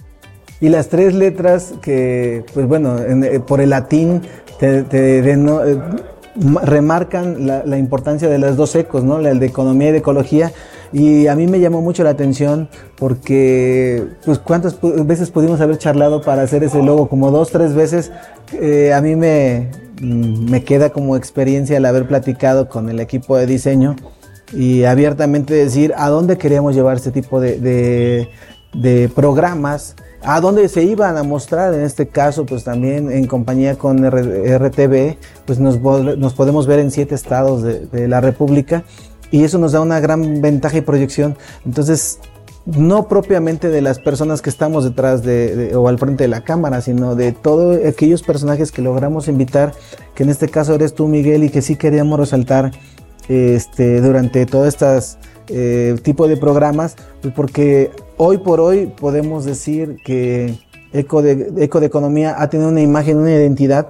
Y 0.60 0.68
las 0.68 0.88
tres 0.88 1.14
letras 1.14 1.74
que, 1.82 2.44
pues 2.54 2.66
bueno, 2.68 2.98
eh, 2.98 3.40
por 3.40 3.60
el 3.60 3.70
latín 3.70 4.22
te, 4.58 4.84
eh, 4.90 5.80
remarcan 6.62 7.46
la, 7.46 7.78
importancia 7.78 8.28
de 8.28 8.38
las 8.38 8.56
dos 8.56 8.74
ecos, 8.76 9.02
¿no? 9.02 9.18
El 9.18 9.40
de 9.40 9.46
economía 9.46 9.88
y 9.88 9.92
de 9.92 9.98
ecología. 9.98 10.52
Y 10.92 11.26
a 11.26 11.34
mí 11.34 11.46
me 11.46 11.58
llamó 11.58 11.80
mucho 11.80 12.04
la 12.04 12.10
atención 12.10 12.68
porque, 12.96 14.06
pues, 14.24 14.38
¿cuántas 14.38 14.78
veces 15.04 15.30
pudimos 15.30 15.60
haber 15.60 15.78
charlado 15.78 16.22
para 16.22 16.42
hacer 16.42 16.62
ese 16.62 16.82
logo? 16.82 17.08
Como 17.08 17.30
dos, 17.30 17.50
tres 17.50 17.74
veces. 17.74 18.12
Eh, 18.52 18.92
a 18.92 19.00
mí 19.00 19.16
me, 19.16 19.70
me 20.00 20.62
queda 20.62 20.90
como 20.90 21.16
experiencia 21.16 21.76
el 21.76 21.86
haber 21.86 22.06
platicado 22.06 22.68
con 22.68 22.88
el 22.88 23.00
equipo 23.00 23.36
de 23.36 23.46
diseño 23.46 23.96
y 24.52 24.84
abiertamente 24.84 25.54
decir 25.54 25.92
a 25.96 26.08
dónde 26.08 26.38
queremos 26.38 26.74
llevar 26.74 26.96
este 26.96 27.10
tipo 27.10 27.40
de, 27.40 28.28
de, 28.72 29.08
programas 29.14 29.96
a 30.22 30.40
dónde 30.40 30.68
se 30.68 30.84
iban 30.84 31.16
a 31.16 31.24
mostrar, 31.24 31.74
en 31.74 31.80
este 31.80 32.06
caso, 32.06 32.46
pues 32.46 32.62
también 32.62 33.10
en 33.10 33.26
compañía 33.26 33.76
con 33.76 34.04
RTV, 34.08 35.16
pues 35.46 35.58
nos, 35.58 35.80
nos, 35.80 36.34
podemos 36.34 36.66
ver 36.68 36.78
en 36.78 36.92
siete 36.92 37.16
estados 37.16 37.62
de, 37.62 37.86
de 37.86 38.06
la 38.06 38.20
República 38.20 38.84
y 39.32 39.42
eso 39.42 39.58
nos 39.58 39.72
da 39.72 39.80
una 39.80 39.98
gran 39.98 40.40
ventaja 40.40 40.76
y 40.76 40.82
proyección. 40.82 41.36
Entonces, 41.66 42.20
no 42.64 43.08
propiamente 43.08 43.68
de 43.68 43.82
las 43.82 43.98
personas 43.98 44.40
que 44.40 44.50
estamos 44.50 44.84
detrás 44.84 45.22
de, 45.22 45.74
o 45.74 45.88
al 45.88 45.98
frente 45.98 46.24
de 46.24 46.28
la 46.28 46.44
cámara, 46.44 46.80
sino 46.80 47.16
de 47.16 47.32
todos 47.32 47.84
aquellos 47.84 48.22
personajes 48.22 48.70
que 48.70 48.82
logramos 48.82 49.28
invitar, 49.28 49.72
que 50.14 50.22
en 50.22 50.30
este 50.30 50.48
caso 50.48 50.74
eres 50.74 50.94
tú, 50.94 51.08
Miguel, 51.08 51.44
y 51.44 51.50
que 51.50 51.62
sí 51.62 51.76
queríamos 51.76 52.18
resaltar 52.20 52.70
este, 53.28 54.00
durante 54.00 54.46
todo 54.46 54.66
este 54.66 54.86
eh, 55.48 55.96
tipo 56.02 56.28
de 56.28 56.36
programas, 56.36 56.96
pues 57.20 57.34
porque 57.34 57.90
hoy 58.16 58.38
por 58.38 58.60
hoy 58.60 58.86
podemos 58.86 59.44
decir 59.44 59.96
que 60.04 60.58
Eco 60.92 61.22
de, 61.22 61.52
Eco 61.58 61.80
de 61.80 61.86
Economía 61.86 62.36
ha 62.38 62.48
tenido 62.48 62.68
una 62.68 62.82
imagen, 62.82 63.18
una 63.18 63.30
identidad, 63.30 63.88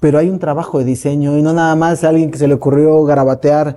pero 0.00 0.18
hay 0.18 0.28
un 0.30 0.38
trabajo 0.38 0.78
de 0.78 0.84
diseño 0.84 1.38
y 1.38 1.42
no 1.42 1.52
nada 1.52 1.74
más 1.76 2.04
alguien 2.04 2.30
que 2.30 2.38
se 2.38 2.48
le 2.48 2.54
ocurrió 2.54 3.04
garabatear 3.04 3.76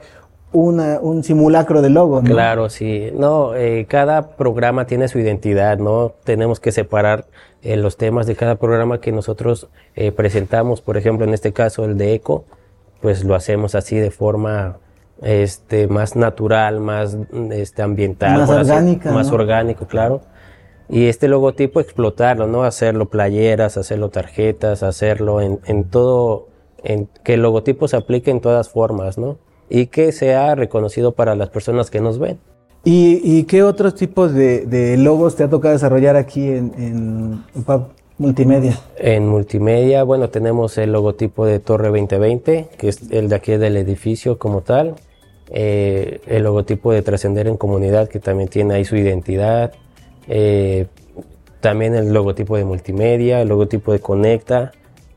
un 0.54 1.24
simulacro 1.24 1.82
de 1.82 1.90
logo. 1.90 2.22
¿no? 2.22 2.30
Claro, 2.30 2.70
sí. 2.70 3.12
No, 3.14 3.56
eh, 3.56 3.86
cada 3.88 4.36
programa 4.36 4.88
tiene 4.88 5.08
su 5.08 5.20
identidad, 5.20 5.78
¿no? 5.78 6.14
Tenemos 6.24 6.60
que 6.60 6.72
separar 6.72 7.26
eh, 7.62 7.76
los 7.76 7.98
temas 7.98 8.28
de 8.28 8.36
cada 8.36 8.56
programa 8.56 9.00
que 9.00 9.12
nosotros 9.12 9.68
eh, 9.96 10.12
presentamos. 10.12 10.82
Por 10.82 10.98
ejemplo, 10.98 11.26
en 11.26 11.34
este 11.34 11.54
caso, 11.54 11.86
el 11.86 11.98
de 11.98 12.14
ECO, 12.14 12.46
pues 13.02 13.24
lo 13.24 13.36
hacemos 13.36 13.76
así 13.76 13.98
de 13.98 14.12
forma 14.12 14.78
este, 15.22 15.88
más 15.88 16.16
natural, 16.16 16.80
más 16.80 17.18
este, 17.52 17.82
ambiental. 17.82 18.40
Más 18.40 18.50
orgánica. 18.50 19.12
más 19.12 19.32
orgánico, 19.32 19.88
claro. 19.88 20.22
Y 20.90 21.08
este 21.08 21.28
logotipo 21.28 21.80
explotarlo, 21.80 22.48
¿no? 22.48 22.64
Hacerlo 22.64 23.10
playeras, 23.10 23.78
hacerlo 23.78 24.10
tarjetas, 24.10 24.84
hacerlo 24.84 25.42
en, 25.42 25.60
en 25.66 25.84
todo, 25.84 26.48
en 26.84 27.10
que 27.24 27.34
el 27.34 27.42
logotipo 27.42 27.88
se 27.88 27.98
aplique 27.98 28.32
en 28.32 28.40
todas 28.40 28.70
formas, 28.70 29.18
¿no? 29.18 29.38
y 29.70 29.88
que 29.88 30.12
sea 30.12 30.56
reconocido 30.56 31.14
para 31.14 31.36
las 31.36 31.50
personas 31.50 31.90
que 31.90 32.02
nos 32.02 32.20
ven. 32.20 32.40
¿Y, 32.84 33.44
qué 33.44 33.64
otros 33.64 33.96
tipos 33.96 34.34
de, 34.34 34.96
logos 34.98 35.36
te 35.36 35.44
ha 35.44 35.50
tocado 35.50 35.74
desarrollar 35.74 36.16
aquí 36.16 36.48
en, 36.48 36.74
en, 36.78 37.44
Multimedia? 38.20 38.80
En 38.98 39.28
Multimedia, 39.28 40.04
bueno, 40.04 40.30
tenemos 40.30 40.80
el 40.80 40.92
logotipo 40.92 41.46
de 41.46 41.60
Torre 41.60 41.90
2020, 41.90 42.68
que 42.76 42.90
es 42.90 43.12
el 43.12 43.30
de 43.30 43.36
aquí 43.36 43.52
del 43.58 43.78
edificio 43.78 44.40
como 44.40 44.62
tal. 44.62 44.96
Eh, 45.52 46.20
el 46.26 46.44
logotipo 46.44 46.92
de 46.92 47.04
Trascender 47.04 47.48
en 47.48 47.58
Comunidad, 47.58 48.10
que 48.10 48.20
también 48.20 48.50
tiene 48.50 48.74
ahí 48.74 48.86
su 48.86 48.96
identidad. 48.96 49.74
Eh, 50.28 50.88
también 51.62 51.94
el 51.94 52.12
logotipo 52.12 52.58
de 52.58 52.66
Multimedia, 52.66 53.42
el 53.42 53.50
logotipo 53.50 53.92
de 53.92 54.00
Conecta. 54.00 54.72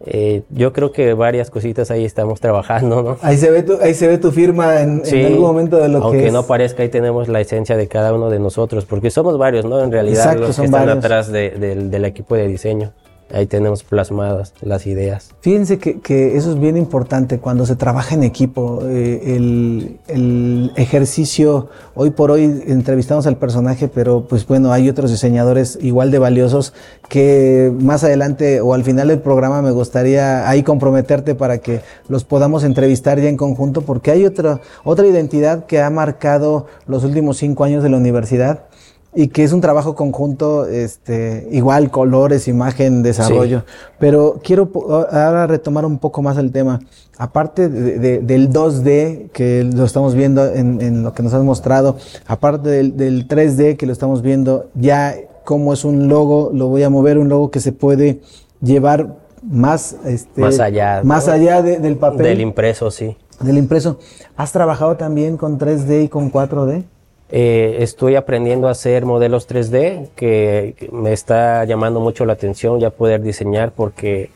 Eh, 0.07 0.42
yo 0.48 0.72
creo 0.72 0.92
que 0.92 1.12
varias 1.12 1.51
cositas 1.51 1.90
ahí 1.90 2.05
estamos 2.05 2.40
trabajando, 2.40 3.03
¿no? 3.03 3.16
Ahí 3.20 3.36
se 3.36 3.51
ve 3.51 3.62
tu, 3.62 3.78
ahí 3.82 3.92
se 3.92 4.09
ve 4.09 4.16
tu 4.16 4.32
firma 4.32 4.80
en, 4.80 5.03
algún 5.05 5.40
momento 5.40 5.76
de 5.76 5.88
lo 5.88 6.01
que 6.01 6.07
Aunque 6.07 6.30
no 6.30 6.46
parezca, 6.46 6.82
ahí 6.82 6.88
tenemos 6.88 7.28
la 7.28 7.40
esencia 7.40 7.76
de 7.76 7.86
cada 7.86 8.14
uno 8.14 8.30
de 8.30 8.38
nosotros, 8.38 8.86
porque 8.86 9.11
somos 9.11 9.36
varios, 9.36 9.64
¿no? 9.66 9.82
En 9.82 9.92
realidad, 9.92 10.36
los 10.38 10.57
que 10.57 10.64
están 10.64 10.88
atrás 10.88 11.30
del 11.30 12.05
equipo 12.05 12.34
de 12.34 12.48
diseño 12.48 12.92
ahí 13.33 13.47
tenemos 13.47 13.83
plasmadas 13.83 14.53
las 14.61 14.87
ideas. 14.87 15.31
Fíjense 15.41 15.78
que, 15.78 16.37
eso 16.37 16.51
es 16.51 16.61
bien 16.61 16.76
importante 16.76 17.39
cuando 17.39 17.66
se 17.66 17.76
trabaja 17.76 18.14
en 18.14 18.22
equipo. 18.22 18.81
Eh, 18.85 19.37
el, 19.37 19.99
el, 20.09 20.72
ejercicio, 20.76 21.68
hoy 21.95 22.11
por 22.11 22.31
hoy 22.31 22.62
entrevistamos 22.66 23.26
al 23.26 23.37
personaje, 23.37 23.89
pero 23.89 24.26
pues 24.28 24.47
bueno, 24.47 24.72
hay 24.72 24.89
otros 24.89 25.11
diseñadores 25.11 25.78
igual 25.81 26.11
de 26.11 26.18
valiosos 26.18 26.72
que 27.09 27.72
más 27.81 28.05
adelante 28.05 28.61
o 28.61 28.74
al 28.74 28.85
final 28.85 29.09
del 29.09 29.20
programa 29.20 29.62
me 29.62 29.70
gustaría 29.70 30.49
ahí 30.49 30.62
comprometerte 30.62 31.35
para 31.35 31.59
que 31.59 31.81
los 32.09 32.24
podamos 32.24 32.64
entrevistar 32.64 33.20
ya 33.20 33.28
en 33.28 33.37
conjunto, 33.37 33.83
porque 33.83 34.11
hay 34.11 34.24
otra, 34.26 34.61
otra 34.85 35.07
identidad 35.07 35.66
que 35.66 35.81
ha 35.81 35.91
marcado 35.91 36.66
los 36.87 37.05
últimos 37.05 37.39
cinco 37.39 37.64
años 37.64 37.83
de 37.83 37.91
la 37.91 37.97
universidad 37.97 38.70
y 39.15 39.29
que 39.29 39.43
es 39.43 39.53
un 39.53 39.61
trabajo 39.61 39.97
conjunto, 39.97 40.67
este, 40.67 41.49
igual 41.51 41.91
colores, 41.91 42.47
imagen, 42.47 43.03
desarrollo. 43.03 43.65
Pero 43.99 44.41
quiero 44.43 44.71
ahora 45.11 45.47
retomar 45.49 45.85
un 45.85 45.99
poco 45.99 46.23
más 46.23 46.39
el 46.39 46.53
tema. 46.53 46.81
Aparte 47.19 47.69
del 47.69 48.51
2D, 48.51 49.31
que 49.33 49.65
lo 49.65 49.85
estamos 49.85 50.15
viendo 50.15 50.47
en, 50.47 51.03
lo 51.03 51.13
que 51.13 51.23
nos 51.23 51.35
has 51.35 51.43
mostrado, 51.43 51.97
aparte 52.27 52.71
del, 52.71 53.29
3D, 53.29 53.77
que 53.77 53.87
lo 53.87 53.93
estamos 53.93 54.23
viendo 54.23 54.71
ya 54.75 55.17
como 55.45 55.73
es 55.73 55.85
un 55.85 56.09
logo, 56.09 56.51
lo 56.55 56.69
voy 56.69 56.85
a 56.85 56.91
mover, 56.91 57.19
un 57.19 57.29
logo 57.29 57.51
que 57.51 57.61
se 57.61 57.73
puede 57.73 58.21
llevar 58.63 59.17
más, 59.43 59.97
este, 60.05 60.41
más 60.41 60.61
allá, 60.61 61.01
más 61.03 61.27
allá 61.27 61.63
del 61.63 61.97
papel. 61.97 62.27
Del 62.27 62.41
impreso, 62.41 62.91
sí. 62.91 63.17
Del 63.41 63.59
impreso. 63.59 63.99
¿Has 64.37 64.53
trabajado 64.53 64.97
también 64.97 65.37
con 65.37 65.59
3D 65.59 66.05
y 66.05 66.09
con 66.09 66.31
4D? 66.31 66.85
Eh, 67.33 67.76
estoy 67.81 68.16
aprendiendo 68.16 68.66
a 68.66 68.72
hacer 68.72 69.05
modelos 69.05 69.49
3D 69.49 70.09
que 70.16 70.89
me 70.91 71.12
está 71.12 71.64
llamando 71.64 72.01
mucho 72.01 72.24
la 72.24 72.33
atención 72.33 72.81
ya 72.81 72.91
poder 72.91 73.22
diseñar 73.22 73.70
porque 73.70 74.31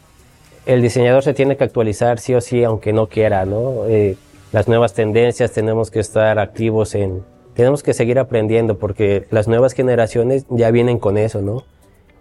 el 0.65 0.81
diseñador 0.81 1.25
se 1.25 1.35
tiene 1.35 1.57
que 1.57 1.65
actualizar 1.65 2.21
sí 2.21 2.35
o 2.35 2.41
sí 2.41 2.63
aunque 2.63 2.93
no 2.93 3.09
quiera, 3.09 3.45
¿no? 3.47 3.87
Eh, 3.87 4.17
las 4.53 4.69
nuevas 4.69 4.95
tendencias 4.95 5.51
tenemos 5.51 5.91
que 5.91 5.99
estar 5.99 6.39
activos 6.39 6.95
en, 6.95 7.25
tenemos 7.55 7.83
que 7.83 7.95
seguir 7.95 8.21
aprendiendo 8.21 8.79
porque 8.79 9.27
las 9.31 9.49
nuevas 9.49 9.73
generaciones 9.73 10.47
ya 10.49 10.71
vienen 10.71 11.01
con 11.01 11.19
eso, 11.19 11.43
¿no? 11.43 11.65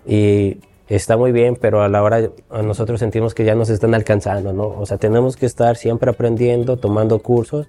Y 0.08 0.58
está 0.90 1.18
muy 1.18 1.32
bien, 1.32 1.56
pero 1.56 1.84
a 1.84 1.88
la 1.88 2.02
hora 2.02 2.32
nosotros 2.64 3.00
sentimos 3.00 3.36
que 3.36 3.46
ya 3.46 3.54
nos 3.54 3.70
están 3.70 3.94
alcanzando, 3.94 4.54
¿no? 4.54 4.70
O 4.70 4.88
sea, 4.88 4.98
tenemos 4.98 5.38
que 5.38 5.46
estar 5.46 5.76
siempre 5.76 6.10
aprendiendo, 6.10 6.78
tomando 6.78 7.20
cursos 7.20 7.68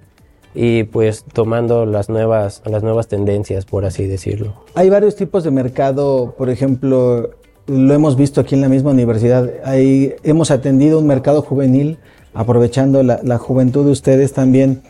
y 0.54 0.84
pues 0.84 1.24
tomando 1.32 1.84
las 1.84 2.08
nuevas, 2.08 2.62
las 2.64 2.82
nuevas 2.82 3.08
tendencias, 3.08 3.64
por 3.64 3.84
así 3.84 4.06
decirlo. 4.06 4.54
Hay 4.74 4.88
varios 4.88 5.16
tipos 5.16 5.42
de 5.42 5.50
mercado, 5.50 6.34
por 6.38 6.48
ejemplo, 6.48 7.30
lo 7.66 7.94
hemos 7.94 8.16
visto 8.16 8.40
aquí 8.40 8.54
en 8.54 8.60
la 8.60 8.68
misma 8.68 8.90
universidad, 8.90 9.50
Hay, 9.64 10.14
hemos 10.22 10.50
atendido 10.50 10.98
un 11.00 11.06
mercado 11.06 11.42
juvenil, 11.42 11.98
aprovechando 12.34 13.02
la, 13.02 13.38
juventud 13.38 13.84
de 13.84 13.92
ustedes 13.92 14.32
también 14.32 14.82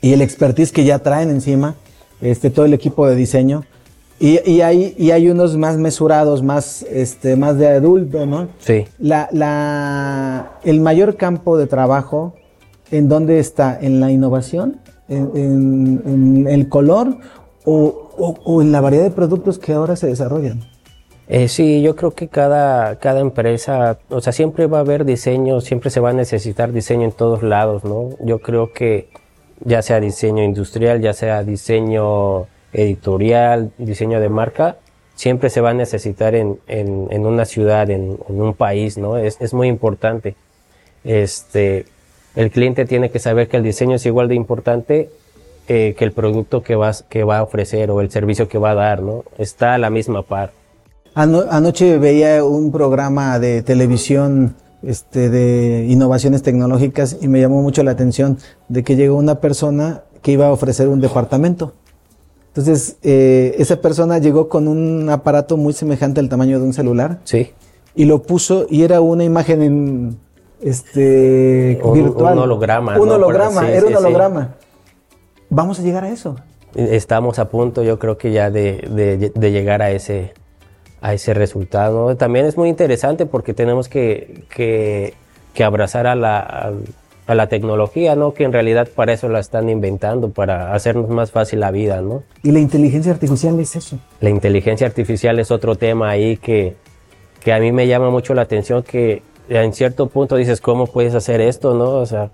y 0.00 0.12
el 0.12 0.22
expertise 0.22 0.72
que 0.72 0.84
ya 0.84 0.98
traen 1.00 1.30
encima, 1.30 1.74
este, 2.20 2.50
todo 2.50 2.64
el 2.64 2.74
equipo 2.74 3.06
de 3.06 3.14
diseño. 3.14 3.64
Y, 4.20 4.38
y, 4.48 4.60
hay, 4.60 4.94
y 4.96 5.10
hay 5.10 5.28
unos 5.28 5.56
más 5.56 5.78
mesurados, 5.78 6.42
más, 6.42 6.82
este, 6.82 7.34
más 7.34 7.58
de 7.58 7.68
adulto, 7.68 8.24
¿no? 8.24 8.48
Sí. 8.60 8.84
La, 9.00 9.28
la, 9.32 10.52
el 10.62 10.80
mayor 10.80 11.16
campo 11.16 11.58
de 11.58 11.66
trabajo 11.66 12.34
¿En 12.92 13.08
dónde 13.08 13.38
está? 13.38 13.78
¿En 13.80 14.00
la 14.00 14.10
innovación? 14.10 14.78
¿En, 15.08 16.46
el 16.46 16.68
color? 16.68 17.16
O, 17.64 18.60
en 18.60 18.70
la 18.70 18.82
variedad 18.82 19.04
de 19.04 19.10
productos 19.10 19.58
que 19.58 19.72
ahora 19.72 19.96
se 19.96 20.08
desarrollan? 20.08 20.60
Eh, 21.26 21.48
sí, 21.48 21.80
yo 21.80 21.96
creo 21.96 22.10
que 22.10 22.28
cada, 22.28 22.96
cada 22.98 23.20
empresa, 23.20 23.98
o 24.10 24.20
sea, 24.20 24.34
siempre 24.34 24.66
va 24.66 24.78
a 24.78 24.80
haber 24.82 25.06
diseño, 25.06 25.62
siempre 25.62 25.88
se 25.88 26.00
va 26.00 26.10
a 26.10 26.12
necesitar 26.12 26.70
diseño 26.70 27.04
en 27.04 27.12
todos 27.12 27.42
lados, 27.42 27.82
¿no? 27.84 28.10
Yo 28.20 28.40
creo 28.40 28.74
que 28.74 29.08
ya 29.64 29.80
sea 29.80 29.98
diseño 29.98 30.44
industrial, 30.44 31.00
ya 31.00 31.14
sea 31.14 31.42
diseño 31.44 32.46
editorial, 32.74 33.72
diseño 33.78 34.20
de 34.20 34.28
marca, 34.28 34.76
siempre 35.14 35.48
se 35.48 35.62
va 35.62 35.70
a 35.70 35.74
necesitar 35.74 36.34
en, 36.34 36.58
en, 36.66 37.24
una 37.24 37.46
ciudad, 37.46 37.88
en, 37.88 38.18
un 38.28 38.52
país, 38.52 38.98
¿no? 38.98 39.16
Es, 39.16 39.40
es 39.40 39.54
muy 39.54 39.68
importante. 39.68 40.34
Este, 41.04 41.86
el 42.34 42.50
cliente 42.50 42.84
tiene 42.84 43.10
que 43.10 43.18
saber 43.18 43.48
que 43.48 43.56
el 43.56 43.62
diseño 43.62 43.96
es 43.96 44.06
igual 44.06 44.28
de 44.28 44.34
importante 44.34 45.10
eh, 45.68 45.94
que 45.96 46.04
el 46.04 46.12
producto 46.12 46.62
que, 46.62 46.74
vas, 46.74 47.04
que 47.08 47.24
va 47.24 47.38
a 47.38 47.42
ofrecer 47.42 47.90
o 47.90 48.00
el 48.00 48.10
servicio 48.10 48.48
que 48.48 48.58
va 48.58 48.70
a 48.70 48.74
dar, 48.74 49.02
¿no? 49.02 49.24
Está 49.38 49.74
a 49.74 49.78
la 49.78 49.90
misma 49.90 50.22
par. 50.22 50.52
anoche 51.14 51.98
veía 51.98 52.44
un 52.44 52.72
programa 52.72 53.38
de 53.38 53.62
televisión 53.62 54.56
este, 54.82 55.30
de 55.30 55.86
innovaciones 55.88 56.42
tecnológicas 56.42 57.18
y 57.20 57.28
me 57.28 57.40
llamó 57.40 57.62
mucho 57.62 57.82
la 57.84 57.92
atención 57.92 58.38
de 58.68 58.82
que 58.82 58.96
llegó 58.96 59.16
una 59.16 59.36
persona 59.36 60.02
que 60.22 60.32
iba 60.32 60.46
a 60.46 60.52
ofrecer 60.52 60.88
un 60.88 61.00
departamento. 61.00 61.74
Entonces, 62.48 62.96
eh, 63.02 63.54
esa 63.58 63.80
persona 63.80 64.18
llegó 64.18 64.48
con 64.48 64.68
un 64.68 65.08
aparato 65.08 65.56
muy 65.56 65.72
semejante 65.72 66.20
al 66.20 66.28
tamaño 66.28 66.58
de 66.58 66.66
un 66.66 66.72
celular. 66.72 67.20
Sí. 67.24 67.50
Y 67.94 68.04
lo 68.04 68.22
puso 68.22 68.66
y 68.68 68.82
era 68.82 69.00
una 69.00 69.24
imagen 69.24 69.62
en 69.62 70.18
este, 70.62 71.80
virtual. 71.92 72.34
Un 72.34 72.38
holograma. 72.44 72.98
Un 72.98 73.10
holograma, 73.10 73.68
era 73.68 73.86
un 73.86 73.96
holograma. 73.96 74.54
Vamos 75.50 75.78
a 75.80 75.82
llegar 75.82 76.04
a 76.04 76.10
eso. 76.10 76.36
Estamos 76.74 77.38
a 77.38 77.48
punto, 77.48 77.82
yo 77.82 77.98
creo 77.98 78.16
que 78.16 78.32
ya 78.32 78.50
de, 78.50 79.30
llegar 79.38 79.82
a 79.82 79.90
ese, 79.90 80.32
a 81.02 81.12
ese 81.12 81.34
resultado. 81.34 82.16
También 82.16 82.46
es 82.46 82.56
muy 82.56 82.68
interesante 82.68 83.26
porque 83.26 83.52
tenemos 83.52 83.88
que, 83.88 84.44
que, 84.48 85.14
abrazar 85.62 86.06
a 86.06 86.14
la, 86.14 86.72
a 87.26 87.34
la 87.34 87.48
tecnología, 87.48 88.16
¿no? 88.16 88.32
Que 88.32 88.44
en 88.44 88.52
realidad 88.52 88.88
para 88.94 89.12
eso 89.12 89.28
la 89.28 89.40
están 89.40 89.68
inventando, 89.68 90.30
para 90.30 90.72
hacernos 90.72 91.10
más 91.10 91.30
fácil 91.30 91.60
la 91.60 91.70
vida, 91.70 92.00
¿no? 92.00 92.22
¿Y 92.42 92.52
la 92.52 92.60
inteligencia 92.60 93.12
artificial 93.12 93.60
es 93.60 93.76
eso? 93.76 93.98
La 94.20 94.30
inteligencia 94.30 94.86
artificial 94.86 95.38
es 95.38 95.50
otro 95.50 95.76
tema 95.76 96.08
ahí 96.08 96.38
que, 96.38 96.76
que 97.44 97.52
a 97.52 97.58
mí 97.58 97.72
me 97.72 97.86
llama 97.86 98.08
mucho 98.08 98.32
la 98.32 98.42
atención, 98.42 98.82
que 98.82 99.22
en 99.48 99.72
cierto 99.72 100.08
punto 100.08 100.36
dices, 100.36 100.60
¿cómo 100.60 100.86
puedes 100.86 101.14
hacer 101.14 101.40
esto, 101.40 101.74
no? 101.74 101.90
O 101.90 102.06
sea, 102.06 102.30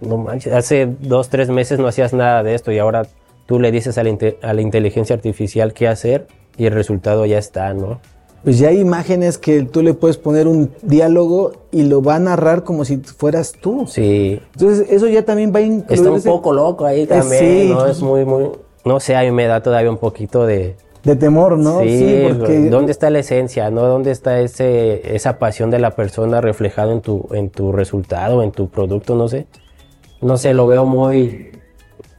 no 0.00 0.18
manches, 0.18 0.52
hace 0.52 0.88
dos, 1.00 1.28
tres 1.28 1.48
meses 1.48 1.78
no 1.78 1.86
hacías 1.86 2.12
nada 2.12 2.42
de 2.42 2.54
esto 2.54 2.72
y 2.72 2.78
ahora 2.78 3.06
tú 3.46 3.58
le 3.58 3.72
dices 3.72 3.98
a 3.98 4.04
la, 4.04 4.16
a 4.42 4.52
la 4.52 4.60
inteligencia 4.60 5.14
artificial 5.16 5.72
qué 5.72 5.88
hacer 5.88 6.26
y 6.56 6.66
el 6.66 6.72
resultado 6.72 7.26
ya 7.26 7.38
está, 7.38 7.72
¿no? 7.74 8.00
pues 8.42 8.58
ya 8.58 8.68
hay 8.68 8.80
imágenes 8.80 9.38
que 9.38 9.62
tú 9.62 9.82
le 9.82 9.94
puedes 9.94 10.16
poner 10.16 10.48
un 10.48 10.70
diálogo 10.82 11.52
y 11.70 11.82
lo 11.82 12.02
va 12.02 12.16
a 12.16 12.18
narrar 12.18 12.64
como 12.64 12.84
si 12.84 12.96
fueras 12.98 13.52
tú. 13.52 13.86
Sí. 13.86 14.40
Entonces, 14.54 14.86
eso 14.90 15.06
ya 15.08 15.24
también 15.24 15.52
va 15.54 15.58
a 15.58 15.62
incluir. 15.62 15.98
Está 15.98 16.10
un 16.10 16.22
poco 16.22 16.52
loco 16.52 16.86
ahí 16.86 17.06
también, 17.06 17.70
¿no? 17.70 17.86
Es 17.86 18.00
muy, 18.00 18.24
muy. 18.24 18.50
No 18.84 18.98
sé, 18.98 19.14
a 19.14 19.22
mí 19.22 19.30
me 19.30 19.46
da 19.46 19.62
todavía 19.62 19.90
un 19.90 19.98
poquito 19.98 20.46
de. 20.46 20.76
De 21.04 21.16
temor, 21.16 21.58
¿no? 21.58 21.80
Sí, 21.80 22.26
porque... 22.38 22.68
¿dónde 22.68 22.92
está 22.92 23.08
la 23.10 23.20
esencia, 23.20 23.70
no? 23.70 23.82
¿Dónde 23.82 24.10
está 24.10 24.40
ese, 24.40 25.14
esa 25.14 25.38
pasión 25.38 25.70
de 25.70 25.78
la 25.78 25.92
persona 25.92 26.40
reflejada 26.40 26.92
en 26.92 27.00
tu, 27.00 27.28
en 27.32 27.48
tu 27.50 27.72
resultado, 27.72 28.42
en 28.42 28.52
tu 28.52 28.68
producto? 28.68 29.14
No 29.14 29.28
sé. 29.28 29.46
No 30.20 30.36
sé, 30.36 30.52
lo 30.52 30.66
veo 30.66 30.84
muy, 30.84 31.52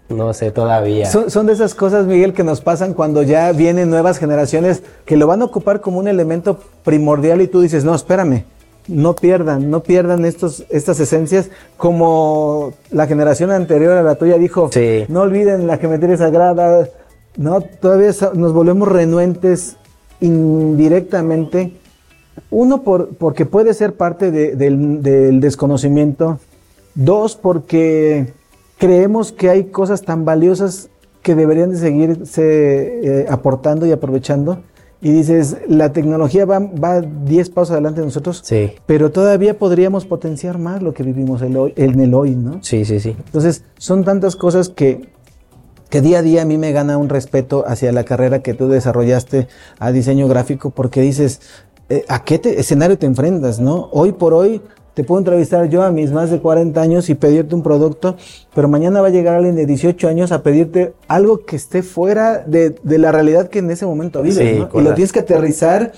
no 0.09 0.33
sé 0.33 0.51
todavía. 0.51 1.05
Son, 1.05 1.45
de 1.45 1.53
esas 1.53 1.75
cosas, 1.75 2.05
Miguel, 2.05 2.33
que 2.33 2.43
nos 2.43 2.61
pasan 2.61 2.93
cuando 2.93 3.23
ya 3.23 3.51
vienen 3.51 3.89
nuevas 3.89 4.17
generaciones 4.17 4.83
que 5.05 5.17
lo 5.17 5.27
van 5.27 5.41
a 5.41 5.45
ocupar 5.45 5.81
como 5.81 5.99
un 5.99 6.07
elemento 6.07 6.59
primordial 6.83 7.41
y 7.41 7.47
tú 7.47 7.61
dices, 7.61 7.83
no, 7.83 7.93
espérame, 7.95 8.45
no 8.87 9.15
pierdan, 9.15 9.69
no 9.69 9.83
pierdan 9.83 10.25
estos, 10.25 10.65
estas 10.69 10.99
esencias 10.99 11.49
como 11.77 12.73
la 12.91 13.07
generación 13.07 13.51
anterior 13.51 13.97
a 13.97 14.03
la 14.03 14.15
tuya 14.15 14.37
dijo, 14.37 14.69
no 15.07 15.21
olviden 15.21 15.67
la 15.67 15.77
geometría 15.77 16.17
sagrada, 16.17 16.87
no, 17.37 17.61
todavía 17.61 18.11
nos 18.33 18.53
volvemos 18.53 18.87
renuentes 18.87 19.77
indirectamente. 20.19 21.73
Uno, 22.49 22.83
por, 22.83 23.15
porque 23.15 23.45
puede 23.45 23.73
ser 23.73 23.95
parte 23.95 24.31
del, 24.31 25.01
del 25.01 25.39
desconocimiento. 25.39 26.39
Dos, 26.95 27.35
porque 27.35 28.33
creemos 28.77 29.31
que 29.31 29.49
hay 29.49 29.65
cosas 29.65 30.01
tan 30.01 30.25
valiosas 30.25 30.89
que 31.21 31.35
deberían 31.35 31.71
de 31.71 31.77
seguirse 31.77 32.41
eh, 32.41 33.25
aportando 33.29 33.85
y 33.85 33.91
aprovechando. 33.91 34.59
Y 35.03 35.11
dices, 35.11 35.57
la 35.67 35.93
tecnología 35.93 36.45
va, 36.45 36.59
va 36.59 37.01
10 37.01 37.49
pasos 37.49 37.71
adelante 37.71 38.01
de 38.01 38.05
nosotros, 38.05 38.41
sí. 38.43 38.73
pero 38.85 39.11
todavía 39.11 39.57
podríamos 39.57 40.05
potenciar 40.05 40.59
más 40.59 40.83
lo 40.83 40.93
que 40.93 41.01
vivimos 41.01 41.41
en 41.41 41.99
el 41.99 42.13
hoy, 42.13 42.35
¿no? 42.35 42.59
Sí, 42.61 42.85
sí, 42.85 42.99
sí. 42.99 43.15
Entonces, 43.25 43.63
son 43.79 44.03
tantas 44.03 44.35
cosas 44.35 44.69
que, 44.69 45.09
que 45.91 46.01
día 46.01 46.19
a 46.19 46.21
día 46.23 46.41
a 46.41 46.45
mí 46.45 46.57
me 46.57 46.71
gana 46.71 46.97
un 46.97 47.09
respeto 47.09 47.65
hacia 47.67 47.91
la 47.91 48.05
carrera 48.05 48.41
que 48.41 48.53
tú 48.53 48.69
desarrollaste 48.69 49.49
a 49.77 49.91
diseño 49.91 50.27
gráfico, 50.29 50.71
porque 50.71 51.01
dices, 51.01 51.41
eh, 51.89 52.05
¿a 52.07 52.23
qué 52.23 52.39
escenario 52.57 52.97
te 52.97 53.05
enfrentas, 53.05 53.59
no? 53.59 53.89
Hoy 53.91 54.13
por 54.13 54.33
hoy 54.33 54.61
te 54.93 55.03
puedo 55.03 55.19
entrevistar 55.19 55.69
yo 55.69 55.83
a 55.83 55.91
mis 55.91 56.13
más 56.13 56.31
de 56.31 56.39
40 56.39 56.81
años 56.81 57.09
y 57.09 57.15
pedirte 57.15 57.55
un 57.55 57.61
producto, 57.61 58.15
pero 58.55 58.69
mañana 58.69 59.01
va 59.01 59.07
a 59.07 59.11
llegar 59.11 59.35
alguien 59.35 59.55
de 59.55 59.65
18 59.65 60.07
años 60.07 60.31
a 60.31 60.43
pedirte 60.43 60.93
algo 61.09 61.45
que 61.45 61.57
esté 61.57 61.83
fuera 61.83 62.39
de, 62.39 62.73
la 62.85 63.11
realidad 63.11 63.49
que 63.49 63.59
en 63.59 63.69
ese 63.69 63.85
momento 63.85 64.21
vives. 64.21 64.39
Y 64.73 64.81
lo 64.81 64.93
tienes 64.93 65.11
que 65.11 65.19
aterrizar 65.19 65.91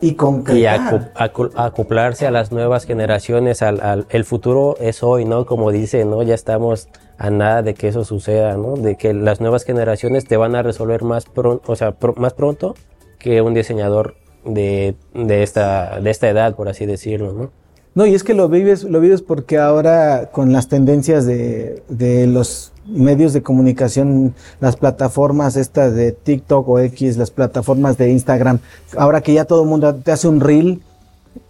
y 0.00 0.16
acoplarse 0.64 2.26
a 2.26 2.30
las 2.30 2.52
nuevas 2.52 2.86
generaciones, 2.86 3.62
al, 3.62 4.06
el 4.08 4.24
futuro 4.24 4.76
es 4.80 5.02
hoy, 5.02 5.24
¿no? 5.24 5.44
Como 5.46 5.70
dice, 5.70 6.04
¿no? 6.04 6.22
Ya 6.22 6.34
estamos 6.34 6.88
a 7.18 7.30
nada 7.30 7.62
de 7.62 7.74
que 7.74 7.88
eso 7.88 8.04
suceda, 8.04 8.56
¿no? 8.56 8.76
De 8.76 8.96
que 8.96 9.12
las 9.12 9.40
nuevas 9.40 9.64
generaciones 9.64 10.24
te 10.24 10.36
van 10.36 10.54
a 10.54 10.62
resolver 10.62 11.02
más 11.04 11.26
pronto, 11.26 11.70
o 11.70 11.76
sea, 11.76 11.94
más 12.16 12.32
pronto 12.32 12.74
que 13.18 13.42
un 13.42 13.52
diseñador 13.52 14.16
de, 14.44 14.94
de, 15.12 15.42
esta, 15.42 16.00
de 16.00 16.10
esta 16.10 16.28
edad, 16.28 16.54
por 16.54 16.68
así 16.68 16.86
decirlo, 16.86 17.32
¿no? 17.32 17.50
No, 17.94 18.06
y 18.06 18.14
es 18.14 18.22
que 18.22 18.34
lo 18.34 18.48
vives, 18.48 18.84
lo 18.84 19.00
vives 19.00 19.20
porque 19.20 19.58
ahora 19.58 20.30
con 20.30 20.52
las 20.52 20.68
tendencias 20.68 21.26
de, 21.26 21.82
de 21.88 22.26
los 22.26 22.69
medios 22.86 23.32
de 23.32 23.42
comunicación, 23.42 24.34
las 24.60 24.76
plataformas 24.76 25.56
estas 25.56 25.94
de 25.94 26.12
TikTok 26.12 26.68
o 26.68 26.78
X, 26.78 27.16
las 27.16 27.30
plataformas 27.30 27.98
de 27.98 28.10
Instagram, 28.10 28.58
ahora 28.96 29.20
que 29.20 29.32
ya 29.32 29.44
todo 29.44 29.62
el 29.62 29.68
mundo 29.68 29.94
te 29.94 30.12
hace 30.12 30.28
un 30.28 30.40
reel, 30.40 30.82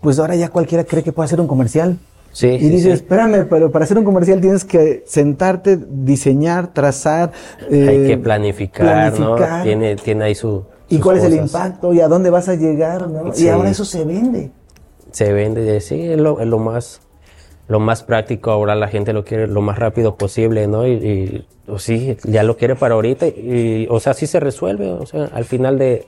pues 0.01 0.18
ahora 0.18 0.37
ya 0.37 0.49
cualquiera 0.49 0.85
cree 0.85 1.03
que 1.03 1.12
puede 1.12 1.26
hacer 1.26 1.41
un 1.41 1.47
comercial. 1.47 1.99
Sí, 2.33 2.47
y 2.47 2.68
dices, 2.68 2.95
espérame, 2.95 3.47
pero 3.49 3.72
para 3.72 3.85
hacer 3.85 3.99
un 3.99 4.05
comercial 4.05 4.41
tienes 4.41 4.64
que 4.64 5.03
sentarte, 5.07 5.76
diseñar, 5.76 6.72
trazar. 6.72 7.33
Hay 7.62 7.68
que 7.68 8.12
eh, 8.12 8.18
planificar, 8.18 9.18
¿no? 9.18 9.37
Tiene, 9.64 9.97
tiene 9.97 10.24
ahí 10.24 10.35
su. 10.37 10.62
¿Y 10.89 10.99
cuál 10.99 11.18
es 11.18 11.24
el 11.24 11.35
impacto? 11.35 11.93
¿Y 11.93 12.01
a 12.01 12.07
dónde 12.07 12.31
vas 12.31 12.49
a 12.49 12.55
llegar? 12.55 13.09
¿no? 13.09 13.33
Y 13.37 13.49
ahora 13.49 13.70
eso 13.70 13.85
se 13.85 14.05
vende 14.05 14.53
se 15.12 15.33
vende, 15.33 15.81
sí, 15.81 16.01
es 16.01 16.18
lo, 16.18 16.41
es 16.41 16.47
lo, 16.47 16.59
más 16.59 17.01
lo 17.71 17.79
más 17.79 18.03
práctico, 18.03 18.51
ahora 18.51 18.75
la 18.75 18.89
gente 18.89 19.12
lo 19.12 19.25
quiere 19.25 19.47
lo 19.47 19.62
más 19.62 19.79
rápido 19.79 20.16
posible, 20.16 20.66
¿no? 20.66 20.89
Y, 20.89 21.47
o 21.68 21.79
sí, 21.79 22.16
ya 22.25 22.43
lo 22.43 22.57
quiere 22.57 22.75
para 22.75 22.97
ahorita, 22.97 23.29
y, 23.29 23.87
o 23.89 24.01
sea, 24.01 24.12
sí 24.12 24.27
se 24.27 24.41
resuelve, 24.41 24.91
o 24.91 25.07
sea, 25.07 25.31
al 25.33 25.45
final 25.45 25.79
de, 25.79 26.05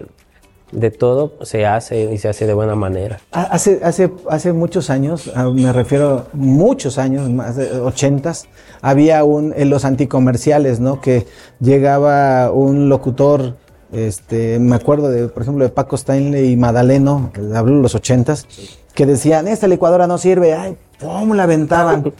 de 0.73 0.91
todo 0.91 1.35
se 1.43 1.65
hace 1.65 2.13
y 2.13 2.19
se 2.19 2.29
hace 2.29 2.49
de 2.49 2.53
buena 2.53 2.75
manera. 2.75 3.21
Hace, 3.31 3.79
hace, 3.85 4.11
hace 4.29 4.53
muchos 4.53 4.91
años, 4.91 5.31
ah, 5.37 5.51
me 5.55 5.73
refiero 5.73 6.27
muchos 6.33 6.99
años, 6.99 7.31
más 7.31 7.55
de 7.55 7.79
ochentas, 7.79 8.49
había 8.81 9.23
un, 9.23 9.55
en 9.57 9.71
los 9.71 9.85
anticomerciales, 9.85 10.81
¿no? 10.81 11.01
Que 11.01 11.27
llegaba 11.61 12.51
un 12.51 12.89
locutor 12.89 13.55
este, 13.93 14.59
me 14.59 14.75
acuerdo 14.75 15.11
de, 15.11 15.29
por 15.29 15.43
ejemplo, 15.43 15.65
de 15.65 15.71
Paco 15.71 15.97
Stanley 15.97 16.53
y 16.53 16.57
Madaleno, 16.57 17.31
habló 17.55 17.75
en 17.75 17.83
los 17.83 17.95
ochentas, 17.95 18.49
que 18.95 19.07
decían, 19.07 19.47
esta 19.47 19.69
licuadora 19.69 20.07
no 20.07 20.19
sirve, 20.19 20.55
ay, 20.55 20.77
¿cómo 21.03 21.35
la 21.35 21.45
aventaban? 21.45 22.13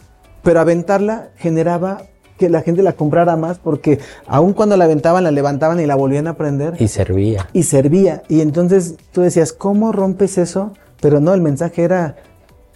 Pero 0.43 0.59
aventarla 0.59 1.29
generaba 1.37 2.03
que 2.37 2.49
la 2.49 2.61
gente 2.61 2.83
la 2.83 2.93
comprara 2.93 3.35
más 3.35 3.59
porque 3.59 3.99
aun 4.27 4.53
cuando 4.53 4.75
la 4.75 4.85
aventaban, 4.85 5.23
la 5.23 5.31
levantaban 5.31 5.79
y 5.79 5.85
la 5.85 5.95
volvían 5.95 6.27
a 6.27 6.35
prender. 6.35 6.75
Y 6.79 6.87
servía. 6.87 7.47
Y 7.53 7.63
servía. 7.63 8.23
Y 8.27 8.41
entonces 8.41 8.95
tú 9.11 9.21
decías, 9.21 9.53
¿cómo 9.53 9.91
rompes 9.91 10.37
eso? 10.37 10.71
Pero 10.99 11.19
no, 11.19 11.33
el 11.33 11.41
mensaje 11.41 11.83
era, 11.83 12.15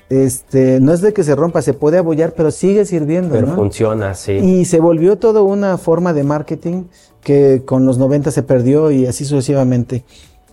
este, 0.10 0.80
no 0.80 0.94
es 0.94 1.02
de 1.02 1.14
que 1.14 1.24
se 1.24 1.36
rompa, 1.36 1.62
se 1.62 1.74
puede 1.74 1.98
abollar, 1.98 2.34
pero 2.34 2.52
sigue 2.52 2.86
sirviendo. 2.86 3.34
Pero 3.34 3.48
funciona, 3.56 4.14
sí. 4.14 4.34
Y 4.34 4.66
se 4.66 4.80
volvió 4.80 5.18
todo 5.18 5.44
una 5.44 5.78
forma 5.78 6.14
de 6.14 6.24
marketing 6.24 6.86
que 7.22 7.64
con 7.66 7.86
los 7.86 7.98
90 7.98 8.32
se 8.32 8.44
perdió 8.44 8.92
y 8.92 9.06
así 9.06 9.26
sucesivamente. 9.26 10.06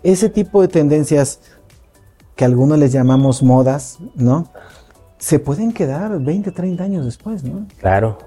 Ese 0.03 0.29
tipo 0.29 0.61
de 0.61 0.69
tendencias 0.69 1.41
que 2.37 2.45
algunos 2.45 2.79
les 2.79 2.93
llamamos 2.93 3.43
modas, 3.43 3.99
¿no? 4.17 4.49
Se 5.25 5.39
pueden 5.39 5.73
quedar 5.73 6.21
20, 6.21 6.53
30 6.53 6.85
años 6.85 7.07
después, 7.07 7.45
¿no? 7.45 7.67
Claro. 7.81 8.19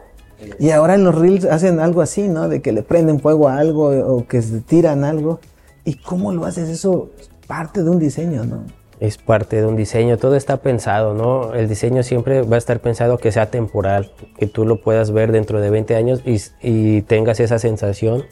Y 0.57 0.71
ahora 0.71 0.95
en 0.95 1.03
los 1.03 1.13
reels 1.13 1.45
hacen 1.45 1.79
algo 1.79 2.01
así, 2.01 2.27
¿no? 2.27 2.49
De 2.49 2.59
que 2.63 2.71
le 2.71 2.81
prenden 2.81 3.19
fuego 3.19 3.49
a 3.49 3.59
algo 3.59 3.89
o 3.89 4.25
que 4.25 4.41
se 4.41 4.61
tiran 4.61 5.03
algo. 5.03 5.39
¿Y 5.85 5.97
cómo 5.97 6.31
lo 6.31 6.43
haces? 6.45 6.69
Eso 6.69 7.11
parte 7.45 7.83
de 7.83 7.89
un 7.91 7.99
diseño, 7.99 8.45
¿no? 8.45 8.63
Es 8.99 9.19
parte 9.19 9.57
de 9.57 9.67
un 9.67 9.75
diseño, 9.75 10.17
todo 10.17 10.35
está 10.35 10.57
pensado, 10.57 11.13
¿no? 11.13 11.53
El 11.53 11.69
diseño 11.69 12.01
siempre 12.01 12.41
va 12.41 12.55
a 12.55 12.57
estar 12.57 12.79
pensado 12.79 13.19
que 13.19 13.31
sea 13.31 13.51
temporal, 13.51 14.11
que 14.39 14.47
tú 14.47 14.65
lo 14.65 14.81
puedas 14.81 15.11
ver 15.11 15.31
dentro 15.31 15.61
de 15.61 15.69
20 15.69 15.95
años 15.95 16.23
y, 16.25 16.41
y 16.63 17.03
tengas 17.03 17.39
esa 17.39 17.59
sensación 17.59 18.23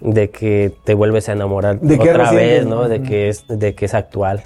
de 0.00 0.30
que 0.30 0.72
te 0.84 0.94
vuelves 0.94 1.28
a 1.28 1.32
enamorar 1.32 1.80
de 1.80 1.96
otra 1.96 2.32
vez, 2.32 2.64
¿no? 2.64 2.88
De 2.88 3.02
que 3.02 3.28
es, 3.28 3.44
de 3.46 3.74
que 3.74 3.84
es 3.84 3.92
actual. 3.92 4.42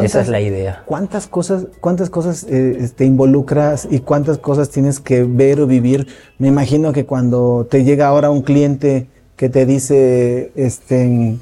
Esa 0.00 0.20
es 0.20 0.28
la 0.28 0.40
idea. 0.40 0.82
¿Cuántas 0.86 1.26
cosas, 1.26 1.66
cuántas 1.80 2.10
cosas 2.10 2.46
eh, 2.48 2.90
te 2.94 3.04
involucras 3.04 3.86
y 3.90 4.00
cuántas 4.00 4.38
cosas 4.38 4.70
tienes 4.70 5.00
que 5.00 5.24
ver 5.24 5.60
o 5.60 5.66
vivir? 5.66 6.06
Me 6.38 6.48
imagino 6.48 6.92
que 6.92 7.04
cuando 7.04 7.66
te 7.70 7.84
llega 7.84 8.06
ahora 8.06 8.30
un 8.30 8.42
cliente 8.42 9.08
que 9.36 9.48
te 9.48 9.66
dice, 9.66 10.52
este, 10.54 11.36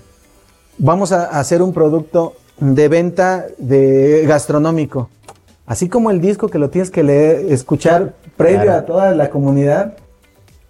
vamos 0.78 1.12
a 1.12 1.26
hacer 1.38 1.62
un 1.62 1.72
producto 1.72 2.34
de 2.58 2.88
venta 2.88 3.46
de 3.58 4.24
gastronómico. 4.26 5.08
Así 5.66 5.88
como 5.88 6.10
el 6.10 6.20
disco 6.20 6.48
que 6.48 6.58
lo 6.58 6.70
tienes 6.70 6.90
que 6.90 7.02
leer, 7.02 7.52
escuchar 7.52 8.14
previo 8.36 8.72
a 8.72 8.84
toda 8.84 9.14
la 9.14 9.30
comunidad, 9.30 9.94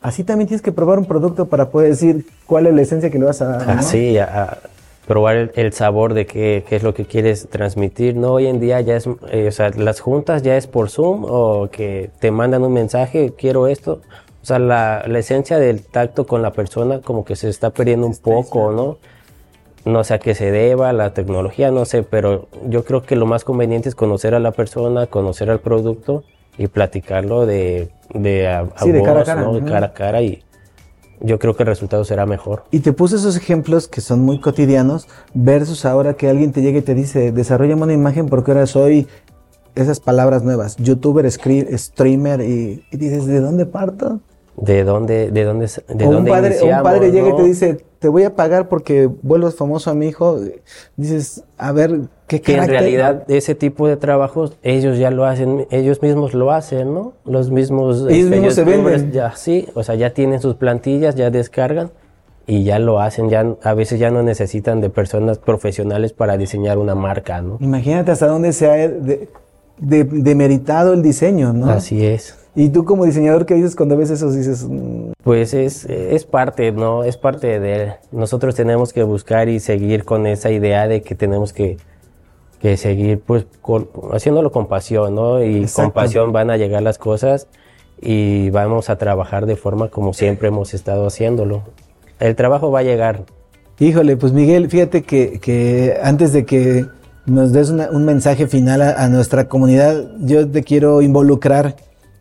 así 0.03 0.25
también 0.25 0.49
tienes 0.49 0.63
que 0.63 0.73
probar 0.73 0.99
un 0.99 1.07
producto 1.07 1.47
para 1.47 1.71
poder 1.71 1.91
decir 1.91 2.27
cuál 2.47 2.67
es 2.67 2.75
la 2.75 2.83
esencia 2.83 3.11
que 3.11 3.19
le 3.19 3.25
vas 3.25 3.41
a 3.41 3.47
dar. 3.47 3.71
Así, 3.71 4.19
a, 4.19 4.59
probar 5.11 5.51
el, 5.57 5.73
sabor 5.73 6.15
de 6.15 6.25
qué, 6.25 6.63
qué, 6.69 6.77
es 6.77 6.85
lo 6.85 6.95
que 6.95 7.05
quieres 7.05 7.49
transmitir. 7.49 8.15
No, 8.15 8.35
hoy 8.35 8.47
en 8.47 8.61
día 8.61 8.81
ya 8.81 8.95
es, 8.95 9.09
eh, 9.33 9.49
o 9.49 9.51
sea, 9.51 9.71
las 9.71 9.99
juntas 9.99 10.43
ya 10.43 10.57
es 10.57 10.69
por 10.69 10.89
Zoom 10.89 11.25
o 11.25 11.69
que 11.69 12.13
te 12.21 12.31
mandan 12.31 12.63
un 12.63 12.73
mensaje, 12.73 13.33
quiero 13.37 13.67
esto. 13.67 14.03
O 14.41 14.47
sea, 14.47 14.61
la, 14.61 15.03
la 15.09 15.19
esencia 15.19 15.59
del 15.59 15.83
tacto 15.83 16.29
con 16.29 16.43
la 16.43 16.53
persona 16.53 17.01
como 17.01 17.25
que 17.25 17.35
se 17.35 17.49
está 17.49 17.71
perdiendo 17.71 18.07
un 18.07 18.17
poco, 18.19 18.71
¿no? 18.71 18.99
No 19.85 20.05
sé 20.05 20.15
a 20.15 20.21
qué 20.21 20.37
se 20.37 20.53
deba, 20.53 20.93
la 20.93 21.13
tecnología, 21.13 21.73
no 21.73 21.87
sé, 21.87 22.05
pero 22.05 22.47
yo 22.69 22.85
creo 22.85 23.03
que 23.03 23.17
lo 23.17 23.27
más 23.27 23.43
conveniente 23.43 23.89
es 23.89 23.97
conocer 23.97 24.37
a 24.37 24.39
la 24.39 24.53
persona, 24.53 25.09
conocer 25.09 25.51
al 25.51 25.59
producto 25.59 26.23
y 26.57 26.69
platicarlo 26.69 27.47
de, 27.47 27.91
de 28.15 28.47
a, 28.47 28.61
a 28.61 28.85
Sí, 28.85 28.93
de 28.93 29.01
voz, 29.01 29.09
cara 29.09 29.23
a 29.23 29.25
cara, 29.25 29.43
¿no? 29.43 29.65
Cara 29.65 29.87
a 29.87 29.93
cara 29.93 30.23
y 30.23 30.45
yo 31.21 31.39
creo 31.39 31.55
que 31.55 31.63
el 31.63 31.69
resultado 31.69 32.05
será 32.05 32.27
mejor. 32.27 32.65
Y 32.71 32.81
te 32.81 32.93
puse 32.93 33.17
esos 33.17 33.37
ejemplos 33.37 33.89
que 33.89 34.01
son 34.01 34.21
muy 34.21 34.41
cotidianos 34.41 35.09
versus 35.35 35.85
ahora 35.85 36.15
que 36.15 36.29
alguien 36.29 36.53
te 36.53 36.63
llega 36.63 36.79
y 36.79 36.83
te 36.83 36.95
dice, 36.95 37.33
desarrollame 37.33 37.83
una 37.83 37.93
imagen 37.93 38.29
porque 38.29 38.53
ahora 38.53 38.67
soy 38.67 39.07
esas 39.75 40.01
palabras 40.01 40.43
nuevas, 40.43 40.77
youtuber, 40.77 41.31
streamer 41.31 42.41
y, 42.41 42.85
y 42.91 42.97
dices, 42.97 43.27
¿de 43.27 43.41
dónde 43.41 43.67
parto? 43.67 44.21
¿De 44.57 44.85
dónde, 44.85 45.31
de 45.31 45.45
dónde, 45.45 45.67
de 45.89 46.05
o 46.05 46.09
un 46.09 46.15
dónde 46.17 46.31
padre, 46.31 46.59
un 46.63 46.83
padre 46.83 47.11
llega 47.13 47.31
y 47.31 47.37
te 47.37 47.43
dice, 47.45 47.85
te 47.99 48.09
voy 48.09 48.25
a 48.25 48.35
pagar 48.37 48.69
porque 48.69 49.09
vuelvas 49.23 49.55
famoso 49.55 49.91
a 49.91 49.95
mi 49.95 50.09
hijo. 50.09 50.39
Dices, 50.97 51.45
a 51.57 51.73
ver, 51.73 52.01
¿qué 52.27 52.41
que 52.43 52.57
en 52.57 52.67
realidad 52.69 53.25
ese 53.29 53.55
tipo 53.55 53.89
de 53.89 53.97
trabajos 53.97 54.57
ellos 54.63 54.99
ya 54.99 55.11
lo 55.11 55.25
hacen, 55.25 55.67
ellos 55.71 56.03
mismos 56.03 56.35
lo 56.35 56.51
hacen, 56.51 56.93
¿no? 56.93 57.13
Los 57.25 57.51
mismos 57.51 58.01
Ellos 58.03 58.11
este, 58.11 58.31
mismos 58.31 58.55
se 58.55 58.65
venden. 58.65 59.13
ya 59.13 59.35
sí, 59.37 59.67
o 59.75 59.83
sea, 59.83 59.95
ya 59.95 60.13
tienen 60.13 60.41
sus 60.41 60.57
plantillas, 60.57 61.15
ya 61.15 61.31
descargan 61.31 61.91
y 62.47 62.65
ya 62.65 62.79
lo 62.79 63.01
hacen, 63.01 63.29
ya 63.31 63.47
a 63.63 63.75
veces 63.75 63.99
ya 64.01 64.11
no 64.11 64.23
necesitan 64.23 64.81
de 64.81 64.91
personas 64.91 65.39
profesionales 65.39 66.13
para 66.13 66.37
diseñar 66.37 66.77
una 66.79 66.95
marca, 66.95 67.41
¿no? 67.41 67.57
Imagínate 67.61 68.11
hasta 68.11 68.27
dónde 68.27 68.53
se 68.53 68.67
ha 68.69 68.75
de- 68.75 69.29
de- 69.79 70.05
demeritado 70.05 70.93
el 70.93 71.03
diseño, 71.03 71.53
¿no? 71.53 71.71
Así 71.71 72.05
es. 72.05 72.37
Y 72.55 72.69
tú 72.71 72.85
como 72.85 73.05
diseñador, 73.05 73.47
¿qué 73.47 73.55
dices 73.55 73.77
cuando 73.77 73.97
ves 73.97 74.11
eso? 74.11 74.31
Dices, 74.33 74.67
mm, 74.69 75.13
Pues 75.23 75.55
es, 75.55 75.85
es 75.87 76.25
parte, 76.25 76.73
¿no? 76.73 77.05
Es 77.05 77.17
parte 77.17 77.61
de... 77.61 77.93
Nosotros 78.11 78.55
tenemos 78.57 78.93
que 78.93 79.03
buscar 79.05 79.49
y 79.49 79.61
seguir 79.61 80.05
con 80.05 80.27
esa 80.27 80.51
idea 80.51 80.89
de 80.89 81.03
que 81.03 81.15
tenemos 81.15 81.53
que, 81.53 81.77
que 82.61 82.77
seguir 82.77 83.21
pues 83.21 83.47
con- 83.63 83.89
haciéndolo 84.13 84.51
con 84.51 84.67
pasión, 84.67 85.15
¿no? 85.15 85.43
Y 85.45 85.67
con 85.67 85.93
pasión 85.93 86.33
van 86.33 86.51
a 86.51 86.57
llegar 86.57 86.83
las 86.83 86.99
cosas 86.99 87.47
y 88.03 88.51
vamos 88.51 88.91
a 88.91 88.97
trabajar 88.99 89.47
de 89.47 89.57
forma 89.57 89.89
como 89.89 90.13
siempre 90.13 90.49
hemos 90.49 90.75
estado 90.75 91.07
haciéndolo. 91.07 91.63
El 92.19 92.35
trabajo 92.35 92.71
va 92.73 92.81
a 92.81 92.83
llegar. 92.83 93.25
Híjole, 93.79 94.17
pues 94.17 94.33
Miguel, 94.33 94.69
fíjate 94.69 95.03
que, 95.03 95.39
que 95.41 95.97
antes 96.03 96.33
de 96.33 96.45
que 96.45 96.85
nos 97.27 97.53
des 97.53 97.71
una- 97.71 97.91
un 97.91 98.05
mensaje 98.05 98.47
final 98.49 98.83
a, 98.83 99.05
a 99.05 99.09
nuestra 99.09 99.49
comunidad, 99.49 100.05
yo 100.21 100.51
te 100.51 100.65
quiero 100.65 101.01
involucrar 101.01 101.77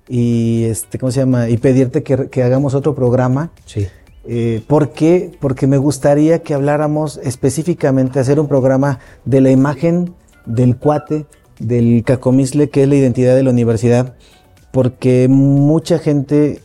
y, 0.10 0.64
este, 0.66 0.98
¿cómo 0.98 1.12
se 1.12 1.20
llama? 1.20 1.50
Y 1.50 1.58
pedirte 1.58 2.02
que, 2.04 2.30
que 2.30 2.44
hagamos 2.44 2.74
otro 2.74 2.96
programa. 2.96 3.52
Sí. 3.66 3.88
Eh, 4.28 4.62
¿Por 4.68 4.90
qué? 4.92 5.32
Porque 5.40 5.68
me 5.68 5.78
gustaría 5.78 6.40
que 6.44 6.54
habláramos 6.54 7.20
específicamente, 7.24 8.20
hacer 8.20 8.40
un 8.40 8.48
programa 8.48 9.00
de 9.26 9.42
la 9.42 9.52
imagen 9.52 10.14
del 10.46 10.78
cuate, 10.78 11.26
del 11.60 12.04
cacomisle, 12.06 12.70
que 12.70 12.84
es 12.84 12.90
la 12.90 12.96
identidad 12.96 13.36
de 13.36 13.44
la 13.44 13.50
universidad, 13.52 14.16
porque 14.72 15.28
mucha 15.30 16.00
gente 16.00 16.62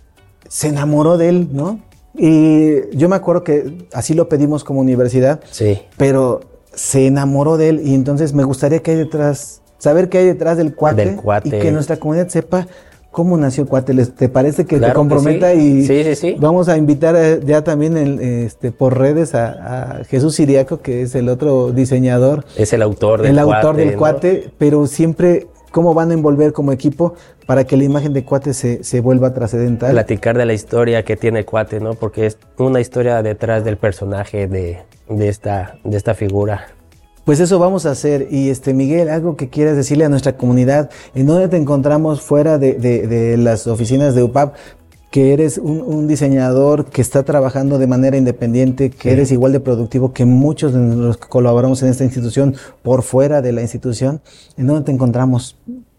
se 0.49 0.69
enamoró 0.69 1.17
de 1.19 1.29
él, 1.29 1.49
¿no? 1.53 1.81
Y 2.17 2.97
yo 2.97 3.09
me 3.09 3.17
acuerdo 3.17 3.45
que 3.45 3.89
así 3.93 4.15
lo 4.15 4.29
pedimos 4.29 4.63
como 4.63 4.81
universidad, 4.81 5.41
Sí. 5.51 5.79
pero 5.97 6.41
se 6.73 7.07
enamoró 7.07 7.57
de 7.57 7.71
él 7.71 7.81
y 7.85 7.95
entonces 7.95 8.35
me 8.35 8.45
gustaría 8.45 8.81
que 8.81 8.93
hay 8.93 8.97
detrás, 8.99 9.63
saber 9.79 10.09
qué 10.09 10.19
hay 10.19 10.27
detrás 10.27 10.57
del 10.57 10.75
cuate, 10.75 11.05
Del 11.05 11.17
cuate. 11.17 11.49
y 11.49 11.61
que 11.61 11.73
nuestra 11.73 11.97
comunidad 11.97 12.29
sepa 12.29 12.67
cómo 13.15 13.37
nació 13.39 13.63
el 13.63 13.69
cuate. 13.71 13.95
¿Les- 13.95 14.15
¿Te 14.15 14.29
parece 14.29 14.65
que 14.67 14.77
Claro 14.79 14.87
te 14.87 14.93
que 14.93 14.97
comprometa 14.99 15.53
sí. 15.53 15.59
y 15.61 15.87
Sí, 15.87 16.05
sí, 16.05 16.15
sí. 16.17 16.37
vamos 16.39 16.69
a 16.69 16.77
invitar 16.77 17.15
eh, 17.17 17.41
ya 17.47 17.63
también 17.65 17.97
en, 17.97 18.21
este, 18.21 18.73
por 18.73 18.99
redes 18.99 19.35
a, 19.35 20.01
a 20.01 20.05
Jesús 20.05 20.35
Siriaco, 20.35 20.81
que 20.83 21.03
es 21.03 21.15
el 21.15 21.29
otro 21.29 21.71
diseñador, 21.73 22.45
Es 22.57 22.73
el 22.73 22.83
autor 22.83 23.23
del 23.23 23.31
el 23.31 23.39
autor 23.39 23.77
del 23.77 23.93
¿no? 23.93 23.99
cuate, 23.99 24.51
pero 24.59 24.87
siempre 24.89 25.47
cómo 25.71 25.95
van 25.95 26.11
a 26.11 26.15
envolver 26.15 26.53
como 26.53 26.73
equipo 26.73 27.15
para 27.47 27.65
que 27.65 27.77
la 27.77 27.85
imagen 27.85 28.13
de 28.13 28.25
cuate 28.25 28.53
se, 28.55 28.83
se 28.85 29.01
vuelva 29.01 29.33
trascendental. 29.33 29.93
platicar 29.93 30.37
de 30.37 30.47
la 30.47 30.53
historia 30.53 31.05
que 31.05 31.17
tiene 31.17 31.45
cuate, 31.45 31.79
¿no? 31.81 31.95
Porque 31.95 32.27
es 32.27 32.37
una 32.59 32.81
historia 32.81 33.23
detrás 33.23 33.65
del 33.65 33.77
personaje 33.77 34.47
de, 34.49 34.79
de, 35.09 35.29
esta, 35.29 35.77
de 35.85 35.97
esta 35.97 36.15
figura. 36.15 36.67
Pues 37.25 37.41
eso 37.41 37.59
vamos 37.59 37.87
a 37.87 37.91
hacer. 37.93 38.29
Y 38.31 38.51
este 38.51 38.75
Miguel, 38.75 39.09
algo 39.09 39.37
que 39.37 39.49
quieras 39.49 39.77
decirle 39.77 40.05
a 40.05 40.09
nuestra 40.09 40.37
comunidad, 40.37 40.91
¿en 41.15 41.27
dónde 41.27 41.49
te 41.49 41.57
encontramos 41.57 42.21
fuera 42.21 42.59
de, 42.59 42.75
de- 42.75 43.07
de 43.07 43.37
las 43.39 43.67
oficinas 43.67 44.15
de 44.15 44.23
UPAP? 44.23 44.55
Que 45.11 45.33
eres 45.33 45.59
un, 45.59 45.81
un 45.81 46.09
diseñador 46.09 46.87
que 46.87 47.01
está 47.01 47.23
trabajando 47.23 47.79
de 47.79 47.87
manera 47.87 48.17
independiente, 48.17 48.91
que 48.91 49.13
eres 49.13 49.31
igual 49.31 49.53
de 49.53 49.61
productivo 49.61 50.13
que 50.13 50.25
muchos 50.25 50.73
de 50.75 50.81
los 50.81 51.17
que 51.19 51.29
colaboramos 51.29 51.81
en 51.85 51.89
esta 51.89 52.03
institución 52.05 52.57
por 52.83 53.03
fuera 53.03 53.41
de 53.41 53.53
la 53.53 53.63
institución. 53.63 54.21
¿En 54.57 54.67
dónde 54.67 54.83
te 54.83 54.93
encontramos? 54.93 55.57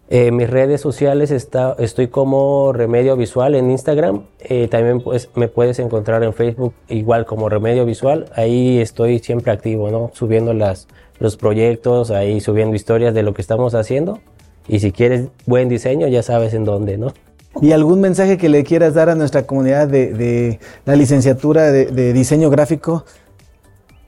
En 0.08 0.36
mis 0.36 0.48
redes 0.48 0.80
sociales 0.80 1.32
está, 1.32 1.74
estoy 1.80 2.06
como 2.06 2.72
Remedio 2.72 3.16
Visual 3.16 3.56
en 3.56 3.70
Instagram. 3.72 4.22
Eh, 4.38 4.68
también 4.68 5.00
pues, 5.00 5.30
me 5.34 5.48
puedes 5.48 5.80
encontrar 5.80 6.22
en 6.22 6.32
Facebook 6.32 6.74
igual 6.88 7.26
como 7.26 7.48
Remedio 7.48 7.84
Visual. 7.84 8.26
Ahí 8.36 8.78
estoy 8.78 9.18
siempre 9.18 9.50
activo, 9.50 9.90
¿no? 9.90 10.12
Subiendo 10.14 10.54
las, 10.54 10.86
los 11.18 11.36
proyectos, 11.36 12.12
ahí 12.12 12.40
subiendo 12.40 12.76
historias 12.76 13.14
de 13.14 13.24
lo 13.24 13.34
que 13.34 13.42
estamos 13.42 13.74
haciendo. 13.74 14.20
Y 14.68 14.78
si 14.78 14.92
quieres 14.92 15.26
buen 15.44 15.68
diseño, 15.68 16.06
ya 16.06 16.22
sabes 16.22 16.54
en 16.54 16.64
dónde, 16.64 16.98
¿no? 16.98 17.12
¿Y 17.60 17.72
algún 17.72 18.00
mensaje 18.00 18.38
que 18.38 18.48
le 18.48 18.62
quieras 18.62 18.94
dar 18.94 19.08
a 19.08 19.16
nuestra 19.16 19.44
comunidad 19.44 19.88
de, 19.88 20.12
de 20.12 20.60
la 20.84 20.94
licenciatura 20.94 21.72
de, 21.72 21.86
de 21.86 22.12
diseño 22.12 22.48
gráfico? 22.48 23.04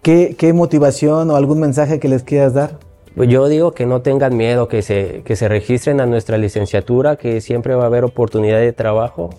¿Qué, 0.02 0.36
¿Qué 0.38 0.52
motivación 0.52 1.30
o 1.32 1.36
algún 1.36 1.58
mensaje 1.58 1.98
que 1.98 2.08
les 2.08 2.22
quieras 2.22 2.54
dar? 2.54 2.78
Pues 3.14 3.28
yo 3.28 3.48
digo 3.48 3.72
que 3.72 3.86
no 3.86 4.02
tengan 4.02 4.36
miedo, 4.36 4.68
que 4.68 4.82
se, 4.82 5.22
que 5.24 5.36
se 5.36 5.48
registren 5.48 6.00
a 6.00 6.06
nuestra 6.06 6.38
licenciatura, 6.38 7.16
que 7.16 7.40
siempre 7.40 7.74
va 7.74 7.84
a 7.84 7.86
haber 7.86 8.04
oportunidad 8.04 8.58
de 8.58 8.72
trabajo. 8.72 9.30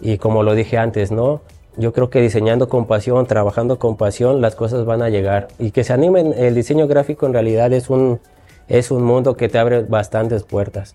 Y 0.00 0.18
como 0.18 0.42
lo 0.42 0.54
dije 0.54 0.78
antes, 0.78 1.10
¿no? 1.10 1.42
Yo 1.76 1.92
creo 1.92 2.08
que 2.08 2.20
diseñando 2.20 2.68
con 2.68 2.86
pasión, 2.86 3.26
trabajando 3.26 3.78
con 3.78 3.96
pasión, 3.96 4.40
las 4.40 4.54
cosas 4.54 4.86
van 4.86 5.02
a 5.02 5.10
llegar. 5.10 5.48
Y 5.58 5.72
que 5.72 5.84
se 5.84 5.92
animen, 5.92 6.32
el 6.36 6.54
diseño 6.54 6.86
gráfico 6.86 7.26
en 7.26 7.34
realidad 7.34 7.72
es 7.72 7.90
un, 7.90 8.20
es 8.68 8.90
un 8.90 9.02
mundo 9.02 9.36
que 9.36 9.48
te 9.48 9.58
abre 9.58 9.82
bastantes 9.82 10.42
puertas. 10.42 10.94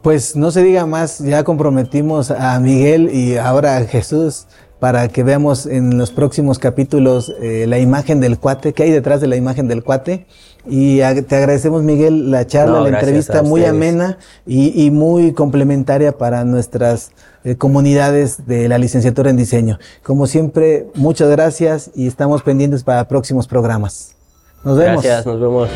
Pues 0.00 0.36
no 0.36 0.50
se 0.50 0.62
diga 0.62 0.86
más, 0.86 1.18
ya 1.18 1.42
comprometimos 1.42 2.30
a 2.30 2.58
Miguel 2.60 3.10
y 3.12 3.36
ahora 3.36 3.76
a 3.76 3.84
Jesús 3.84 4.46
para 4.78 5.08
que 5.08 5.22
veamos 5.22 5.66
en 5.66 5.98
los 5.98 6.10
próximos 6.10 6.58
capítulos 6.58 7.34
eh, 7.40 7.66
la 7.66 7.78
imagen 7.78 8.20
del 8.20 8.38
cuate, 8.38 8.72
qué 8.72 8.84
hay 8.84 8.90
detrás 8.90 9.20
de 9.20 9.26
la 9.26 9.36
imagen 9.36 9.68
del 9.68 9.82
cuate. 9.82 10.26
Y 10.68 10.98
te 10.98 11.36
agradecemos, 11.36 11.82
Miguel, 11.82 12.30
la 12.30 12.46
charla, 12.46 12.78
No, 12.78 12.88
la 12.88 12.98
entrevista 12.98 13.42
muy 13.42 13.64
amena 13.64 14.18
y, 14.46 14.84
y 14.84 14.90
muy 14.90 15.32
complementaria 15.32 16.12
para 16.16 16.44
nuestras 16.44 17.12
eh, 17.44 17.54
comunidades 17.54 18.46
de 18.46 18.68
la 18.68 18.76
licenciatura 18.76 19.30
en 19.30 19.36
diseño. 19.36 19.78
Como 20.02 20.26
siempre, 20.26 20.86
muchas 20.94 21.30
gracias 21.30 21.90
y 21.94 22.08
estamos 22.08 22.42
pendientes 22.42 22.82
para 22.82 23.06
próximos 23.06 23.46
programas. 23.46 24.16
Nos 24.64 24.76
vemos. 24.76 25.04
Gracias, 25.04 25.26
nos 25.26 25.40
vemos. 25.40 25.68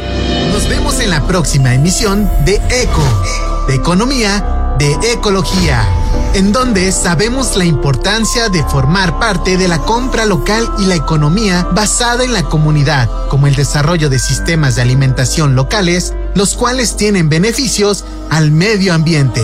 Nos 0.52 0.68
vemos 0.68 1.00
en 1.00 1.10
la 1.10 1.22
próxima 1.28 1.72
emisión 1.72 2.28
de 2.44 2.56
ECO, 2.56 3.66
de 3.68 3.76
Economía, 3.76 4.69
de 4.80 5.12
Ecología, 5.12 5.86
en 6.32 6.52
donde 6.52 6.90
sabemos 6.90 7.54
la 7.54 7.66
importancia 7.66 8.48
de 8.48 8.64
formar 8.64 9.18
parte 9.18 9.58
de 9.58 9.68
la 9.68 9.78
compra 9.80 10.24
local 10.24 10.66
y 10.78 10.86
la 10.86 10.94
economía 10.94 11.68
basada 11.72 12.24
en 12.24 12.32
la 12.32 12.44
comunidad, 12.44 13.06
como 13.28 13.46
el 13.46 13.54
desarrollo 13.54 14.08
de 14.08 14.18
sistemas 14.18 14.76
de 14.76 14.82
alimentación 14.82 15.54
locales, 15.54 16.14
los 16.34 16.54
cuales 16.54 16.96
tienen 16.96 17.28
beneficios 17.28 18.06
al 18.30 18.52
medio 18.52 18.94
ambiente. 18.94 19.42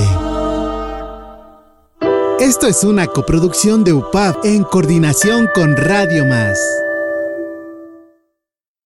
Esto 2.40 2.66
es 2.66 2.82
una 2.82 3.06
coproducción 3.06 3.84
de 3.84 3.92
UPAP 3.92 4.42
en 4.46 4.64
coordinación 4.64 5.50
con 5.54 5.76
Radio 5.76 6.24
Más. 6.24 6.58